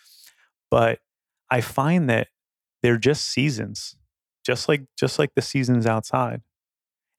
but 0.71 0.99
i 1.51 1.61
find 1.61 2.11
that 2.11 2.29
they're 2.83 2.99
just 2.99 3.25
seasons 3.27 3.97
just 4.45 4.69
like 4.69 4.85
just 4.99 5.19
like 5.19 5.31
the 5.35 5.43
seasons 5.43 5.87
outside 5.87 6.43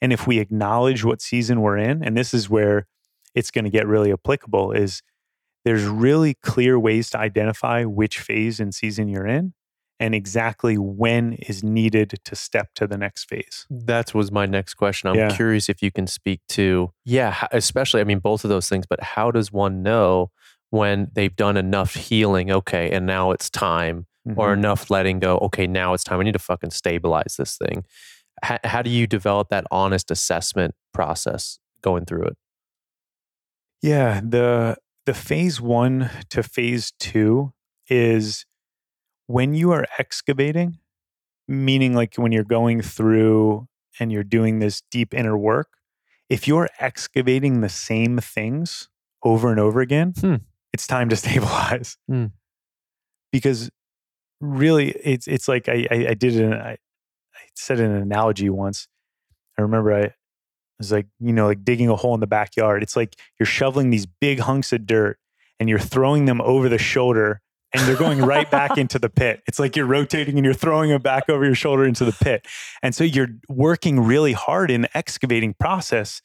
and 0.01 0.13
if 0.13 0.27
we 0.27 0.39
acknowledge 0.39 1.03
what 1.03 1.21
season 1.21 1.61
we're 1.61 1.77
in 1.77 2.03
and 2.03 2.15
this 2.15 2.33
is 2.33 2.49
where 2.49 2.85
it's 3.33 3.51
going 3.51 3.65
to 3.65 3.71
get 3.71 3.87
really 3.87 4.11
applicable 4.11 4.71
is 4.71 5.01
there's 5.65 5.83
really 5.83 6.35
clear 6.35 6.79
ways 6.79 7.09
to 7.09 7.19
identify 7.19 7.83
which 7.83 8.19
phase 8.19 8.59
and 8.59 8.73
season 8.73 9.07
you're 9.09 9.27
in 9.27 9.53
and 9.99 10.13
exactly 10.15 10.77
when 10.77 11.33
is 11.33 11.63
needed 11.63 12.13
to 12.23 12.35
step 12.35 12.69
to 12.75 12.85
the 12.87 12.97
next 12.97 13.25
phase. 13.25 13.65
That 13.69 14.13
was 14.13 14.31
my 14.31 14.45
next 14.45 14.75
question. 14.75 15.09
I'm 15.09 15.15
Yeah. 15.15 15.35
curious 15.35 15.67
if 15.69 15.81
you 15.81 15.91
can 15.91 16.05
speak 16.07 16.41
to, 16.49 16.91
yeah, 17.03 17.47
especially, 17.51 18.01
I 18.01 18.03
mean, 18.03 18.19
both 18.19 18.43
of 18.43 18.49
those 18.49 18.69
things, 18.69 18.85
but 18.87 19.01
how 19.01 19.31
does 19.31 19.51
one 19.51 19.81
know 19.83 20.31
when 20.69 21.09
they've 21.13 21.35
done 21.35 21.57
enough 21.57 21.93
healing? 21.95 22.51
Okay, 22.51 22.91
and 22.91 23.05
now 23.05 23.31
it's 23.31 23.49
time, 23.49 24.05
or 24.35 24.49
Mhm. 24.49 24.57
enough 24.57 24.89
letting 24.89 25.19
go. 25.19 25.37
Okay, 25.39 25.65
now 25.67 25.93
it's 25.93 26.03
time. 26.03 26.19
I 26.19 26.23
need 26.23 26.33
to 26.33 26.39
fucking 26.39 26.71
stabilize 26.71 27.35
this 27.37 27.57
thing. 27.57 27.85
How, 28.43 28.59
how 28.65 28.81
do 28.81 28.89
you 28.89 29.07
develop 29.07 29.47
that 29.49 29.65
honest 29.71 30.11
assessment 30.11 30.75
process 30.93 31.59
going 31.81 32.05
through 32.05 32.23
it. 32.23 32.37
Yeah, 33.81 34.19
the 34.23 34.77
the 35.05 35.13
phase 35.13 35.61
1 35.61 36.09
to 36.29 36.43
phase 36.43 36.91
2 36.99 37.53
is 37.89 38.45
when 39.27 39.53
you 39.53 39.71
are 39.71 39.85
excavating, 39.97 40.79
meaning 41.47 41.93
like 41.93 42.15
when 42.15 42.31
you're 42.31 42.43
going 42.43 42.81
through 42.81 43.67
and 43.99 44.11
you're 44.11 44.23
doing 44.23 44.59
this 44.59 44.81
deep 44.91 45.13
inner 45.13 45.37
work, 45.37 45.69
if 46.29 46.47
you're 46.47 46.69
excavating 46.79 47.61
the 47.61 47.69
same 47.69 48.17
things 48.19 48.89
over 49.23 49.51
and 49.51 49.59
over 49.59 49.79
again, 49.81 50.13
Hmm. 50.19 50.35
it's 50.73 50.87
time 50.87 51.09
to 51.09 51.15
stabilize. 51.23 51.97
Hmm. 52.07 52.25
Because 53.31 53.69
really, 54.41 54.91
it's 55.03 55.27
it's 55.27 55.47
like 55.47 55.67
I 55.69 55.87
I, 55.91 55.95
I 56.09 56.13
did 56.13 56.39
an 56.39 56.53
I, 56.53 56.71
I 56.71 56.77
said 57.55 57.79
an 57.79 57.91
analogy 57.91 58.49
once. 58.49 58.87
I 59.57 59.61
remember 59.61 59.93
I 59.93 60.13
was 60.77 60.91
like 60.91 61.07
you 61.19 61.33
know 61.33 61.47
like 61.47 61.63
digging 61.63 61.89
a 61.89 61.95
hole 61.95 62.13
in 62.13 62.19
the 62.19 62.27
backyard. 62.27 62.83
It's 62.83 62.95
like 62.95 63.15
you're 63.39 63.47
shoveling 63.47 63.89
these 63.89 64.05
big 64.05 64.39
hunks 64.39 64.73
of 64.73 64.85
dirt 64.85 65.17
and 65.59 65.69
you're 65.69 65.79
throwing 65.79 66.25
them 66.25 66.41
over 66.41 66.69
the 66.69 66.77
shoulder 66.77 67.41
and 67.73 67.87
they're 67.87 67.97
going 67.97 68.19
right 68.19 68.49
back 68.49 68.77
into 68.77 68.99
the 68.99 69.09
pit. 69.09 69.41
It's 69.47 69.59
like 69.59 69.75
you're 69.75 69.85
rotating 69.85 70.37
and 70.37 70.45
you're 70.45 70.53
throwing 70.53 70.89
them 70.89 71.01
back 71.01 71.29
over 71.29 71.45
your 71.45 71.55
shoulder 71.55 71.85
into 71.85 72.05
the 72.05 72.11
pit. 72.11 72.45
And 72.81 72.95
so 72.95 73.03
you're 73.03 73.29
working 73.49 73.99
really 73.99 74.33
hard 74.33 74.71
in 74.71 74.81
the 74.81 74.97
excavating 74.97 75.53
process, 75.53 76.21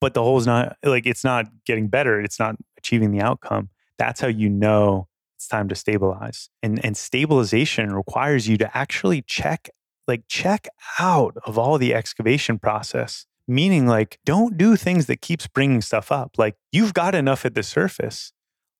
but 0.00 0.14
the 0.14 0.22
hole's 0.22 0.46
not 0.46 0.76
like 0.84 1.06
it's 1.06 1.24
not 1.24 1.46
getting 1.66 1.88
better. 1.88 2.20
It's 2.20 2.38
not 2.38 2.56
achieving 2.78 3.10
the 3.10 3.20
outcome. 3.20 3.70
That's 3.98 4.20
how 4.20 4.28
you 4.28 4.48
know 4.48 5.08
it's 5.36 5.48
time 5.48 5.68
to 5.68 5.74
stabilize. 5.74 6.48
And 6.62 6.84
and 6.84 6.96
stabilization 6.96 7.92
requires 7.92 8.48
you 8.48 8.56
to 8.58 8.76
actually 8.76 9.22
check 9.22 9.70
like 10.06 10.24
check 10.28 10.68
out 10.98 11.36
of 11.46 11.58
all 11.58 11.78
the 11.78 11.94
excavation 11.94 12.58
process. 12.58 13.26
Meaning 13.46 13.86
like 13.86 14.18
don't 14.24 14.56
do 14.56 14.76
things 14.76 15.06
that 15.06 15.20
keeps 15.20 15.46
bringing 15.46 15.80
stuff 15.80 16.10
up. 16.10 16.38
Like 16.38 16.56
you've 16.72 16.94
got 16.94 17.14
enough 17.14 17.44
at 17.44 17.54
the 17.54 17.62
surface 17.62 18.32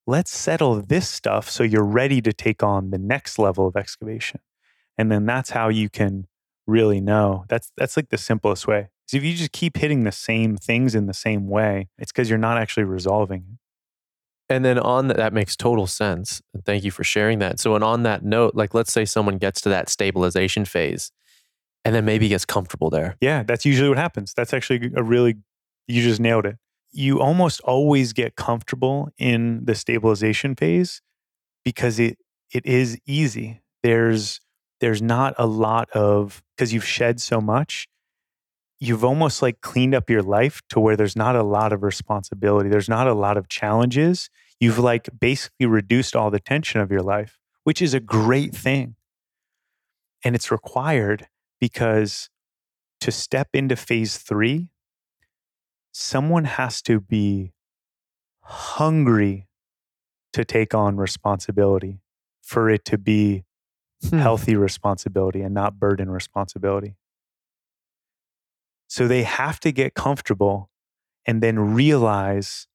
let's 0.07 0.35
settle 0.35 0.81
this 0.83 1.09
stuff 1.09 1.49
so 1.49 1.63
you're 1.63 1.85
ready 1.85 2.21
to 2.21 2.33
take 2.33 2.63
on 2.63 2.91
the 2.91 2.99
next 2.99 3.39
level 3.39 3.67
of 3.67 3.77
excavation. 3.77 4.41
And 4.99 5.11
then 5.11 5.27
that's 5.27 5.51
how 5.51 5.69
you 5.69 5.89
can 5.89 6.27
really 6.67 7.01
know. 7.01 7.45
That's 7.49 7.73
that's 7.77 7.97
like 7.97 8.11
the 8.11 8.19
simplest 8.19 8.67
way. 8.67 8.89
Because 9.07 9.19
if 9.19 9.25
you 9.25 9.35
just 9.35 9.53
keep 9.53 9.77
hitting 9.77 10.05
the 10.05 10.13
same 10.13 10.57
things 10.57 10.95
in 10.95 11.07
the 11.07 11.15
same 11.15 11.49
way, 11.49 11.89
it's 11.99 12.13
because 12.13 12.31
you're 12.31 12.39
not 12.39 12.59
actually 12.59 12.85
resolving 12.85 13.41
it. 13.41 13.59
And 14.51 14.65
then 14.65 14.79
on 14.79 15.09
that, 15.09 15.17
that 15.17 15.33
makes 15.33 15.57
total 15.57 15.87
sense. 15.87 16.43
Thank 16.67 16.85
you 16.85 16.91
for 16.91 17.03
sharing 17.03 17.39
that. 17.39 17.59
So, 17.59 17.75
and 17.75 17.83
on 17.83 18.03
that 18.03 18.25
note, 18.25 18.55
like 18.55 18.75
let's 18.75 18.93
say 18.93 19.05
someone 19.07 19.39
gets 19.39 19.61
to 19.63 19.71
that 19.71 19.89
stabilization 19.89 20.65
phase 20.65 21.11
and 21.85 21.95
then 21.95 22.05
maybe 22.05 22.29
gets 22.29 22.45
comfortable 22.45 22.91
there. 22.91 23.17
Yeah, 23.21 23.43
that's 23.43 23.65
usually 23.65 23.89
what 23.89 23.99
happens. 23.99 24.35
That's 24.35 24.53
actually 24.53 24.91
a 24.97 25.03
really 25.03 25.37
you 25.87 26.03
just 26.03 26.21
nailed 26.21 26.47
it. 26.47 26.57
You 26.93 27.21
almost 27.21 27.61
always 27.63 28.13
get 28.13 28.37
comfortable 28.37 29.11
in 29.19 29.65
the 29.65 29.75
stabilization 29.75 30.55
phase 30.55 31.03
because 31.65 31.99
it 31.99 32.19
it 32.53 32.65
is 32.67 32.99
easy. 33.07 33.63
There's 33.83 34.41
there's 34.81 35.03
not 35.03 35.35
a 35.39 35.47
lot 35.47 35.91
of 35.91 36.43
because 36.57 36.73
you've 36.73 36.87
shed 36.87 37.21
so 37.21 37.41
much 37.41 37.89
you've 38.85 39.05
almost 39.05 39.43
like 39.43 39.61
cleaned 39.61 39.95
up 39.95 40.11
your 40.11 40.23
life 40.23 40.61
to 40.69 40.81
where 40.81 40.97
there's 40.97 41.17
not 41.17 41.37
a 41.37 41.43
lot 41.43 41.73
of 41.73 41.83
responsibility. 41.83 42.69
There's 42.69 42.89
not 42.89 43.07
a 43.07 43.15
lot 43.15 43.37
of 43.37 43.49
challenges. 43.49 44.31
You've 44.61 44.79
like 44.79 45.09
basically 45.19 45.67
reduced 45.67 46.15
all 46.15 46.31
the 46.31 46.41
tension 46.41 46.81
of 46.81 46.91
your 46.91 47.01
life, 47.01 47.39
which 47.65 47.81
is 47.81 47.95
a 47.95 48.01
great 48.01 48.55
thing. 48.55 48.97
And 50.25 50.35
it's 50.35 50.51
required 50.51 51.29
because 51.61 52.31
to 53.01 53.13
step 53.13 53.49
into 53.55 53.77
phase 53.77 54.19
three, 54.19 54.71
someone 55.93 56.45
has 56.45 56.83
to 56.83 57.01
be 57.01 57.53
hungry 58.43 59.49
to 60.33 60.45
take 60.45 60.75
on 60.75 60.97
responsibility 60.97 62.01
for 62.43 62.71
it 62.71 62.85
to 62.87 62.99
be 62.99 63.45
Hmm. 64.11 64.19
healthy 64.19 64.57
responsibility 64.57 65.43
and 65.43 65.55
not 65.55 65.79
burden 65.81 66.11
responsibility. 66.11 66.97
So 68.89 69.09
they 69.09 69.23
have 69.25 69.61
to 69.61 69.73
get 69.73 69.95
comfortable 69.95 70.71
and 71.27 71.43
then 71.43 71.59
realize 71.75 72.67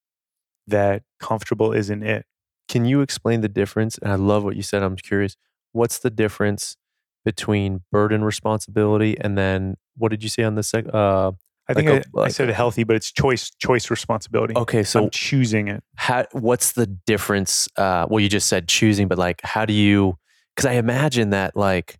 that 0.67 1.03
comfortable 1.19 1.73
isn't 1.73 2.03
it. 2.03 2.25
Can 2.67 2.85
you 2.85 3.01
explain 3.01 3.41
the 3.41 3.49
difference? 3.49 3.97
And 3.99 4.11
I 4.11 4.15
love 4.15 4.43
what 4.43 4.55
you 4.55 4.63
said. 4.63 4.83
I'm 4.83 4.95
curious. 4.95 5.37
What's 5.71 5.99
the 5.99 6.09
difference 6.09 6.77
between 7.29 7.81
burden 7.91 8.23
responsibility 8.23 9.15
and 9.19 9.37
then 9.37 9.75
what 9.97 10.09
did 10.09 10.23
you 10.23 10.29
say 10.29 10.43
on 10.43 10.55
the 10.55 10.63
second? 10.63 10.91
Uh, 10.95 11.31
I 11.67 11.73
think 11.75 11.87
Like 11.89 12.01
a- 12.05 12.07
I, 12.17 12.19
I 12.21 12.23
like 12.23 12.31
said 12.31 12.49
healthy, 12.49 12.83
but 12.83 12.95
it's 12.95 13.11
choice 13.11 13.51
choice 13.59 13.91
responsibility. 13.91 14.55
okay, 14.55 14.83
so 14.83 15.03
I'm 15.03 15.09
choosing 15.11 15.67
it. 15.67 15.83
how, 15.95 16.25
what's 16.31 16.71
the 16.71 16.87
difference? 17.05 17.67
Uh, 17.77 18.07
well, 18.09 18.19
you 18.19 18.29
just 18.29 18.47
said 18.47 18.67
choosing, 18.67 19.07
but 19.07 19.17
like, 19.19 19.39
how 19.43 19.65
do 19.65 19.73
you? 19.73 20.17
Because 20.55 20.65
I 20.65 20.73
imagine 20.73 21.29
that 21.29 21.55
like 21.55 21.97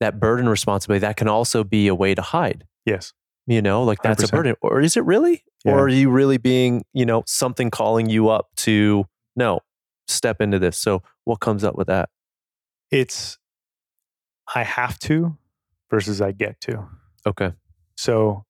that 0.00 0.18
burden 0.18 0.48
responsibility 0.48 1.00
that 1.00 1.16
can 1.16 1.28
also 1.28 1.62
be 1.64 1.88
a 1.88 1.94
way 1.94 2.14
to 2.14 2.22
hide. 2.22 2.64
Yes. 2.86 3.12
You 3.46 3.60
know, 3.60 3.82
like 3.82 4.00
that's 4.02 4.22
a 4.22 4.26
100%. 4.28 4.30
burden, 4.30 4.54
or 4.62 4.80
is 4.80 4.96
it 4.96 5.04
really? 5.04 5.44
Yeah. 5.64 5.72
Or 5.72 5.80
are 5.84 5.88
you 5.88 6.10
really 6.10 6.38
being, 6.38 6.84
you 6.94 7.04
know, 7.04 7.22
something 7.26 7.70
calling 7.70 8.08
you 8.08 8.28
up 8.30 8.46
to 8.58 9.04
no 9.36 9.60
step 10.08 10.40
into 10.40 10.58
this? 10.58 10.78
So 10.78 11.02
what 11.24 11.40
comes 11.40 11.62
up 11.64 11.76
with 11.76 11.88
that? 11.88 12.08
It's 12.90 13.38
I 14.54 14.62
have 14.64 14.98
to 15.00 15.36
versus 15.90 16.20
I 16.20 16.32
get 16.32 16.60
to. 16.62 16.88
Okay. 17.26 17.52
So 17.96 18.44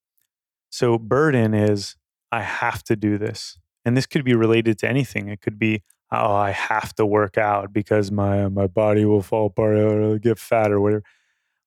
so 0.70 0.98
burden 0.98 1.55
is 1.55 1.96
I 2.30 2.40
have 2.42 2.82
to 2.84 2.96
do 2.96 3.18
this. 3.18 3.59
And 3.84 3.96
this 3.96 4.07
could 4.07 4.24
be 4.24 4.34
related 4.34 4.78
to 4.78 4.88
anything. 4.88 5.28
It 5.28 5.40
could 5.40 5.59
be 5.59 5.82
oh 6.11 6.34
I 6.34 6.50
have 6.50 6.94
to 6.94 7.07
work 7.07 7.36
out 7.38 7.72
because 7.72 8.11
my 8.11 8.48
my 8.48 8.66
body 8.66 9.05
will 9.05 9.22
fall 9.22 9.46
apart 9.46 9.76
or 9.76 10.18
get 10.18 10.38
fat 10.38 10.72
or 10.72 10.80
whatever. 10.80 11.05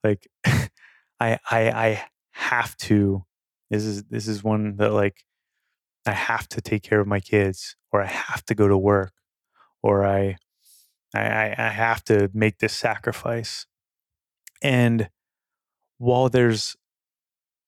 Like 0.03 0.27
I 0.45 0.69
I 1.19 1.39
I 1.49 2.05
have 2.31 2.75
to 2.77 3.25
this 3.69 3.83
is 3.83 4.03
this 4.05 4.27
is 4.27 4.43
one 4.43 4.77
that 4.77 4.91
like 4.91 5.25
I 6.05 6.11
have 6.11 6.47
to 6.49 6.61
take 6.61 6.83
care 6.83 6.99
of 6.99 7.07
my 7.07 7.19
kids 7.19 7.75
or 7.91 8.01
I 8.01 8.07
have 8.07 8.45
to 8.45 8.55
go 8.55 8.67
to 8.67 8.77
work 8.77 9.13
or 9.81 10.05
I 10.05 10.37
I 11.13 11.21
I 11.21 11.55
I 11.57 11.69
have 11.69 12.03
to 12.05 12.29
make 12.33 12.59
this 12.59 12.73
sacrifice. 12.73 13.65
And 14.65 15.09
while 15.99 16.27
there's 16.27 16.75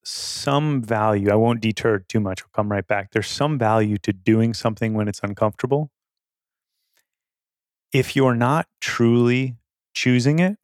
some 0.04 0.82
value, 0.82 1.30
I 1.30 1.36
won't 1.36 1.62
deter 1.62 2.00
too 2.00 2.20
much. 2.20 2.42
I'll 2.42 2.50
come 2.56 2.72
right 2.72 2.88
back. 2.88 3.12
There's 3.12 3.28
some 3.28 3.60
value 3.60 3.98
to 4.00 4.12
doing 4.12 4.56
something 4.56 4.96
when 4.96 5.08
it's 5.08 5.20
uncomfortable. 5.22 5.92
If 7.94 8.16
you're 8.16 8.34
not 8.34 8.66
truly 8.82 9.58
choosing 9.94 10.40
it, 10.40 10.58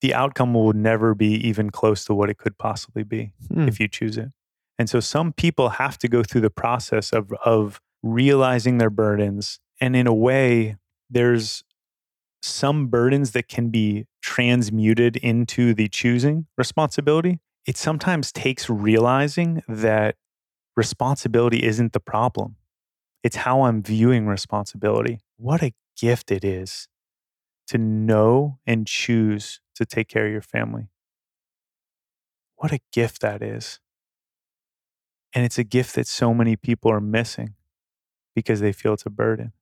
the 0.00 0.14
outcome 0.14 0.54
will 0.54 0.72
never 0.72 1.12
be 1.16 1.34
even 1.48 1.70
close 1.70 2.04
to 2.04 2.14
what 2.14 2.30
it 2.30 2.38
could 2.38 2.58
possibly 2.58 3.02
be 3.02 3.32
Hmm. 3.48 3.66
if 3.66 3.80
you 3.80 3.88
choose 3.88 4.16
it. 4.16 4.28
And 4.78 4.88
so 4.88 5.00
some 5.00 5.32
people 5.32 5.70
have 5.70 5.98
to 5.98 6.08
go 6.08 6.22
through 6.22 6.42
the 6.42 6.50
process 6.50 7.12
of 7.12 7.32
of 7.44 7.80
realizing 8.00 8.78
their 8.78 8.90
burdens. 8.90 9.58
And 9.80 9.96
in 9.96 10.06
a 10.06 10.14
way, 10.14 10.76
there's 11.10 11.64
some 12.42 12.88
burdens 12.88 13.30
that 13.32 13.48
can 13.48 13.70
be 13.70 14.06
transmuted 14.20 15.16
into 15.16 15.74
the 15.74 15.88
choosing 15.88 16.46
responsibility. 16.58 17.40
It 17.66 17.76
sometimes 17.76 18.32
takes 18.32 18.68
realizing 18.68 19.62
that 19.68 20.16
responsibility 20.76 21.64
isn't 21.64 21.92
the 21.92 22.00
problem. 22.00 22.56
It's 23.22 23.36
how 23.36 23.62
I'm 23.62 23.82
viewing 23.82 24.26
responsibility. 24.26 25.20
What 25.36 25.62
a 25.62 25.72
gift 25.96 26.32
it 26.32 26.44
is 26.44 26.88
to 27.68 27.78
know 27.78 28.58
and 28.66 28.86
choose 28.86 29.60
to 29.76 29.86
take 29.86 30.08
care 30.08 30.26
of 30.26 30.32
your 30.32 30.42
family. 30.42 30.88
What 32.56 32.72
a 32.72 32.80
gift 32.92 33.20
that 33.22 33.42
is. 33.42 33.78
And 35.34 35.44
it's 35.44 35.58
a 35.58 35.64
gift 35.64 35.94
that 35.94 36.06
so 36.06 36.34
many 36.34 36.56
people 36.56 36.90
are 36.90 37.00
missing 37.00 37.54
because 38.34 38.60
they 38.60 38.72
feel 38.72 38.94
it's 38.94 39.06
a 39.06 39.10
burden. 39.10 39.52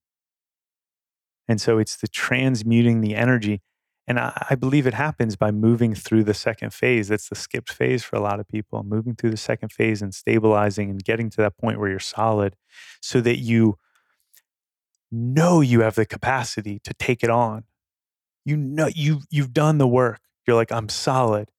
And 1.50 1.60
so 1.60 1.78
it's 1.78 1.96
the 1.96 2.06
transmuting 2.06 3.00
the 3.00 3.16
energy. 3.16 3.60
And 4.06 4.20
I, 4.20 4.46
I 4.50 4.54
believe 4.54 4.86
it 4.86 4.94
happens 4.94 5.34
by 5.34 5.50
moving 5.50 5.96
through 5.96 6.22
the 6.22 6.32
second 6.32 6.72
phase. 6.72 7.08
That's 7.08 7.28
the 7.28 7.34
skipped 7.34 7.72
phase 7.72 8.04
for 8.04 8.14
a 8.14 8.20
lot 8.20 8.38
of 8.38 8.46
people, 8.46 8.84
moving 8.84 9.16
through 9.16 9.30
the 9.30 9.36
second 9.36 9.72
phase 9.72 10.00
and 10.00 10.14
stabilizing 10.14 10.90
and 10.90 11.02
getting 11.02 11.28
to 11.30 11.36
that 11.38 11.58
point 11.58 11.80
where 11.80 11.90
you're 11.90 11.98
solid 11.98 12.54
so 13.02 13.20
that 13.22 13.38
you 13.38 13.78
know 15.10 15.60
you 15.60 15.80
have 15.80 15.96
the 15.96 16.06
capacity 16.06 16.78
to 16.84 16.94
take 16.94 17.24
it 17.24 17.30
on. 17.30 17.64
You 18.44 18.56
know 18.56 18.88
you 18.94 19.22
you've 19.28 19.52
done 19.52 19.78
the 19.78 19.88
work. 19.88 20.20
You're 20.46 20.54
like, 20.54 20.70
I'm 20.70 20.88
solid. 20.88 21.50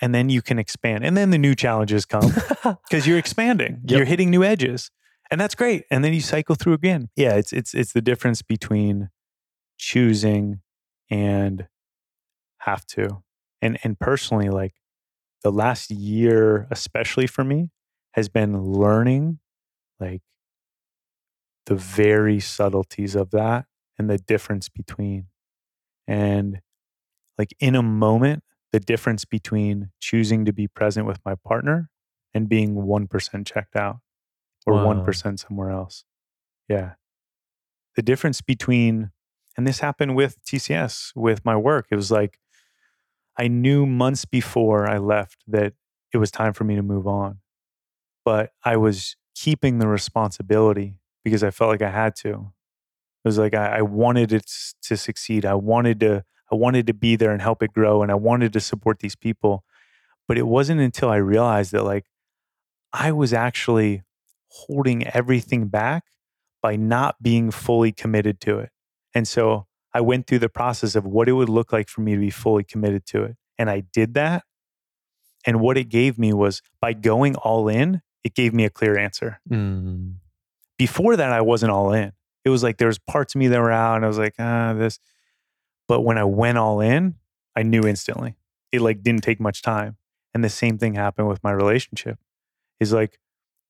And 0.00 0.14
then 0.14 0.30
you 0.30 0.42
can 0.42 0.60
expand. 0.60 1.04
And 1.04 1.16
then 1.16 1.30
the 1.30 1.38
new 1.38 1.56
challenges 1.56 2.06
come 2.06 2.32
because 2.88 3.04
you're 3.04 3.18
expanding. 3.18 3.80
Yep. 3.82 3.96
You're 3.98 4.06
hitting 4.06 4.30
new 4.30 4.44
edges. 4.44 4.92
And 5.30 5.40
that's 5.40 5.54
great. 5.54 5.84
And 5.90 6.02
then 6.04 6.12
you 6.14 6.20
cycle 6.20 6.54
through 6.54 6.74
again. 6.74 7.10
Yeah, 7.16 7.34
it's 7.34 7.52
it's 7.52 7.74
it's 7.74 7.92
the 7.92 8.00
difference 8.00 8.42
between 8.42 9.10
choosing 9.78 10.60
and 11.10 11.68
have 12.58 12.86
to. 12.88 13.22
And 13.60 13.78
and 13.84 13.98
personally 13.98 14.48
like 14.48 14.74
the 15.42 15.52
last 15.52 15.90
year, 15.90 16.66
especially 16.70 17.26
for 17.26 17.44
me, 17.44 17.70
has 18.12 18.28
been 18.28 18.62
learning 18.62 19.40
like 20.00 20.22
the 21.66 21.76
very 21.76 22.40
subtleties 22.40 23.14
of 23.14 23.30
that 23.30 23.66
and 23.98 24.08
the 24.08 24.18
difference 24.18 24.68
between. 24.68 25.26
And 26.06 26.60
like 27.38 27.54
in 27.60 27.74
a 27.74 27.82
moment, 27.82 28.42
the 28.72 28.80
difference 28.80 29.24
between 29.24 29.90
choosing 30.00 30.44
to 30.46 30.52
be 30.52 30.68
present 30.68 31.06
with 31.06 31.20
my 31.24 31.34
partner 31.34 31.90
and 32.34 32.48
being 32.48 32.74
1% 32.76 33.46
checked 33.46 33.76
out 33.76 33.98
or 34.68 34.74
Wow. 34.74 34.84
1% 34.84 35.40
somewhere 35.40 35.70
else. 35.70 36.04
Yeah. 36.68 36.94
The 37.96 38.02
difference 38.02 38.40
between, 38.40 39.10
and 39.56 39.66
this 39.66 39.80
happened 39.80 40.14
with 40.16 40.38
TCS, 40.44 41.12
with 41.16 41.44
my 41.44 41.56
work, 41.56 41.86
it 41.90 41.96
was 41.96 42.10
like 42.10 42.38
I 43.38 43.48
knew 43.48 43.86
months 43.86 44.24
before 44.24 44.88
I 44.88 44.98
left 44.98 45.44
that 45.46 45.74
it 46.12 46.18
was 46.18 46.30
time 46.30 46.52
for 46.52 46.64
me 46.64 46.76
to 46.76 46.82
move 46.82 47.06
on. 47.06 47.40
But 48.24 48.52
I 48.64 48.76
was 48.76 49.16
keeping 49.34 49.78
the 49.78 49.88
responsibility 49.88 50.98
because 51.24 51.44
I 51.44 51.50
felt 51.50 51.70
like 51.70 51.82
I 51.82 51.90
had 51.90 52.16
to. 52.16 52.30
It 52.30 53.28
was 53.28 53.38
like 53.38 53.54
I, 53.54 53.78
I 53.78 53.82
wanted 53.82 54.32
it 54.32 54.50
to 54.82 54.96
succeed. 54.96 55.46
I 55.46 55.54
wanted 55.54 56.00
to, 56.00 56.24
I 56.52 56.56
wanted 56.56 56.86
to 56.88 56.94
be 56.94 57.16
there 57.16 57.32
and 57.32 57.42
help 57.42 57.62
it 57.62 57.72
grow, 57.72 58.02
and 58.02 58.10
I 58.12 58.16
wanted 58.16 58.52
to 58.54 58.60
support 58.60 59.00
these 59.00 59.16
people. 59.16 59.64
But 60.28 60.38
it 60.38 60.46
wasn't 60.46 60.80
until 60.80 61.10
I 61.10 61.16
realized 61.18 61.72
that 61.72 61.84
like 61.84 62.06
I 62.92 63.12
was 63.12 63.32
actually 63.34 64.02
holding 64.48 65.06
everything 65.06 65.68
back 65.68 66.04
by 66.62 66.76
not 66.76 67.22
being 67.22 67.50
fully 67.50 67.92
committed 67.92 68.40
to 68.40 68.58
it. 68.58 68.70
And 69.14 69.26
so 69.26 69.66
I 69.94 70.00
went 70.00 70.26
through 70.26 70.40
the 70.40 70.48
process 70.48 70.94
of 70.94 71.06
what 71.06 71.28
it 71.28 71.32
would 71.32 71.48
look 71.48 71.72
like 71.72 71.88
for 71.88 72.00
me 72.00 72.14
to 72.14 72.20
be 72.20 72.30
fully 72.30 72.64
committed 72.64 73.06
to 73.06 73.24
it. 73.24 73.36
And 73.58 73.70
I 73.70 73.80
did 73.80 74.14
that. 74.14 74.44
And 75.46 75.60
what 75.60 75.78
it 75.78 75.88
gave 75.88 76.18
me 76.18 76.32
was 76.32 76.62
by 76.80 76.92
going 76.92 77.36
all 77.36 77.68
in, 77.68 78.02
it 78.24 78.34
gave 78.34 78.52
me 78.52 78.64
a 78.64 78.70
clear 78.70 78.98
answer. 78.98 79.40
Mm. 79.48 80.14
Before 80.76 81.16
that, 81.16 81.32
I 81.32 81.40
wasn't 81.40 81.72
all 81.72 81.92
in. 81.92 82.12
It 82.44 82.50
was 82.50 82.62
like 82.62 82.78
there 82.78 82.88
was 82.88 82.98
parts 82.98 83.34
of 83.34 83.38
me 83.38 83.48
that 83.48 83.60
were 83.60 83.70
out, 83.70 83.96
and 83.96 84.04
I 84.04 84.08
was 84.08 84.18
like, 84.18 84.34
ah, 84.38 84.74
this. 84.74 84.98
But 85.86 86.02
when 86.02 86.18
I 86.18 86.24
went 86.24 86.58
all 86.58 86.80
in, 86.80 87.14
I 87.56 87.62
knew 87.62 87.82
instantly. 87.86 88.36
It 88.72 88.80
like 88.80 89.02
didn't 89.02 89.22
take 89.22 89.40
much 89.40 89.62
time. 89.62 89.96
And 90.34 90.44
the 90.44 90.48
same 90.48 90.78
thing 90.78 90.94
happened 90.94 91.28
with 91.28 91.42
my 91.42 91.50
relationship. 91.50 92.18
Is 92.78 92.92
like, 92.92 93.18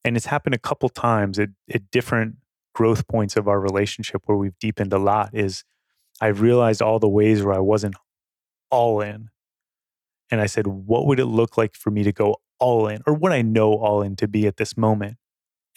and 0.04 0.16
it's 0.16 0.26
happened 0.26 0.54
a 0.54 0.58
couple 0.58 0.88
times 0.88 1.38
at, 1.38 1.50
at 1.72 1.90
different 1.90 2.36
growth 2.74 3.08
points 3.08 3.36
of 3.36 3.48
our 3.48 3.60
relationship 3.60 4.22
where 4.26 4.36
we've 4.36 4.58
deepened 4.58 4.92
a 4.92 4.98
lot. 4.98 5.30
Is 5.32 5.64
I've 6.20 6.40
realized 6.40 6.82
all 6.82 6.98
the 6.98 7.08
ways 7.08 7.42
where 7.42 7.54
I 7.54 7.60
wasn't 7.60 7.96
all 8.70 9.00
in. 9.00 9.28
And 10.30 10.40
I 10.40 10.46
said, 10.46 10.66
what 10.66 11.06
would 11.06 11.18
it 11.18 11.26
look 11.26 11.56
like 11.56 11.74
for 11.74 11.90
me 11.90 12.02
to 12.02 12.12
go 12.12 12.36
all 12.60 12.88
in, 12.88 13.00
or 13.06 13.14
what 13.14 13.32
I 13.32 13.42
know 13.42 13.72
all 13.72 14.02
in 14.02 14.16
to 14.16 14.28
be 14.28 14.46
at 14.46 14.56
this 14.56 14.76
moment? 14.76 15.16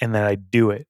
And 0.01 0.13
then 0.13 0.23
I 0.23 0.35
do 0.35 0.71
it. 0.71 0.87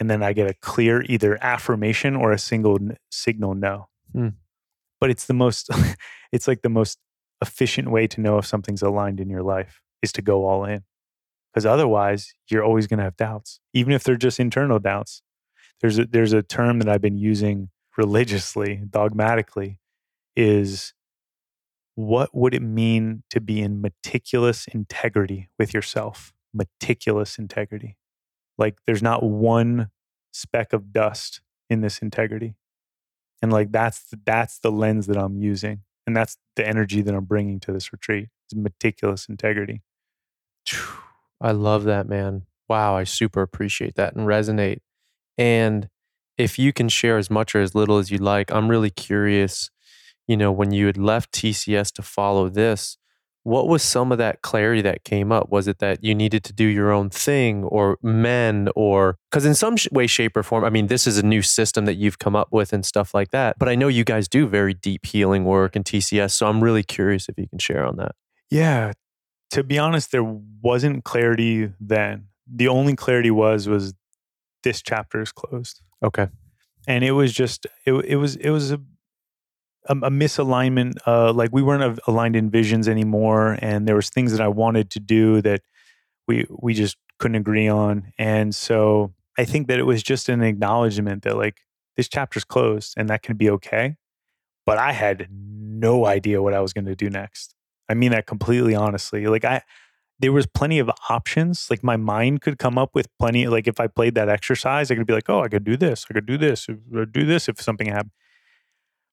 And 0.00 0.10
then 0.10 0.22
I 0.22 0.32
get 0.32 0.50
a 0.50 0.54
clear 0.54 1.02
either 1.02 1.38
affirmation 1.40 2.16
or 2.16 2.32
a 2.32 2.38
single 2.38 2.76
n- 2.80 2.96
signal 3.10 3.54
no. 3.54 3.88
Hmm. 4.12 4.28
But 5.00 5.10
it's 5.10 5.26
the 5.26 5.34
most, 5.34 5.70
it's 6.32 6.48
like 6.48 6.62
the 6.62 6.68
most 6.68 6.98
efficient 7.40 7.90
way 7.90 8.06
to 8.08 8.20
know 8.20 8.38
if 8.38 8.46
something's 8.46 8.82
aligned 8.82 9.20
in 9.20 9.30
your 9.30 9.42
life 9.42 9.82
is 10.02 10.10
to 10.12 10.22
go 10.22 10.46
all 10.46 10.64
in. 10.64 10.82
Because 11.54 11.66
otherwise, 11.66 12.34
you're 12.50 12.64
always 12.64 12.88
going 12.88 12.98
to 12.98 13.04
have 13.04 13.16
doubts, 13.16 13.60
even 13.72 13.92
if 13.92 14.02
they're 14.02 14.16
just 14.16 14.40
internal 14.40 14.80
doubts. 14.80 15.22
There's 15.80 16.00
a, 16.00 16.04
there's 16.04 16.32
a 16.32 16.42
term 16.42 16.80
that 16.80 16.88
I've 16.88 17.00
been 17.00 17.16
using 17.16 17.68
religiously, 17.96 18.82
dogmatically, 18.90 19.78
is 20.34 20.94
what 21.94 22.34
would 22.34 22.54
it 22.54 22.62
mean 22.62 23.22
to 23.30 23.40
be 23.40 23.60
in 23.60 23.80
meticulous 23.80 24.66
integrity 24.66 25.48
with 25.58 25.72
yourself? 25.72 26.32
Meticulous 26.52 27.38
integrity. 27.38 27.96
Like 28.58 28.78
there's 28.86 29.02
not 29.02 29.22
one 29.22 29.90
speck 30.32 30.72
of 30.72 30.92
dust 30.92 31.40
in 31.70 31.82
this 31.82 32.00
integrity. 32.00 32.56
And 33.42 33.52
like 33.52 33.70
that's 33.70 34.02
the, 34.10 34.18
that's 34.24 34.58
the 34.58 34.72
lens 34.72 35.06
that 35.06 35.16
I'm 35.16 35.36
using. 35.36 35.82
And 36.06 36.16
that's 36.16 36.36
the 36.56 36.66
energy 36.66 37.00
that 37.02 37.14
I'm 37.14 37.24
bringing 37.24 37.60
to 37.60 37.72
this 37.72 37.92
retreat 37.92 38.28
is 38.50 38.56
meticulous 38.56 39.28
integrity. 39.28 39.82
I 41.44 41.52
love 41.52 41.84
that, 41.84 42.08
man. 42.08 42.44
Wow, 42.70 42.96
I 42.96 43.04
super 43.04 43.42
appreciate 43.42 43.96
that 43.96 44.16
and 44.16 44.26
resonate. 44.26 44.78
And 45.36 45.90
if 46.38 46.58
you 46.58 46.72
can 46.72 46.88
share 46.88 47.18
as 47.18 47.30
much 47.30 47.54
or 47.54 47.60
as 47.60 47.74
little 47.74 47.98
as 47.98 48.10
you 48.10 48.16
like, 48.16 48.50
I'm 48.50 48.68
really 48.68 48.88
curious. 48.88 49.70
You 50.26 50.38
know, 50.38 50.50
when 50.50 50.72
you 50.72 50.86
had 50.86 50.96
left 50.96 51.32
TCS 51.32 51.92
to 51.92 52.02
follow 52.02 52.48
this, 52.48 52.96
what 53.42 53.68
was 53.68 53.82
some 53.82 54.10
of 54.10 54.16
that 54.16 54.40
clarity 54.40 54.80
that 54.80 55.04
came 55.04 55.30
up? 55.30 55.50
Was 55.50 55.68
it 55.68 55.80
that 55.80 56.02
you 56.02 56.14
needed 56.14 56.44
to 56.44 56.54
do 56.54 56.64
your 56.64 56.90
own 56.90 57.10
thing 57.10 57.64
or 57.64 57.98
men 58.02 58.70
or 58.74 59.18
because 59.30 59.44
in 59.44 59.54
some 59.54 59.76
sh- 59.76 59.90
way, 59.92 60.06
shape, 60.06 60.34
or 60.38 60.42
form, 60.42 60.64
I 60.64 60.70
mean, 60.70 60.86
this 60.86 61.06
is 61.06 61.18
a 61.18 61.22
new 61.22 61.42
system 61.42 61.84
that 61.84 61.96
you've 61.96 62.18
come 62.18 62.34
up 62.34 62.48
with 62.52 62.72
and 62.72 62.86
stuff 62.86 63.12
like 63.12 63.32
that. 63.32 63.58
But 63.58 63.68
I 63.68 63.74
know 63.74 63.88
you 63.88 64.02
guys 64.02 64.28
do 64.28 64.46
very 64.46 64.72
deep 64.72 65.04
healing 65.04 65.44
work 65.44 65.76
in 65.76 65.84
TCS. 65.84 66.30
So 66.30 66.46
I'm 66.46 66.64
really 66.64 66.82
curious 66.82 67.28
if 67.28 67.36
you 67.36 67.46
can 67.46 67.58
share 67.58 67.84
on 67.84 67.96
that. 67.96 68.12
Yeah. 68.50 68.92
To 69.50 69.62
be 69.62 69.78
honest, 69.78 70.10
there 70.12 70.24
wasn't 70.24 71.04
clarity 71.04 71.72
then. 71.80 72.26
The 72.52 72.68
only 72.68 72.96
clarity 72.96 73.30
was 73.30 73.68
was 73.68 73.94
this 74.62 74.82
chapter 74.82 75.20
is 75.22 75.32
closed. 75.32 75.82
Okay. 76.02 76.28
and 76.86 77.04
it 77.04 77.12
was 77.12 77.32
just 77.32 77.66
it, 77.86 77.92
it 78.04 78.16
was 78.16 78.36
it 78.36 78.50
was 78.50 78.72
a 78.72 78.80
a, 79.88 79.92
a 79.92 80.10
misalignment 80.10 80.94
uh 81.06 81.32
like 81.32 81.50
we 81.52 81.62
weren't 81.62 81.98
aligned 82.06 82.36
in 82.36 82.50
visions 82.50 82.88
anymore 82.88 83.58
and 83.60 83.86
there 83.88 83.94
was 83.96 84.10
things 84.10 84.32
that 84.32 84.40
i 84.40 84.48
wanted 84.48 84.90
to 84.90 85.00
do 85.00 85.40
that 85.42 85.60
we 86.28 86.46
we 86.50 86.74
just 86.74 86.96
couldn't 87.18 87.36
agree 87.36 87.68
on 87.68 88.12
and 88.18 88.54
so 88.54 89.12
i 89.38 89.44
think 89.44 89.68
that 89.68 89.78
it 89.78 89.84
was 89.84 90.02
just 90.02 90.28
an 90.28 90.42
acknowledgement 90.42 91.22
that 91.22 91.36
like 91.36 91.58
this 91.96 92.08
chapter's 92.08 92.44
closed 92.44 92.94
and 92.96 93.08
that 93.10 93.22
can 93.22 93.36
be 93.36 93.48
okay 93.50 93.96
but 94.66 94.78
i 94.78 94.92
had 94.92 95.28
no 95.30 96.06
idea 96.06 96.42
what 96.42 96.54
i 96.54 96.60
was 96.60 96.72
going 96.72 96.86
to 96.86 96.96
do 96.96 97.10
next 97.10 97.53
i 97.88 97.94
mean 97.94 98.10
that 98.10 98.26
completely 98.26 98.74
honestly 98.74 99.26
like 99.26 99.44
i 99.44 99.62
there 100.20 100.32
was 100.32 100.46
plenty 100.46 100.78
of 100.78 100.90
options. 101.08 101.68
Like 101.70 101.82
my 101.82 101.96
mind 101.96 102.40
could 102.40 102.58
come 102.58 102.78
up 102.78 102.90
with 102.94 103.08
plenty. 103.18 103.46
Like 103.46 103.66
if 103.66 103.80
I 103.80 103.86
played 103.86 104.14
that 104.14 104.28
exercise, 104.28 104.90
I 104.90 104.94
could 104.94 105.06
be 105.06 105.12
like, 105.12 105.28
oh, 105.28 105.42
I 105.42 105.48
could 105.48 105.64
do 105.64 105.76
this. 105.76 106.06
I 106.08 106.14
could 106.14 106.26
do 106.26 106.38
this. 106.38 106.66
I 106.68 106.76
could 106.92 107.12
do 107.12 107.26
this 107.26 107.48
if 107.48 107.60
something 107.60 107.88
happened. 107.88 108.12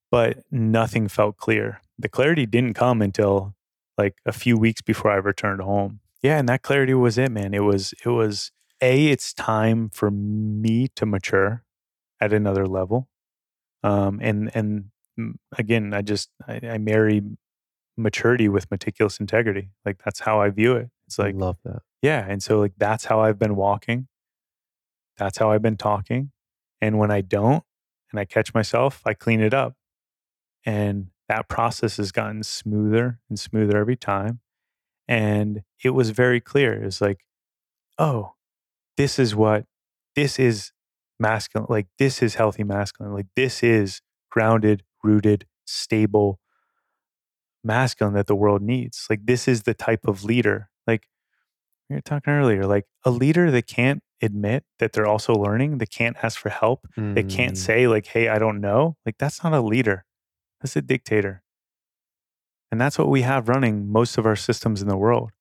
But 0.10 0.40
nothing 0.52 1.08
felt 1.08 1.38
clear. 1.38 1.82
The 1.98 2.10
clarity 2.10 2.46
didn't 2.46 2.74
come 2.74 3.02
until 3.02 3.56
like 3.98 4.18
a 4.26 4.32
few 4.32 4.58
weeks 4.58 4.82
before 4.82 5.12
I 5.12 5.16
returned 5.16 5.62
home. 5.62 6.00
Yeah, 6.22 6.38
and 6.38 6.48
that 6.50 6.62
clarity 6.62 6.94
was 6.94 7.18
it, 7.18 7.32
man. 7.32 7.54
It 7.54 7.64
was 7.64 7.94
it 8.06 8.10
was 8.10 8.52
a. 8.82 9.08
It's 9.08 9.34
time 9.34 9.90
for 9.90 10.12
me 10.12 10.88
to 10.96 11.06
mature 11.06 11.64
at 12.20 12.32
another 12.34 12.68
level. 12.68 13.08
Um, 13.84 14.20
and 14.22 14.52
and 14.54 14.92
mm, 15.20 15.34
again, 15.58 15.94
I 15.94 16.04
just 16.04 16.30
I, 16.48 16.60
I 16.64 16.78
marry 16.78 17.24
maturity 18.02 18.50
with 18.50 18.70
meticulous 18.72 19.20
integrity. 19.20 19.70
Like 19.86 20.02
that's 20.04 20.22
how 20.22 20.42
I 20.42 20.50
view 20.50 20.74
it. 20.76 20.90
It's 21.08 21.20
like 21.20 21.36
I 21.36 21.38
love 21.38 21.58
that. 21.66 21.82
yeah. 22.02 22.26
And 22.28 22.42
so, 22.42 22.60
like, 22.60 22.74
that's 22.78 23.06
how 23.06 23.20
I've 23.22 23.38
been 23.38 23.56
walking. 23.56 24.08
That's 25.18 25.38
how 25.38 25.52
I've 25.52 25.62
been 25.62 25.78
talking. 25.78 26.32
And 26.82 26.98
when 26.98 27.12
I 27.12 27.22
don't 27.22 27.64
and 28.12 28.20
I 28.20 28.26
catch 28.26 28.54
myself, 28.54 29.02
I 29.06 29.14
clean 29.14 29.42
it 29.42 29.54
up. 29.54 29.76
And 30.66 31.08
that 31.28 31.48
process 31.48 31.98
has 31.98 32.12
gotten 32.12 32.44
smoother 32.44 33.20
and 33.30 33.38
smoother 33.40 33.78
every 33.78 33.98
time. 33.98 34.40
And 35.08 35.64
it 35.84 35.90
was 35.90 36.12
very 36.12 36.40
clear. 36.40 36.82
It 36.82 36.86
was 36.86 37.02
like, 37.02 37.26
oh, 37.98 38.34
this 38.98 39.20
is 39.20 39.36
what, 39.36 39.66
this 40.16 40.40
is 40.40 40.72
masculine. 41.20 41.68
Like, 41.70 41.88
this 42.00 42.22
is 42.22 42.36
healthy 42.36 42.64
masculine. 42.64 43.14
Like, 43.14 43.28
this 43.36 43.64
is 43.64 44.02
grounded, 44.30 44.84
rooted, 45.04 45.46
stable 45.66 46.40
masculine 47.64 48.14
that 48.16 48.28
the 48.28 48.36
world 48.36 48.62
needs. 48.62 49.06
Like, 49.10 49.26
this 49.26 49.48
is 49.48 49.64
the 49.64 49.74
type 49.74 50.08
of 50.08 50.24
leader. 50.24 50.70
Like, 50.88 51.08
we 51.90 51.96
were 51.96 52.02
talking 52.02 52.34
earlier, 52.34 52.66
like 52.66 52.86
a 53.06 53.12
leader 53.12 53.52
that 53.52 53.68
can't 53.68 54.02
admit 54.22 54.64
that 54.80 54.94
they're 54.94 55.08
also 55.08 55.34
learning, 55.34 55.80
that 55.80 55.90
can't 55.90 56.16
ask 56.24 56.40
for 56.40 56.50
help, 56.50 56.88
that 56.96 57.28
can't 57.28 57.56
Mm. 57.56 57.58
say, 57.58 57.88
like, 57.88 58.06
hey, 58.08 58.30
I 58.30 58.38
don't 58.40 58.62
know, 58.62 58.96
like 59.06 59.18
that's 59.18 59.44
not 59.44 59.54
a 59.54 59.62
leader. 59.62 60.06
That's 60.62 60.76
a 60.76 60.82
dictator. 60.82 61.44
And 62.72 62.80
that's 62.80 62.98
what 62.98 63.10
we 63.10 63.24
have 63.24 63.50
running 63.50 63.92
most 63.92 64.18
of 64.18 64.26
our 64.26 64.36
systems 64.36 64.82
in 64.82 64.88
the 64.88 64.96
world. 64.98 65.32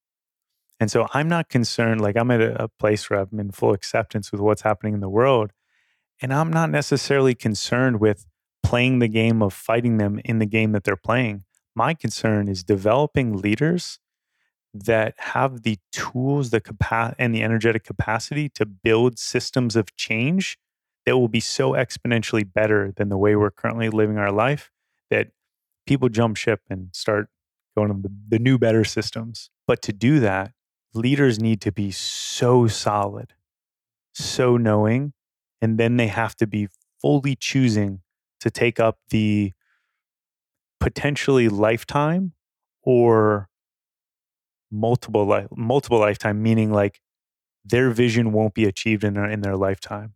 And 0.80 0.90
so 0.90 1.06
I'm 1.12 1.28
not 1.28 1.48
concerned, 1.50 2.00
like 2.00 2.16
I'm 2.16 2.30
at 2.30 2.40
a, 2.40 2.64
a 2.64 2.68
place 2.68 3.08
where 3.10 3.20
I'm 3.20 3.38
in 3.38 3.50
full 3.50 3.72
acceptance 3.72 4.32
with 4.32 4.40
what's 4.40 4.62
happening 4.62 4.94
in 4.94 5.00
the 5.00 5.10
world. 5.10 5.52
And 6.22 6.32
I'm 6.32 6.50
not 6.50 6.70
necessarily 6.70 7.34
concerned 7.34 8.00
with 8.00 8.26
playing 8.62 8.98
the 8.98 9.08
game 9.08 9.42
of 9.42 9.52
fighting 9.52 9.98
them 9.98 10.20
in 10.24 10.38
the 10.38 10.46
game 10.46 10.72
that 10.72 10.84
they're 10.84 10.96
playing. 10.96 11.44
My 11.74 11.94
concern 11.94 12.48
is 12.48 12.62
developing 12.62 13.36
leaders 13.38 13.98
that 14.72 15.14
have 15.18 15.62
the 15.62 15.78
tools, 15.92 16.50
the 16.50 16.60
capacity, 16.60 17.16
and 17.18 17.34
the 17.34 17.42
energetic 17.42 17.84
capacity 17.84 18.48
to 18.50 18.66
build 18.66 19.18
systems 19.18 19.76
of 19.76 19.94
change 19.96 20.58
that 21.06 21.16
will 21.18 21.28
be 21.28 21.40
so 21.40 21.72
exponentially 21.72 22.50
better 22.50 22.92
than 22.92 23.08
the 23.08 23.18
way 23.18 23.34
we're 23.34 23.50
currently 23.50 23.88
living 23.88 24.18
our 24.18 24.30
life 24.30 24.70
that 25.10 25.28
people 25.86 26.08
jump 26.08 26.36
ship 26.36 26.60
and 26.68 26.90
start 26.92 27.28
going 27.76 27.88
to 27.88 28.00
the, 28.00 28.14
the 28.28 28.38
new, 28.38 28.58
better 28.58 28.84
systems. 28.84 29.50
But 29.66 29.82
to 29.82 29.92
do 29.92 30.20
that, 30.20 30.52
leaders 30.94 31.40
need 31.40 31.60
to 31.62 31.72
be 31.72 31.90
so 31.90 32.66
solid, 32.66 33.34
so 34.12 34.56
knowing, 34.56 35.12
and 35.60 35.78
then 35.78 35.96
they 35.96 36.08
have 36.08 36.36
to 36.36 36.46
be 36.46 36.68
fully 37.00 37.34
choosing 37.34 38.00
to 38.40 38.50
take 38.50 38.78
up 38.78 38.98
the 39.10 39.52
potentially 40.80 41.48
lifetime 41.48 42.32
or 42.82 43.48
multiple 44.72 45.24
life 45.24 45.48
multiple 45.56 45.98
lifetime 45.98 46.42
meaning 46.42 46.72
like 46.72 47.00
their 47.64 47.90
vision 47.90 48.32
won't 48.32 48.54
be 48.54 48.64
achieved 48.64 49.04
in 49.04 49.14
their 49.14 49.28
in 49.28 49.42
their 49.42 49.56
lifetime. 49.56 50.14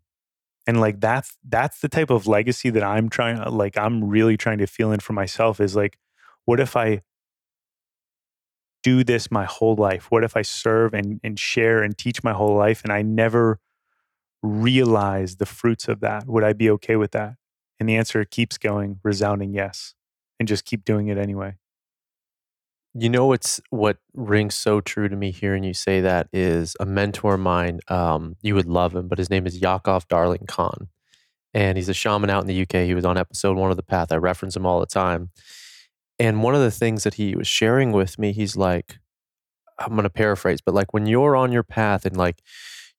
And 0.66 0.80
like 0.80 1.00
that's 1.00 1.36
that's 1.46 1.80
the 1.80 1.88
type 1.88 2.10
of 2.10 2.26
legacy 2.26 2.70
that 2.70 2.82
i'm 2.82 3.08
trying 3.10 3.38
like 3.50 3.76
i'm 3.76 4.04
really 4.04 4.36
trying 4.36 4.58
to 4.58 4.66
feel 4.66 4.92
in 4.92 5.00
for 5.00 5.12
myself 5.12 5.60
is 5.60 5.76
like 5.76 5.98
what 6.46 6.58
if 6.58 6.76
i 6.76 7.02
do 8.82 9.02
this 9.02 9.30
my 9.30 9.46
whole 9.46 9.74
life? 9.74 10.10
What 10.10 10.24
if 10.24 10.36
i 10.36 10.42
serve 10.42 10.94
and 10.94 11.20
and 11.22 11.38
share 11.38 11.82
and 11.82 11.96
teach 11.96 12.22
my 12.24 12.32
whole 12.32 12.56
life 12.56 12.82
and 12.82 12.92
i 12.92 13.02
never 13.02 13.60
realize 14.42 15.36
the 15.36 15.46
fruits 15.46 15.88
of 15.88 16.00
that? 16.00 16.26
Would 16.26 16.44
i 16.44 16.54
be 16.54 16.70
okay 16.70 16.96
with 16.96 17.12
that? 17.12 17.34
And 17.78 17.88
the 17.88 17.96
answer 17.96 18.24
keeps 18.24 18.56
going 18.56 19.00
resounding 19.02 19.52
yes 19.52 19.94
and 20.38 20.48
just 20.48 20.64
keep 20.64 20.84
doing 20.84 21.08
it 21.08 21.18
anyway 21.18 21.56
You 22.96 23.08
know 23.08 23.26
what's 23.26 23.60
what 23.70 23.98
rings 24.14 24.54
so 24.54 24.80
true 24.80 25.08
to 25.08 25.16
me 25.16 25.32
hearing 25.32 25.64
you 25.64 25.74
say 25.74 26.00
that 26.00 26.28
is 26.32 26.76
a 26.78 26.86
mentor 26.86 27.34
of 27.34 27.40
mine. 27.40 27.80
Um, 27.88 28.36
you 28.40 28.54
would 28.54 28.66
love 28.66 28.94
him, 28.94 29.08
but 29.08 29.18
his 29.18 29.30
name 29.30 29.46
is 29.46 29.60
Ya'Acov 29.60 30.06
Darling 30.06 30.44
Khan, 30.46 30.88
and 31.54 31.78
he's 31.78 31.88
a 31.88 31.94
shaman 31.94 32.30
out 32.30 32.42
in 32.42 32.48
the 32.48 32.62
UK. 32.62 32.86
He 32.86 32.94
was 32.94 33.04
on 33.04 33.18
episode 33.18 33.56
one 33.56 33.70
of 33.70 33.76
the 33.76 33.82
Path. 33.84 34.12
I 34.12 34.16
reference 34.16 34.56
him 34.56 34.66
all 34.66 34.80
the 34.80 34.86
time. 34.86 35.30
And 36.18 36.42
one 36.42 36.54
of 36.54 36.60
the 36.60 36.70
things 36.70 37.04
that 37.04 37.14
he 37.14 37.34
was 37.36 37.48
sharing 37.48 37.92
with 37.92 38.18
me, 38.18 38.32
he's 38.32 38.56
like, 38.56 38.98
I'm 39.78 39.90
going 39.92 40.04
to 40.04 40.10
paraphrase, 40.10 40.60
but 40.64 40.74
like 40.74 40.92
when 40.94 41.06
you're 41.06 41.36
on 41.36 41.52
your 41.52 41.64
path 41.64 42.06
and 42.06 42.16
like 42.16 42.40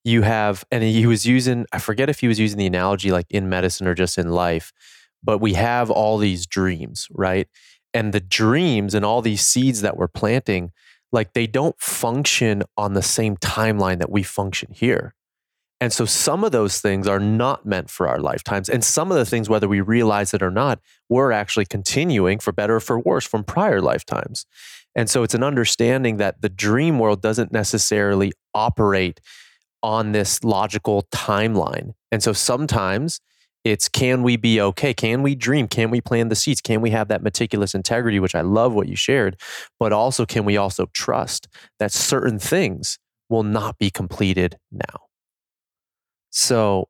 you 0.04 0.22
have, 0.22 0.64
and 0.70 0.84
he 0.84 1.06
was 1.06 1.26
using, 1.26 1.66
I 1.72 1.78
forget 1.78 2.08
if 2.10 2.20
he 2.20 2.28
was 2.28 2.38
using 2.38 2.58
the 2.58 2.66
analogy 2.66 3.10
like 3.10 3.26
in 3.30 3.48
medicine 3.48 3.86
or 3.88 3.94
just 3.94 4.18
in 4.18 4.30
life, 4.30 4.72
but 5.22 5.38
we 5.38 5.54
have 5.54 5.90
all 5.90 6.18
these 6.18 6.46
dreams, 6.46 7.08
right? 7.10 7.48
And 7.94 8.12
the 8.12 8.20
dreams 8.20 8.94
and 8.94 9.04
all 9.04 9.22
these 9.22 9.40
seeds 9.40 9.80
that 9.80 9.96
we're 9.96 10.08
planting, 10.08 10.72
like 11.12 11.32
they 11.32 11.46
don't 11.46 11.78
function 11.80 12.62
on 12.76 12.94
the 12.94 13.02
same 13.02 13.36
timeline 13.36 13.98
that 13.98 14.10
we 14.10 14.22
function 14.22 14.72
here. 14.72 15.14
And 15.80 15.92
so 15.92 16.06
some 16.06 16.42
of 16.42 16.52
those 16.52 16.80
things 16.80 17.06
are 17.06 17.20
not 17.20 17.66
meant 17.66 17.90
for 17.90 18.08
our 18.08 18.18
lifetimes. 18.18 18.68
And 18.68 18.82
some 18.82 19.10
of 19.10 19.18
the 19.18 19.26
things, 19.26 19.48
whether 19.48 19.68
we 19.68 19.80
realize 19.80 20.32
it 20.32 20.42
or 20.42 20.50
not, 20.50 20.80
we're 21.08 21.32
actually 21.32 21.66
continuing 21.66 22.38
for 22.38 22.52
better 22.52 22.76
or 22.76 22.80
for 22.80 22.98
worse 22.98 23.26
from 23.26 23.44
prior 23.44 23.82
lifetimes. 23.82 24.46
And 24.94 25.10
so 25.10 25.22
it's 25.22 25.34
an 25.34 25.42
understanding 25.42 26.16
that 26.16 26.40
the 26.40 26.48
dream 26.48 26.98
world 26.98 27.20
doesn't 27.20 27.52
necessarily 27.52 28.32
operate 28.54 29.20
on 29.82 30.12
this 30.12 30.42
logical 30.42 31.02
timeline. 31.12 31.92
And 32.10 32.22
so 32.22 32.32
sometimes 32.32 33.20
it's 33.66 33.88
can 33.88 34.22
we 34.22 34.36
be 34.36 34.60
okay? 34.60 34.94
Can 34.94 35.22
we 35.22 35.34
dream? 35.34 35.66
Can 35.66 35.90
we 35.90 36.00
plan 36.00 36.28
the 36.28 36.36
seeds? 36.36 36.60
Can 36.60 36.80
we 36.80 36.90
have 36.90 37.08
that 37.08 37.20
meticulous 37.20 37.74
integrity, 37.74 38.20
which 38.20 38.36
I 38.36 38.42
love 38.42 38.74
what 38.74 38.86
you 38.86 38.94
shared? 38.94 39.36
But 39.80 39.92
also, 39.92 40.24
can 40.24 40.44
we 40.44 40.56
also 40.56 40.86
trust 40.92 41.48
that 41.80 41.90
certain 41.90 42.38
things 42.38 43.00
will 43.28 43.42
not 43.42 43.76
be 43.78 43.90
completed 43.90 44.56
now? 44.70 45.08
So, 46.30 46.88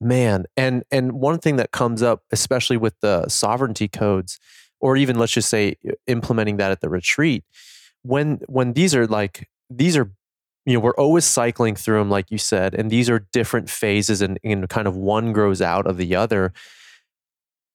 man, 0.00 0.46
and 0.56 0.82
and 0.90 1.12
one 1.12 1.38
thing 1.38 1.54
that 1.56 1.70
comes 1.70 2.02
up, 2.02 2.24
especially 2.32 2.76
with 2.76 2.94
the 3.00 3.28
sovereignty 3.28 3.86
codes, 3.86 4.40
or 4.80 4.96
even 4.96 5.20
let's 5.20 5.32
just 5.32 5.48
say 5.48 5.76
implementing 6.08 6.56
that 6.56 6.72
at 6.72 6.80
the 6.80 6.88
retreat, 6.88 7.44
when 8.02 8.40
when 8.48 8.72
these 8.72 8.92
are 8.92 9.06
like 9.06 9.48
these 9.70 9.96
are 9.96 10.10
you 10.68 10.74
know 10.74 10.80
we're 10.80 10.94
always 10.94 11.24
cycling 11.24 11.74
through 11.74 11.98
them 11.98 12.10
like 12.10 12.30
you 12.30 12.38
said 12.38 12.74
and 12.74 12.90
these 12.90 13.08
are 13.08 13.26
different 13.32 13.70
phases 13.70 14.20
and, 14.20 14.38
and 14.44 14.68
kind 14.68 14.86
of 14.86 14.96
one 14.96 15.32
grows 15.32 15.62
out 15.62 15.86
of 15.86 15.96
the 15.96 16.14
other. 16.14 16.52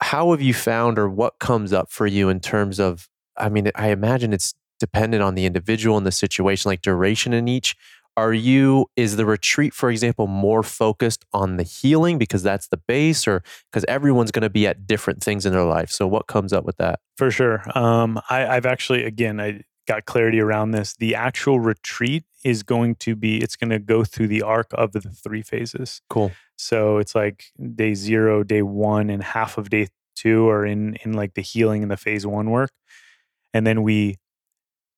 How 0.02 0.32
have 0.32 0.42
you 0.42 0.54
found 0.54 1.00
or 1.00 1.10
what 1.10 1.40
comes 1.40 1.72
up 1.72 1.90
for 1.90 2.06
you 2.06 2.30
in 2.30 2.40
terms 2.40 2.80
of 2.80 3.10
i 3.38 3.50
mean 3.50 3.72
i 3.76 3.90
imagine 3.90 4.34
it's 4.34 4.54
dependent 4.84 5.24
on 5.24 5.36
the 5.36 5.46
individual 5.46 5.96
and 5.96 6.06
the 6.06 6.12
situation 6.12 6.70
like 6.70 6.82
duration 6.82 7.32
in 7.32 7.48
each. 7.48 7.74
Are 8.18 8.34
you 8.34 8.88
is 8.98 9.16
the 9.16 9.26
retreat 9.26 9.74
for 9.74 9.90
example 9.90 10.28
more 10.28 10.62
focused 10.62 11.24
on 11.32 11.56
the 11.56 11.64
healing 11.64 12.18
because 12.18 12.44
that's 12.44 12.68
the 12.68 12.78
base 12.78 13.26
or 13.26 13.44
because 13.72 13.86
everyone's 13.88 14.32
going 14.32 14.44
to 14.44 14.50
be 14.50 14.68
at 14.68 14.86
different 14.86 15.24
things 15.24 15.46
in 15.46 15.54
their 15.54 15.64
life? 15.64 15.90
So 15.90 16.06
what 16.06 16.28
comes 16.28 16.52
up 16.52 16.66
with 16.66 16.76
that? 16.78 17.00
For 17.18 17.32
sure. 17.32 17.64
Um, 17.76 18.20
I, 18.30 18.46
I've 18.46 18.66
actually, 18.66 19.06
again, 19.06 19.40
I 19.40 19.62
got 19.88 20.06
clarity 20.06 20.40
around 20.40 20.72
this. 20.72 20.96
The 20.96 21.16
actual 21.16 21.60
retreat 21.60 22.24
is 22.44 22.64
going 22.64 22.96
to 22.96 23.16
be, 23.16 23.38
it's 23.38 23.56
going 23.56 23.70
to 23.70 23.80
go 23.80 24.04
through 24.04 24.28
the 24.28 24.42
arc 24.42 24.68
of 24.74 24.92
the 24.92 25.02
three 25.02 25.42
phases. 25.42 26.02
cool 26.10 26.32
So 26.58 26.98
it's 26.98 27.16
like 27.16 27.46
day 27.76 27.94
zero, 27.94 28.44
day 28.44 28.62
one, 28.62 29.10
and 29.10 29.24
half 29.24 29.58
of 29.58 29.70
day 29.70 29.88
two 30.16 30.48
are 30.50 30.66
in 30.66 30.96
in 31.04 31.14
like 31.14 31.34
the 31.34 31.42
healing 31.42 31.82
and 31.82 31.92
the 31.92 31.98
phase 31.98 32.26
one 32.26 32.50
work. 32.50 32.72
And 33.54 33.66
then 33.66 33.84
we 33.84 34.18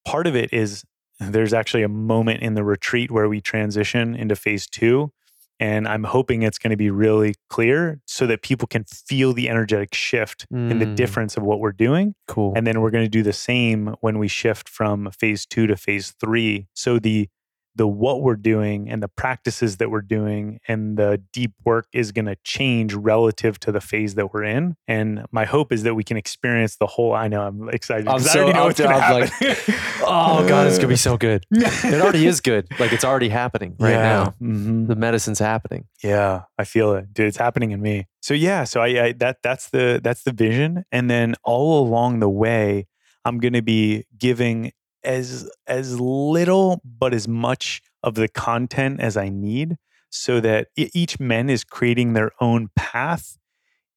part 0.06 0.28
of 0.28 0.36
it 0.36 0.54
is 0.54 0.84
there's 1.20 1.54
actually 1.54 1.84
a 1.84 1.90
moment 1.90 2.42
in 2.42 2.56
the 2.56 2.64
retreat 2.64 3.10
where 3.10 3.30
we 3.30 3.42
transition 3.42 4.16
into 4.16 4.36
phase 4.36 4.68
two. 4.68 5.12
And 5.60 5.88
I'm 5.88 6.04
hoping 6.04 6.44
it's 6.44 6.58
going 6.58 6.72
to 6.72 6.78
be 6.78 6.90
really 6.90 7.36
clear 7.50 8.02
so 8.06 8.28
that 8.28 8.42
people 8.42 8.68
can 8.68 8.84
feel 8.86 9.32
the 9.34 9.48
energetic 9.50 9.94
shift 9.96 10.46
and 10.52 10.82
the 10.82 10.86
Mm. 10.86 10.96
difference 10.96 11.38
of 11.38 11.44
what 11.44 11.60
we're 11.60 11.72
doing. 11.72 12.14
cool 12.28 12.54
And 12.56 12.68
then 12.68 12.82
we're 12.82 12.92
going 12.92 13.06
to 13.06 13.10
do 13.10 13.24
the 13.24 13.34
same 13.34 13.96
when 14.02 14.20
we 14.20 14.28
shift 14.28 14.68
from 14.68 15.10
phase 15.18 15.46
two 15.46 15.66
to 15.68 15.76
phase 15.78 16.14
three. 16.20 16.68
So 16.74 17.00
the 17.00 17.30
the 17.76 17.86
what 17.88 18.22
we're 18.22 18.36
doing 18.38 18.90
and 18.90 19.04
the 19.04 19.08
practices 19.08 19.78
that 19.78 19.90
we're 19.92 20.02
doing 20.02 20.60
and 20.68 20.98
the 20.98 21.22
deep 21.34 21.52
work 21.66 21.88
is 21.94 22.12
going 22.14 22.26
to 22.26 22.38
change 22.44 22.94
relative 22.94 23.60
to 23.60 23.72
the 23.72 23.82
phase 23.82 24.16
that 24.16 24.34
we're 24.34 24.44
in. 24.44 24.76
And 24.88 25.26
my 25.32 25.46
hope 25.46 25.72
is 25.74 25.84
that 25.84 25.94
we 25.94 26.04
can 26.04 26.16
experience 26.18 26.78
the 26.78 26.88
whole. 26.88 27.14
I 27.14 27.28
know 27.28 27.42
I'm 27.42 27.70
excited. 27.70 28.08
I'm 28.08 28.16
I 28.16 28.20
so- 28.20 28.40
already 28.44 28.54
know 28.54 28.66
what's 28.66 28.80
I'm 28.80 28.88
happen. 29.28 29.30
oh 30.08 30.48
god 30.48 30.68
it's 30.68 30.78
going 30.78 30.82
to 30.82 30.88
be 30.88 30.96
so 30.96 31.18
good 31.18 31.46
it 31.52 32.02
already 32.02 32.26
is 32.28 32.40
good 32.42 32.68
like 32.80 32.94
it's 32.94 33.04
already 33.04 33.30
happening 33.30 33.76
right 33.80 33.94
now 33.96 34.34
Mhm. 34.42 34.88
the 34.88 34.96
medicine's 34.96 35.40
happening 35.40 35.86
Yeah, 36.04 36.44
I 36.60 36.64
feel 36.66 36.94
it, 36.94 37.14
dude. 37.14 37.28
It's 37.28 37.38
happening 37.38 37.72
in 37.72 37.82
me. 37.82 38.08
So 38.22 38.34
yeah, 38.34 38.64
so 38.66 38.82
I, 38.82 38.88
I 39.06 39.12
that 39.14 39.38
that's 39.44 39.70
the 39.70 40.00
that's 40.04 40.24
the 40.24 40.32
vision, 40.32 40.84
and 40.92 41.10
then 41.10 41.36
all 41.44 41.86
along 41.86 42.20
the 42.20 42.30
way, 42.30 42.88
I'm 43.24 43.38
going 43.40 43.54
to 43.54 43.62
be 43.62 44.06
giving 44.18 44.72
as 45.06 45.50
as 45.68 46.00
little 46.00 46.82
but 46.84 47.14
as 47.14 47.28
much 47.28 47.82
of 48.04 48.16
the 48.16 48.28
content 48.28 49.00
as 49.00 49.16
I 49.16 49.30
need, 49.30 49.78
so 50.10 50.40
that 50.42 50.68
each 50.76 51.20
men 51.20 51.50
is 51.50 51.64
creating 51.64 52.14
their 52.14 52.32
own 52.42 52.70
path 52.76 53.38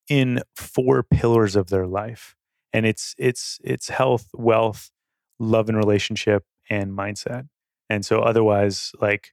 in 0.09 0.41
four 0.57 1.03
pillars 1.03 1.57
of 1.57 1.69
their 1.69 1.87
life, 1.87 2.37
and 2.73 2.87
it's 2.87 3.15
it's 3.19 3.59
it's 3.65 3.89
health, 3.89 4.29
wealth, 4.35 4.91
love 5.39 5.69
and 5.69 5.79
relationship, 5.79 6.45
and 6.71 6.93
mindset. 6.93 7.49
And 7.91 8.05
so 8.05 8.21
otherwise, 8.21 8.93
like 9.01 9.33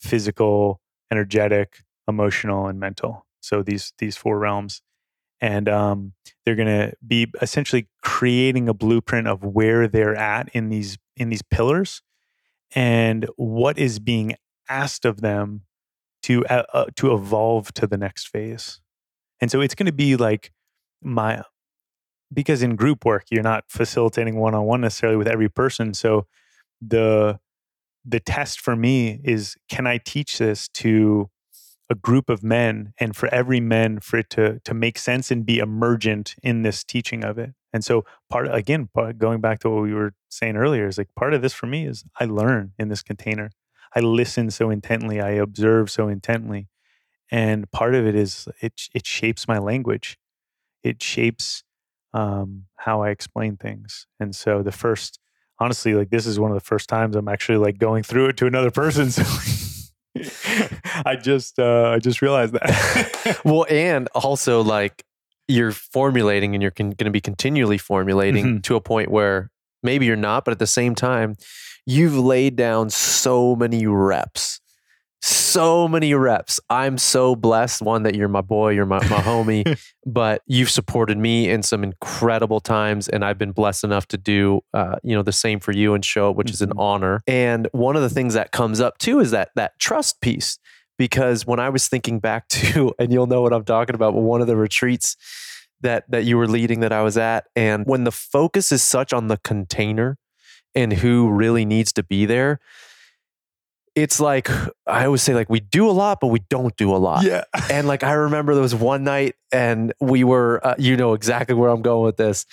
physical, 0.00 0.80
energetic, 1.10 1.84
emotional 2.06 2.66
and 2.66 2.78
mental. 2.78 3.26
So 3.40 3.62
these 3.62 3.92
these 3.98 4.16
four 4.16 4.38
realms. 4.38 4.82
And 5.40 5.68
um, 5.68 6.12
they're 6.44 6.54
going 6.54 6.68
to 6.68 6.94
be 7.06 7.26
essentially 7.42 7.88
creating 8.02 8.68
a 8.68 8.72
blueprint 8.72 9.28
of 9.28 9.44
where 9.44 9.86
they're 9.86 10.16
at 10.16 10.48
in 10.54 10.70
these 10.70 10.96
in 11.16 11.28
these 11.30 11.42
pillars 11.42 12.02
and 12.74 13.28
what 13.36 13.78
is 13.78 13.98
being 13.98 14.34
asked 14.68 15.04
of 15.04 15.20
them 15.20 15.62
to 16.22 16.44
uh, 16.46 16.64
uh, 16.72 16.86
to 16.96 17.14
evolve 17.14 17.72
to 17.74 17.86
the 17.86 17.98
next 17.98 18.28
phase 18.28 18.80
and 19.40 19.50
so 19.50 19.60
it's 19.60 19.74
going 19.74 19.86
to 19.86 19.92
be 19.92 20.16
like 20.16 20.52
my 21.02 21.42
because 22.32 22.62
in 22.62 22.76
group 22.76 23.04
work 23.04 23.24
you're 23.30 23.42
not 23.42 23.64
facilitating 23.68 24.36
one 24.36 24.54
on 24.54 24.64
one 24.64 24.80
necessarily 24.80 25.16
with 25.16 25.28
every 25.28 25.48
person 25.48 25.92
so 25.92 26.26
the 26.80 27.38
the 28.04 28.20
test 28.20 28.60
for 28.60 28.76
me 28.76 29.20
is 29.24 29.56
can 29.68 29.86
I 29.86 29.98
teach 29.98 30.38
this 30.38 30.68
to 30.68 31.30
a 31.90 31.94
group 31.94 32.30
of 32.30 32.42
men 32.42 32.92
and 32.98 33.14
for 33.14 33.32
every 33.32 33.60
man 33.60 34.00
for 34.00 34.18
it 34.18 34.30
to 34.30 34.60
to 34.60 34.74
make 34.74 34.98
sense 34.98 35.30
and 35.30 35.44
be 35.44 35.58
emergent 35.58 36.34
in 36.42 36.62
this 36.62 36.82
teaching 36.84 37.24
of 37.24 37.38
it. 37.38 37.50
And 37.72 37.84
so 37.84 38.04
part 38.30 38.52
again 38.52 38.88
part, 38.94 39.18
going 39.18 39.40
back 39.40 39.60
to 39.60 39.70
what 39.70 39.82
we 39.82 39.94
were 39.94 40.14
saying 40.34 40.56
earlier 40.56 40.86
is 40.86 40.98
like 40.98 41.08
part 41.16 41.34
of 41.34 41.42
this 41.42 41.52
for 41.54 41.66
me 41.66 41.86
is 41.86 42.04
I 42.20 42.24
learn 42.24 42.72
in 42.78 42.88
this 42.88 43.02
container. 43.02 43.50
I 43.96 44.00
listen 44.00 44.50
so 44.50 44.70
intently, 44.70 45.20
I 45.20 45.30
observe 45.30 45.90
so 45.90 46.08
intently. 46.08 46.68
And 47.30 47.70
part 47.70 47.94
of 47.94 48.06
it 48.06 48.14
is 48.14 48.48
it 48.60 48.88
it 48.94 49.06
shapes 49.06 49.46
my 49.48 49.58
language. 49.58 50.18
It 50.82 51.02
shapes 51.02 51.62
um, 52.12 52.66
how 52.76 53.02
I 53.02 53.10
explain 53.10 53.56
things. 53.56 54.06
And 54.20 54.34
so 54.36 54.62
the 54.62 54.72
first 54.72 55.18
honestly, 55.58 55.94
like 55.94 56.10
this 56.10 56.26
is 56.26 56.38
one 56.38 56.50
of 56.50 56.56
the 56.56 56.64
first 56.64 56.88
times 56.88 57.16
I'm 57.16 57.28
actually 57.28 57.58
like 57.58 57.78
going 57.78 58.02
through 58.02 58.26
it 58.30 58.36
to 58.38 58.46
another 58.46 58.70
person. 58.70 59.10
So 59.14 59.22
I 61.04 61.16
just 61.20 61.58
uh, 61.58 61.90
I 61.90 61.98
just 61.98 62.22
realized 62.22 62.52
that. 62.54 63.40
well 63.44 63.66
and 63.68 64.08
also 64.14 64.62
like 64.62 65.02
you're 65.48 65.72
formulating 65.72 66.54
and 66.54 66.62
you're 66.62 66.70
con- 66.70 66.90
going 66.90 67.06
to 67.06 67.10
be 67.10 67.20
continually 67.20 67.78
formulating 67.78 68.44
Mhm. 68.58 68.62
to 68.62 68.76
a 68.76 68.80
point 68.80 69.10
where 69.10 69.50
maybe 69.84 70.06
you're 70.06 70.16
not, 70.16 70.44
but 70.44 70.52
at 70.52 70.58
the 70.58 70.66
same 70.66 70.94
time, 70.94 71.36
you've 71.86 72.16
laid 72.16 72.56
down 72.56 72.90
so 72.90 73.54
many 73.54 73.86
reps. 73.86 74.60
So 75.26 75.88
many 75.88 76.12
reps. 76.12 76.60
I'm 76.68 76.98
so 76.98 77.34
blessed. 77.34 77.80
One, 77.80 78.02
that 78.02 78.14
you're 78.14 78.28
my 78.28 78.42
boy, 78.42 78.70
you're 78.72 78.84
my, 78.84 78.98
my 79.08 79.20
homie, 79.22 79.80
but 80.04 80.42
you've 80.46 80.68
supported 80.68 81.16
me 81.16 81.48
in 81.48 81.62
some 81.62 81.82
incredible 81.82 82.60
times. 82.60 83.08
And 83.08 83.24
I've 83.24 83.38
been 83.38 83.52
blessed 83.52 83.84
enough 83.84 84.06
to 84.08 84.18
do, 84.18 84.60
uh, 84.74 84.96
you 85.02 85.16
know, 85.16 85.22
the 85.22 85.32
same 85.32 85.60
for 85.60 85.72
you 85.72 85.94
and 85.94 86.04
show 86.04 86.28
it, 86.30 86.36
which 86.36 86.50
is 86.50 86.60
an 86.60 86.70
Mhm. 86.70 86.78
honor. 86.80 87.22
And 87.26 87.68
one 87.72 87.96
of 87.96 88.02
the 88.02 88.10
things 88.10 88.34
that 88.34 88.52
comes 88.52 88.80
up 88.82 88.98
too 88.98 89.18
is 89.20 89.30
that 89.30 89.48
that 89.56 89.78
trust 89.78 90.20
piece. 90.20 90.58
Because 90.98 91.46
when 91.46 91.58
I 91.58 91.70
was 91.70 91.88
thinking 91.88 92.20
back 92.20 92.46
to, 92.50 92.92
and 92.98 93.10
you'll 93.10 93.26
know 93.26 93.40
what 93.40 93.54
I'm 93.54 93.64
talking 93.64 93.94
about, 93.94 94.12
but 94.12 94.20
one 94.20 94.42
of 94.42 94.46
the 94.46 94.56
retreats 94.56 95.16
that 95.84 96.10
that 96.10 96.24
you 96.24 96.36
were 96.36 96.48
leading 96.48 96.80
that 96.80 96.92
I 96.92 97.02
was 97.02 97.16
at, 97.16 97.46
and 97.54 97.86
when 97.86 98.02
the 98.02 98.12
focus 98.12 98.72
is 98.72 98.82
such 98.82 99.12
on 99.12 99.28
the 99.28 99.36
container 99.38 100.18
and 100.74 100.92
who 100.92 101.30
really 101.30 101.64
needs 101.64 101.92
to 101.92 102.02
be 102.02 102.26
there, 102.26 102.58
it's 103.94 104.18
like 104.18 104.50
I 104.86 105.04
always 105.04 105.22
say, 105.22 105.34
like 105.34 105.48
we 105.48 105.60
do 105.60 105.88
a 105.88 105.92
lot, 105.92 106.18
but 106.20 106.26
we 106.26 106.40
don't 106.50 106.76
do 106.76 106.94
a 106.94 106.98
lot. 106.98 107.24
Yeah. 107.24 107.44
And 107.70 107.86
like 107.86 108.02
I 108.02 108.12
remember 108.12 108.54
there 108.54 108.62
was 108.62 108.74
one 108.74 109.04
night, 109.04 109.36
and 109.52 109.92
we 110.00 110.24
were, 110.24 110.60
uh, 110.66 110.74
you 110.78 110.96
know 110.96 111.14
exactly 111.14 111.54
where 111.54 111.70
I'm 111.70 111.82
going 111.82 112.04
with 112.04 112.16
this. 112.16 112.44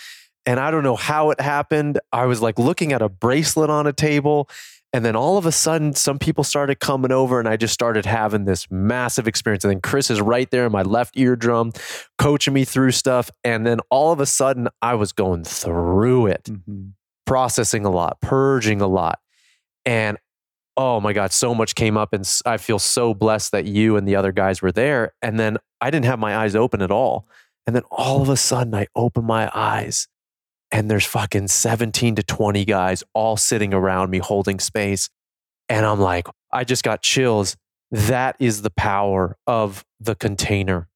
And 0.51 0.59
I 0.59 0.69
don't 0.69 0.83
know 0.83 0.97
how 0.97 1.29
it 1.29 1.39
happened. 1.39 1.97
I 2.11 2.25
was 2.25 2.41
like 2.41 2.59
looking 2.59 2.91
at 2.91 3.01
a 3.01 3.07
bracelet 3.07 3.69
on 3.69 3.87
a 3.87 3.93
table. 3.93 4.49
And 4.91 5.05
then 5.05 5.15
all 5.15 5.37
of 5.37 5.45
a 5.45 5.51
sudden, 5.53 5.93
some 5.93 6.19
people 6.19 6.43
started 6.43 6.81
coming 6.81 7.13
over, 7.13 7.39
and 7.39 7.47
I 7.47 7.55
just 7.55 7.73
started 7.73 8.05
having 8.05 8.43
this 8.43 8.69
massive 8.69 9.29
experience. 9.29 9.63
And 9.63 9.71
then 9.71 9.79
Chris 9.79 10.11
is 10.11 10.19
right 10.19 10.51
there 10.51 10.65
in 10.65 10.71
my 10.73 10.81
left 10.81 11.17
eardrum, 11.17 11.71
coaching 12.17 12.53
me 12.53 12.65
through 12.65 12.91
stuff. 12.91 13.31
And 13.45 13.65
then 13.65 13.79
all 13.89 14.11
of 14.11 14.19
a 14.19 14.25
sudden, 14.25 14.67
I 14.81 14.95
was 14.95 15.13
going 15.13 15.45
through 15.45 16.25
it 16.25 16.43
Mhm. 16.43 16.95
processing 17.25 17.85
a 17.85 17.89
lot, 17.89 18.19
purging 18.19 18.81
a 18.81 18.87
lot. 18.87 19.19
And 19.85 20.17
oh 20.75 20.99
my 20.99 21.13
God, 21.13 21.31
so 21.31 21.55
much 21.55 21.75
came 21.75 21.95
up. 21.95 22.11
And 22.11 22.29
I 22.45 22.57
feel 22.57 22.77
so 22.77 23.13
blessed 23.13 23.53
that 23.53 23.63
you 23.63 23.95
and 23.95 24.05
the 24.05 24.17
other 24.17 24.33
guys 24.33 24.61
were 24.61 24.73
there. 24.73 25.13
And 25.21 25.39
then 25.39 25.59
I 25.79 25.91
didn't 25.91 26.07
have 26.07 26.19
my 26.19 26.35
eyes 26.35 26.57
open 26.57 26.81
at 26.81 26.91
all. 26.91 27.25
And 27.65 27.73
then 27.73 27.83
all 27.89 28.21
of 28.21 28.27
a 28.27 28.35
sudden, 28.35 28.75
I 28.75 28.87
open 28.97 29.23
my 29.23 29.49
eyes 29.53 30.09
and 30.71 30.89
there's 30.89 31.05
fucking 31.05 31.47
17 31.47 32.15
to 32.15 32.23
20 32.23 32.65
guys 32.65 33.03
all 33.13 33.37
sitting 33.37 33.73
around 33.73 34.09
me 34.09 34.19
holding 34.19 34.59
space. 34.59 35.09
And 35.69 35.85
I'm 35.85 35.99
like, 35.99 36.27
I 36.51 36.63
just 36.63 36.83
got 36.83 37.01
chills. 37.01 37.55
That 37.91 38.35
is 38.39 38.61
the 38.61 38.71
power 38.71 39.37
of 39.45 39.83
the 39.99 40.15
container 40.15 40.87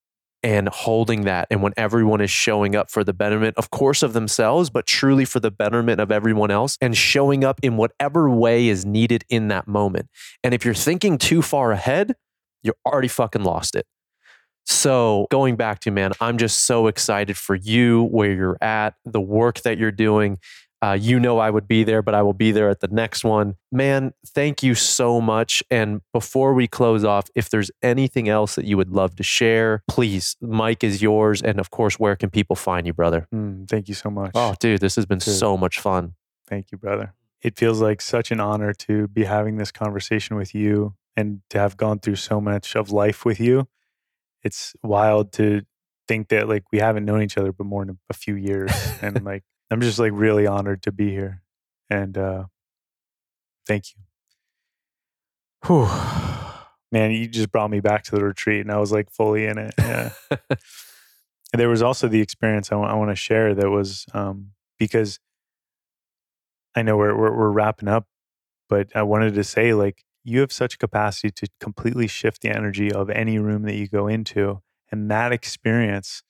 and 0.44 0.70
holding 0.70 1.22
that. 1.22 1.48
And 1.50 1.64
when 1.64 1.74
everyone 1.76 2.22
is 2.22 2.30
showing 2.30 2.76
up 2.76 2.92
for 2.92 3.04
the 3.04 3.14
betterment, 3.14 3.58
of 3.58 3.72
course, 3.72 4.04
of 4.04 4.14
themselves, 4.14 4.70
but 4.70 4.86
truly 4.86 5.26
for 5.26 5.40
the 5.40 5.50
betterment 5.50 6.00
of 6.00 6.12
everyone 6.12 6.52
else 6.52 6.78
and 6.80 6.96
showing 6.96 7.44
up 7.44 7.60
in 7.64 7.78
whatever 7.78 8.30
way 8.30 8.68
is 8.68 8.86
needed 8.86 9.26
in 9.28 9.48
that 9.48 9.68
moment. 9.68 10.08
And 10.44 10.54
if 10.54 10.64
you're 10.64 10.74
thinking 10.76 11.18
too 11.18 11.42
far 11.42 11.72
ahead, 11.72 12.14
you're 12.62 12.76
already 12.86 13.08
fucking 13.08 13.44
lost 13.44 13.76
it. 13.76 13.88
So, 14.66 15.28
going 15.30 15.56
back 15.56 15.80
to 15.82 15.92
man, 15.92 16.14
I'm 16.20 16.38
just 16.38 16.66
so 16.66 16.88
excited 16.88 17.38
for 17.38 17.56
you, 17.56 18.04
where 18.06 18.32
you're 18.32 18.58
at, 18.62 18.96
the 19.06 19.22
work 19.22 19.62
that 19.62 19.78
you're 19.78 19.92
doing. 19.92 20.40
Uh, 20.82 20.94
you 20.94 21.20
know, 21.20 21.40
I 21.40 21.50
would 21.50 21.68
be 21.68 21.84
there, 21.84 22.02
but 22.04 22.14
I 22.14 22.22
will 22.22 22.34
be 22.34 22.52
there 22.52 22.70
at 22.70 22.80
the 22.80 22.88
next 22.90 23.24
one. 23.24 23.56
Man, 23.72 24.14
thank 24.28 24.62
you 24.62 24.76
so 24.76 25.20
much. 25.20 25.64
And 25.72 26.02
before 26.14 26.54
we 26.54 26.68
close 26.68 27.04
off, 27.04 27.28
if 27.34 27.50
there's 27.50 27.72
anything 27.82 28.30
else 28.30 28.56
that 28.56 28.66
you 28.66 28.78
would 28.78 28.90
love 28.92 29.16
to 29.16 29.24
share, 29.24 29.84
please, 29.88 30.36
mic 30.42 30.84
is 30.84 31.02
yours. 31.02 31.42
And 31.42 31.60
of 31.60 31.72
course, 31.72 31.98
where 31.98 32.16
can 32.16 32.30
people 32.30 32.56
find 32.56 32.86
you, 32.86 32.94
brother? 32.94 33.28
Mm, 33.34 33.68
thank 33.68 33.88
you 33.88 33.96
so 33.96 34.12
much. 34.12 34.32
Oh, 34.36 34.54
dude, 34.60 34.82
this 34.82 34.96
has 34.96 35.06
been 35.08 35.20
Dude. 35.20 35.36
so 35.36 35.58
much 35.58 35.80
fun. 35.80 36.14
Thank 36.48 36.72
you, 36.72 36.78
brother. 36.78 37.14
It 37.42 37.58
feels 37.58 37.82
like 37.82 38.02
such 38.02 38.30
an 38.32 38.40
honor 38.40 38.74
to 38.74 39.08
be 39.08 39.24
having 39.24 39.58
this 39.58 39.72
conversation 39.72 40.36
with 40.36 40.54
you 40.54 40.96
and 41.16 41.42
to 41.50 41.58
have 41.58 41.78
gone 41.78 42.00
through 42.00 42.18
so 42.18 42.40
much 42.40 42.76
of 42.76 42.92
life 42.92 43.26
with 43.26 43.40
you. 43.40 43.68
It's 44.46 44.74
wild 44.82 45.34
to 45.34 45.64
think 46.08 46.30
that 46.30 46.48
like 46.48 46.64
we 46.72 46.80
haven't 46.80 47.04
known 47.04 47.22
each 47.22 47.38
other 47.38 47.52
but 47.52 47.66
more 47.66 47.84
than 47.84 48.00
a 48.10 48.14
few 48.14 48.36
years. 48.36 48.72
and 49.02 49.26
like 49.32 49.44
I'm 49.70 49.82
just 49.82 50.00
like 50.00 50.12
really 50.16 50.48
honored 50.48 50.84
to 50.84 50.94
be 50.94 51.10
here. 51.10 51.42
And 51.90 52.18
uh 52.18 52.46
thank 53.68 53.86
you. 53.90 54.02
Whew. 55.66 55.90
Man, 56.92 57.12
you 57.12 57.28
just 57.28 57.52
brought 57.52 57.70
me 57.70 57.82
back 57.82 58.04
to 58.06 58.12
the 58.12 58.24
retreat 58.24 58.62
and 58.62 58.72
I 58.72 58.78
was 58.78 58.94
like 58.94 59.12
fully 59.12 59.46
in 59.46 59.58
it. 59.58 59.74
Yeah. 59.78 60.12
And 61.56 61.60
there 61.62 61.70
was 61.70 61.82
also 61.82 62.10
the 62.10 62.20
experience 62.22 62.70
I 62.72 62.76
want 62.76 63.12
to 63.12 63.16
share 63.16 63.56
that 63.56 63.70
was 63.70 64.06
um, 64.14 64.52
because 64.78 65.20
I 66.76 66.82
know 66.82 66.98
we're, 66.98 67.16
we're 67.18 67.34
we're 67.34 67.50
wrapping 67.50 67.88
up, 67.88 68.08
but 68.68 68.90
I 68.94 69.04
wanted 69.04 69.36
to 69.36 69.44
say 69.46 69.74
like 69.74 70.04
you 70.26 70.42
have 70.42 70.52
such 70.52 70.80
capacity 70.80 71.32
to 71.32 71.48
completely 71.62 72.08
shift 72.08 72.42
the 72.42 72.50
energy 72.50 72.92
of 72.92 73.10
any 73.12 73.40
room 73.40 73.64
that 73.64 73.76
you 73.76 73.88
go 73.88 74.08
into, 74.08 74.62
and 74.92 75.10
that 75.12 75.32
experience 75.32 76.24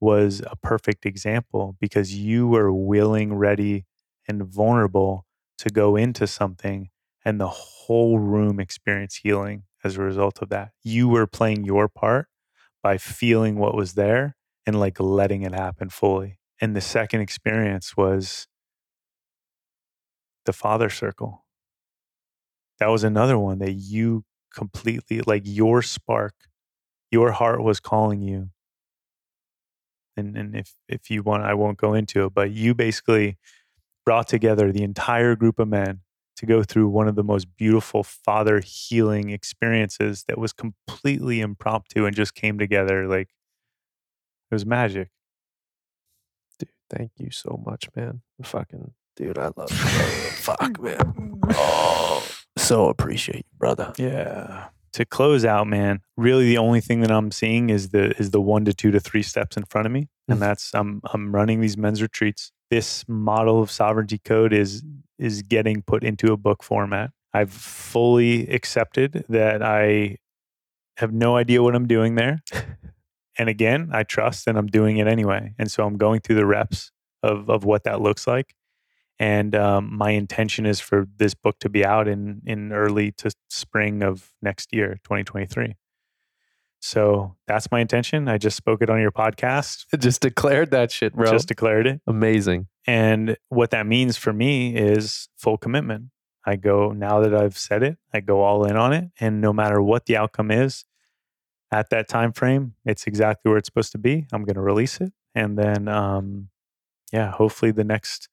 was 0.00 0.42
a 0.46 0.56
perfect 0.56 1.06
example 1.06 1.76
because 1.80 2.14
you 2.14 2.48
were 2.48 2.72
willing, 2.72 3.34
ready, 3.34 3.84
and 4.26 4.42
vulnerable 4.42 5.26
to 5.58 5.70
go 5.70 5.96
into 5.96 6.26
something, 6.26 6.90
and 7.24 7.40
the 7.40 7.48
whole 7.48 8.18
room 8.18 8.58
experienced 8.58 9.20
healing 9.22 9.64
as 9.84 9.96
a 9.96 10.02
result 10.02 10.42
of 10.42 10.48
that. 10.48 10.70
You 10.82 11.08
were 11.08 11.26
playing 11.28 11.64
your 11.64 11.88
part 11.88 12.28
by 12.82 12.98
feeling 12.98 13.56
what 13.58 13.76
was 13.76 13.94
there 13.94 14.34
and 14.66 14.80
like 14.80 14.98
letting 14.98 15.42
it 15.42 15.54
happen 15.54 15.90
fully. 15.90 16.38
And 16.60 16.74
the 16.74 16.80
second 16.80 17.20
experience 17.20 17.96
was 17.96 18.48
the 20.46 20.52
father 20.52 20.90
circle. 20.90 21.41
That 22.82 22.90
was 22.90 23.04
another 23.04 23.38
one 23.38 23.60
that 23.60 23.74
you 23.74 24.24
completely 24.52 25.20
like 25.20 25.42
your 25.44 25.82
spark, 25.82 26.34
your 27.12 27.30
heart 27.30 27.62
was 27.62 27.78
calling 27.78 28.22
you. 28.22 28.50
And 30.16 30.36
and 30.36 30.56
if 30.56 30.74
if 30.88 31.08
you 31.08 31.22
want, 31.22 31.44
I 31.44 31.54
won't 31.54 31.78
go 31.78 31.94
into 31.94 32.24
it, 32.24 32.34
but 32.34 32.50
you 32.50 32.74
basically 32.74 33.38
brought 34.04 34.26
together 34.26 34.72
the 34.72 34.82
entire 34.82 35.36
group 35.36 35.60
of 35.60 35.68
men 35.68 36.00
to 36.34 36.44
go 36.44 36.64
through 36.64 36.88
one 36.88 37.06
of 37.06 37.14
the 37.14 37.22
most 37.22 37.54
beautiful 37.56 38.02
father 38.02 38.58
healing 38.58 39.30
experiences 39.30 40.24
that 40.26 40.36
was 40.36 40.52
completely 40.52 41.40
impromptu 41.40 42.04
and 42.04 42.16
just 42.16 42.34
came 42.34 42.58
together 42.58 43.06
like 43.06 43.28
it 44.50 44.54
was 44.56 44.66
magic. 44.66 45.08
Dude, 46.58 46.68
thank 46.90 47.12
you 47.16 47.30
so 47.30 47.62
much, 47.64 47.88
man. 47.94 48.22
Fucking 48.42 48.94
dude, 49.14 49.38
I 49.38 49.52
love 49.56 49.70
you. 49.70 49.76
Fuck, 49.76 50.80
man. 50.80 51.28
Oh, 51.54 52.26
so 52.62 52.88
appreciate 52.88 53.38
you, 53.50 53.58
brother. 53.58 53.92
Yeah. 53.98 54.68
To 54.94 55.04
close 55.06 55.44
out, 55.44 55.66
man, 55.66 56.00
really 56.16 56.44
the 56.44 56.58
only 56.58 56.80
thing 56.80 57.00
that 57.00 57.10
I'm 57.10 57.30
seeing 57.30 57.70
is 57.70 57.90
the 57.90 58.10
is 58.18 58.30
the 58.30 58.40
one 58.40 58.64
to 58.66 58.74
two 58.74 58.90
to 58.90 59.00
three 59.00 59.22
steps 59.22 59.56
in 59.56 59.64
front 59.64 59.86
of 59.86 59.92
me. 59.92 60.02
Mm. 60.02 60.34
And 60.34 60.42
that's 60.42 60.70
I'm 60.74 61.00
I'm 61.12 61.34
running 61.34 61.60
these 61.60 61.76
men's 61.76 62.02
retreats. 62.02 62.52
This 62.70 63.04
model 63.08 63.62
of 63.62 63.70
sovereignty 63.70 64.18
code 64.18 64.52
is 64.52 64.82
is 65.18 65.42
getting 65.42 65.82
put 65.82 66.04
into 66.04 66.32
a 66.32 66.36
book 66.36 66.62
format. 66.62 67.10
I've 67.32 67.52
fully 67.52 68.48
accepted 68.48 69.24
that 69.28 69.62
I 69.62 70.18
have 70.98 71.12
no 71.12 71.36
idea 71.36 71.62
what 71.62 71.74
I'm 71.74 71.86
doing 71.86 72.16
there. 72.16 72.42
and 73.38 73.48
again, 73.48 73.88
I 73.92 74.02
trust 74.02 74.46
and 74.46 74.58
I'm 74.58 74.66
doing 74.66 74.98
it 74.98 75.06
anyway. 75.06 75.54
And 75.58 75.70
so 75.70 75.86
I'm 75.86 75.96
going 75.96 76.20
through 76.20 76.36
the 76.36 76.46
reps 76.46 76.92
of 77.22 77.48
of 77.48 77.64
what 77.64 77.84
that 77.84 78.02
looks 78.02 78.26
like. 78.26 78.54
And 79.22 79.54
um, 79.54 79.96
my 79.96 80.10
intention 80.10 80.66
is 80.66 80.80
for 80.80 81.06
this 81.16 81.32
book 81.32 81.60
to 81.60 81.68
be 81.68 81.84
out 81.84 82.08
in 82.08 82.42
in 82.44 82.72
early 82.72 83.12
to 83.18 83.30
spring 83.48 84.02
of 84.02 84.32
next 84.42 84.74
year, 84.74 84.98
2023. 85.04 85.76
So 86.80 87.36
that's 87.46 87.70
my 87.70 87.78
intention. 87.78 88.26
I 88.26 88.38
just 88.38 88.56
spoke 88.56 88.82
it 88.82 88.90
on 88.90 89.00
your 89.00 89.12
podcast. 89.12 89.84
Just 90.00 90.22
declared 90.22 90.72
that 90.72 90.90
shit, 90.90 91.14
bro. 91.14 91.30
Just 91.30 91.46
declared 91.46 91.86
it. 91.86 92.00
Amazing. 92.08 92.66
And 92.84 93.36
what 93.48 93.70
that 93.70 93.86
means 93.86 94.16
for 94.16 94.32
me 94.32 94.74
is 94.74 95.28
full 95.36 95.56
commitment. 95.56 96.06
I 96.44 96.56
go 96.56 96.90
now 96.90 97.20
that 97.20 97.32
I've 97.32 97.56
said 97.56 97.84
it, 97.84 97.98
I 98.12 98.18
go 98.18 98.42
all 98.42 98.64
in 98.64 98.74
on 98.76 98.92
it. 98.92 99.04
And 99.20 99.40
no 99.40 99.52
matter 99.52 99.80
what 99.80 100.06
the 100.06 100.16
outcome 100.16 100.50
is 100.50 100.84
at 101.70 101.90
that 101.90 102.08
time 102.08 102.32
frame, 102.32 102.74
it's 102.84 103.06
exactly 103.06 103.50
where 103.50 103.58
it's 103.58 103.68
supposed 103.68 103.92
to 103.92 103.98
be. 103.98 104.26
I'm 104.32 104.42
going 104.42 104.56
to 104.56 104.62
release 104.62 105.00
it. 105.00 105.12
And 105.32 105.56
then, 105.56 105.86
um, 105.86 106.48
yeah, 107.12 107.30
hopefully 107.30 107.70
the 107.70 107.84
next 107.84 108.28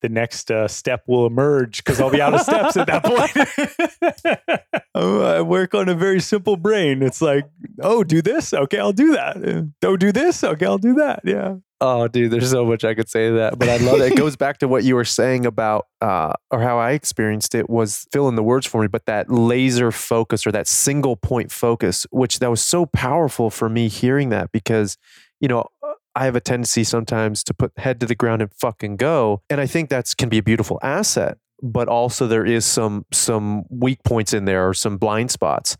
the 0.00 0.08
next 0.08 0.50
uh, 0.50 0.68
step 0.68 1.04
will 1.06 1.26
emerge 1.26 1.84
because 1.84 2.00
I'll 2.00 2.10
be 2.10 2.20
out 2.20 2.34
of 2.34 2.40
steps 2.40 2.76
at 2.76 2.86
that 2.86 3.04
point. 3.04 4.70
Oh, 4.92 5.22
I 5.22 5.40
work 5.40 5.74
on 5.74 5.88
a 5.88 5.94
very 5.94 6.20
simple 6.20 6.56
brain. 6.56 7.00
It's 7.00 7.22
like, 7.22 7.48
oh, 7.80 8.02
do 8.02 8.20
this. 8.20 8.52
Okay, 8.52 8.78
I'll 8.78 8.92
do 8.92 9.12
that. 9.12 9.72
Don't 9.80 10.00
do 10.00 10.10
this. 10.10 10.42
Okay, 10.42 10.66
I'll 10.66 10.78
do 10.78 10.94
that. 10.94 11.20
Yeah. 11.24 11.56
Oh, 11.80 12.08
dude, 12.08 12.32
there's 12.32 12.50
so 12.50 12.66
much 12.66 12.84
I 12.84 12.92
could 12.94 13.08
say 13.08 13.28
to 13.28 13.34
that, 13.36 13.58
but 13.58 13.68
I 13.68 13.78
love 13.78 14.00
it. 14.00 14.12
It 14.12 14.16
goes 14.16 14.36
back 14.36 14.58
to 14.58 14.68
what 14.68 14.84
you 14.84 14.96
were 14.96 15.04
saying 15.04 15.46
about, 15.46 15.86
uh, 16.02 16.34
or 16.50 16.60
how 16.60 16.78
I 16.78 16.90
experienced 16.90 17.54
it 17.54 17.70
was 17.70 18.06
fill 18.12 18.28
in 18.28 18.34
the 18.34 18.42
words 18.42 18.66
for 18.66 18.82
me, 18.82 18.88
but 18.88 19.06
that 19.06 19.30
laser 19.30 19.90
focus 19.90 20.46
or 20.46 20.52
that 20.52 20.66
single 20.66 21.16
point 21.16 21.50
focus, 21.52 22.06
which 22.10 22.40
that 22.40 22.50
was 22.50 22.60
so 22.60 22.84
powerful 22.84 23.48
for 23.48 23.68
me 23.70 23.88
hearing 23.88 24.28
that 24.30 24.52
because, 24.52 24.98
you 25.40 25.48
know, 25.48 25.68
I 26.14 26.24
have 26.24 26.36
a 26.36 26.40
tendency 26.40 26.84
sometimes 26.84 27.44
to 27.44 27.54
put 27.54 27.72
head 27.78 28.00
to 28.00 28.06
the 28.06 28.14
ground 28.14 28.42
and 28.42 28.52
fucking 28.52 28.96
go. 28.96 29.42
And 29.48 29.60
I 29.60 29.66
think 29.66 29.88
that's 29.88 30.14
can 30.14 30.28
be 30.28 30.38
a 30.38 30.42
beautiful 30.42 30.78
asset 30.82 31.38
but 31.62 31.88
also 31.88 32.26
there 32.26 32.44
is 32.44 32.64
some 32.64 33.04
some 33.12 33.64
weak 33.68 34.02
points 34.04 34.32
in 34.32 34.44
there 34.44 34.68
or 34.68 34.74
some 34.74 34.96
blind 34.96 35.30
spots. 35.30 35.76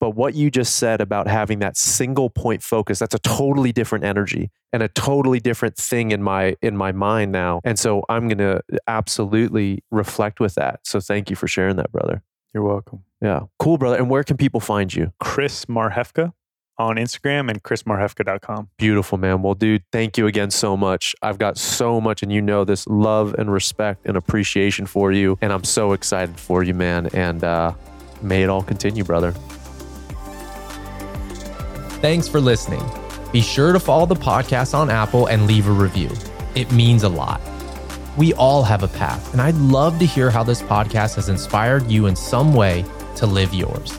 But 0.00 0.10
what 0.10 0.34
you 0.34 0.50
just 0.50 0.76
said 0.76 1.00
about 1.00 1.26
having 1.26 1.60
that 1.60 1.76
single 1.76 2.30
point 2.30 2.62
focus 2.62 2.98
that's 2.98 3.14
a 3.14 3.18
totally 3.20 3.72
different 3.72 4.04
energy 4.04 4.50
and 4.72 4.82
a 4.82 4.88
totally 4.88 5.40
different 5.40 5.76
thing 5.76 6.10
in 6.10 6.22
my 6.22 6.56
in 6.62 6.76
my 6.76 6.92
mind 6.92 7.32
now 7.32 7.60
and 7.64 7.78
so 7.78 8.02
i'm 8.08 8.28
going 8.28 8.38
to 8.38 8.60
absolutely 8.86 9.82
reflect 9.90 10.40
with 10.40 10.54
that. 10.54 10.80
So 10.84 11.00
thank 11.00 11.30
you 11.30 11.36
for 11.36 11.46
sharing 11.46 11.76
that 11.76 11.92
brother. 11.92 12.22
You're 12.54 12.64
welcome. 12.64 13.04
yeah. 13.20 13.40
Cool 13.58 13.78
brother. 13.78 13.96
And 13.96 14.10
where 14.10 14.24
can 14.24 14.36
people 14.36 14.60
find 14.60 14.92
you? 14.92 15.12
Chris 15.20 15.66
Marhefka 15.66 16.32
on 16.88 16.96
Instagram 16.96 17.50
and 17.50 17.62
chrismarhefka.com. 17.62 18.68
Beautiful, 18.76 19.18
man. 19.18 19.42
Well, 19.42 19.54
dude, 19.54 19.82
thank 19.92 20.18
you 20.18 20.26
again 20.26 20.50
so 20.50 20.76
much. 20.76 21.14
I've 21.22 21.38
got 21.38 21.58
so 21.58 22.00
much, 22.00 22.22
and 22.22 22.32
you 22.32 22.40
know 22.40 22.64
this 22.64 22.86
love 22.86 23.34
and 23.34 23.52
respect 23.52 24.06
and 24.06 24.16
appreciation 24.16 24.86
for 24.86 25.12
you. 25.12 25.38
And 25.40 25.52
I'm 25.52 25.64
so 25.64 25.92
excited 25.92 26.38
for 26.38 26.62
you, 26.62 26.74
man. 26.74 27.08
And 27.14 27.42
uh, 27.44 27.72
may 28.20 28.42
it 28.42 28.48
all 28.48 28.62
continue, 28.62 29.04
brother. 29.04 29.32
Thanks 32.00 32.28
for 32.28 32.40
listening. 32.40 32.82
Be 33.32 33.40
sure 33.40 33.72
to 33.72 33.80
follow 33.80 34.06
the 34.06 34.14
podcast 34.14 34.74
on 34.74 34.90
Apple 34.90 35.26
and 35.26 35.46
leave 35.46 35.68
a 35.68 35.72
review. 35.72 36.10
It 36.54 36.70
means 36.72 37.02
a 37.02 37.08
lot. 37.08 37.40
We 38.16 38.34
all 38.34 38.62
have 38.62 38.82
a 38.82 38.88
path, 38.88 39.32
and 39.32 39.40
I'd 39.40 39.54
love 39.54 39.98
to 40.00 40.04
hear 40.04 40.30
how 40.30 40.42
this 40.42 40.60
podcast 40.60 41.14
has 41.14 41.30
inspired 41.30 41.90
you 41.90 42.06
in 42.06 42.14
some 42.16 42.52
way 42.52 42.84
to 43.16 43.26
live 43.26 43.54
yours. 43.54 43.96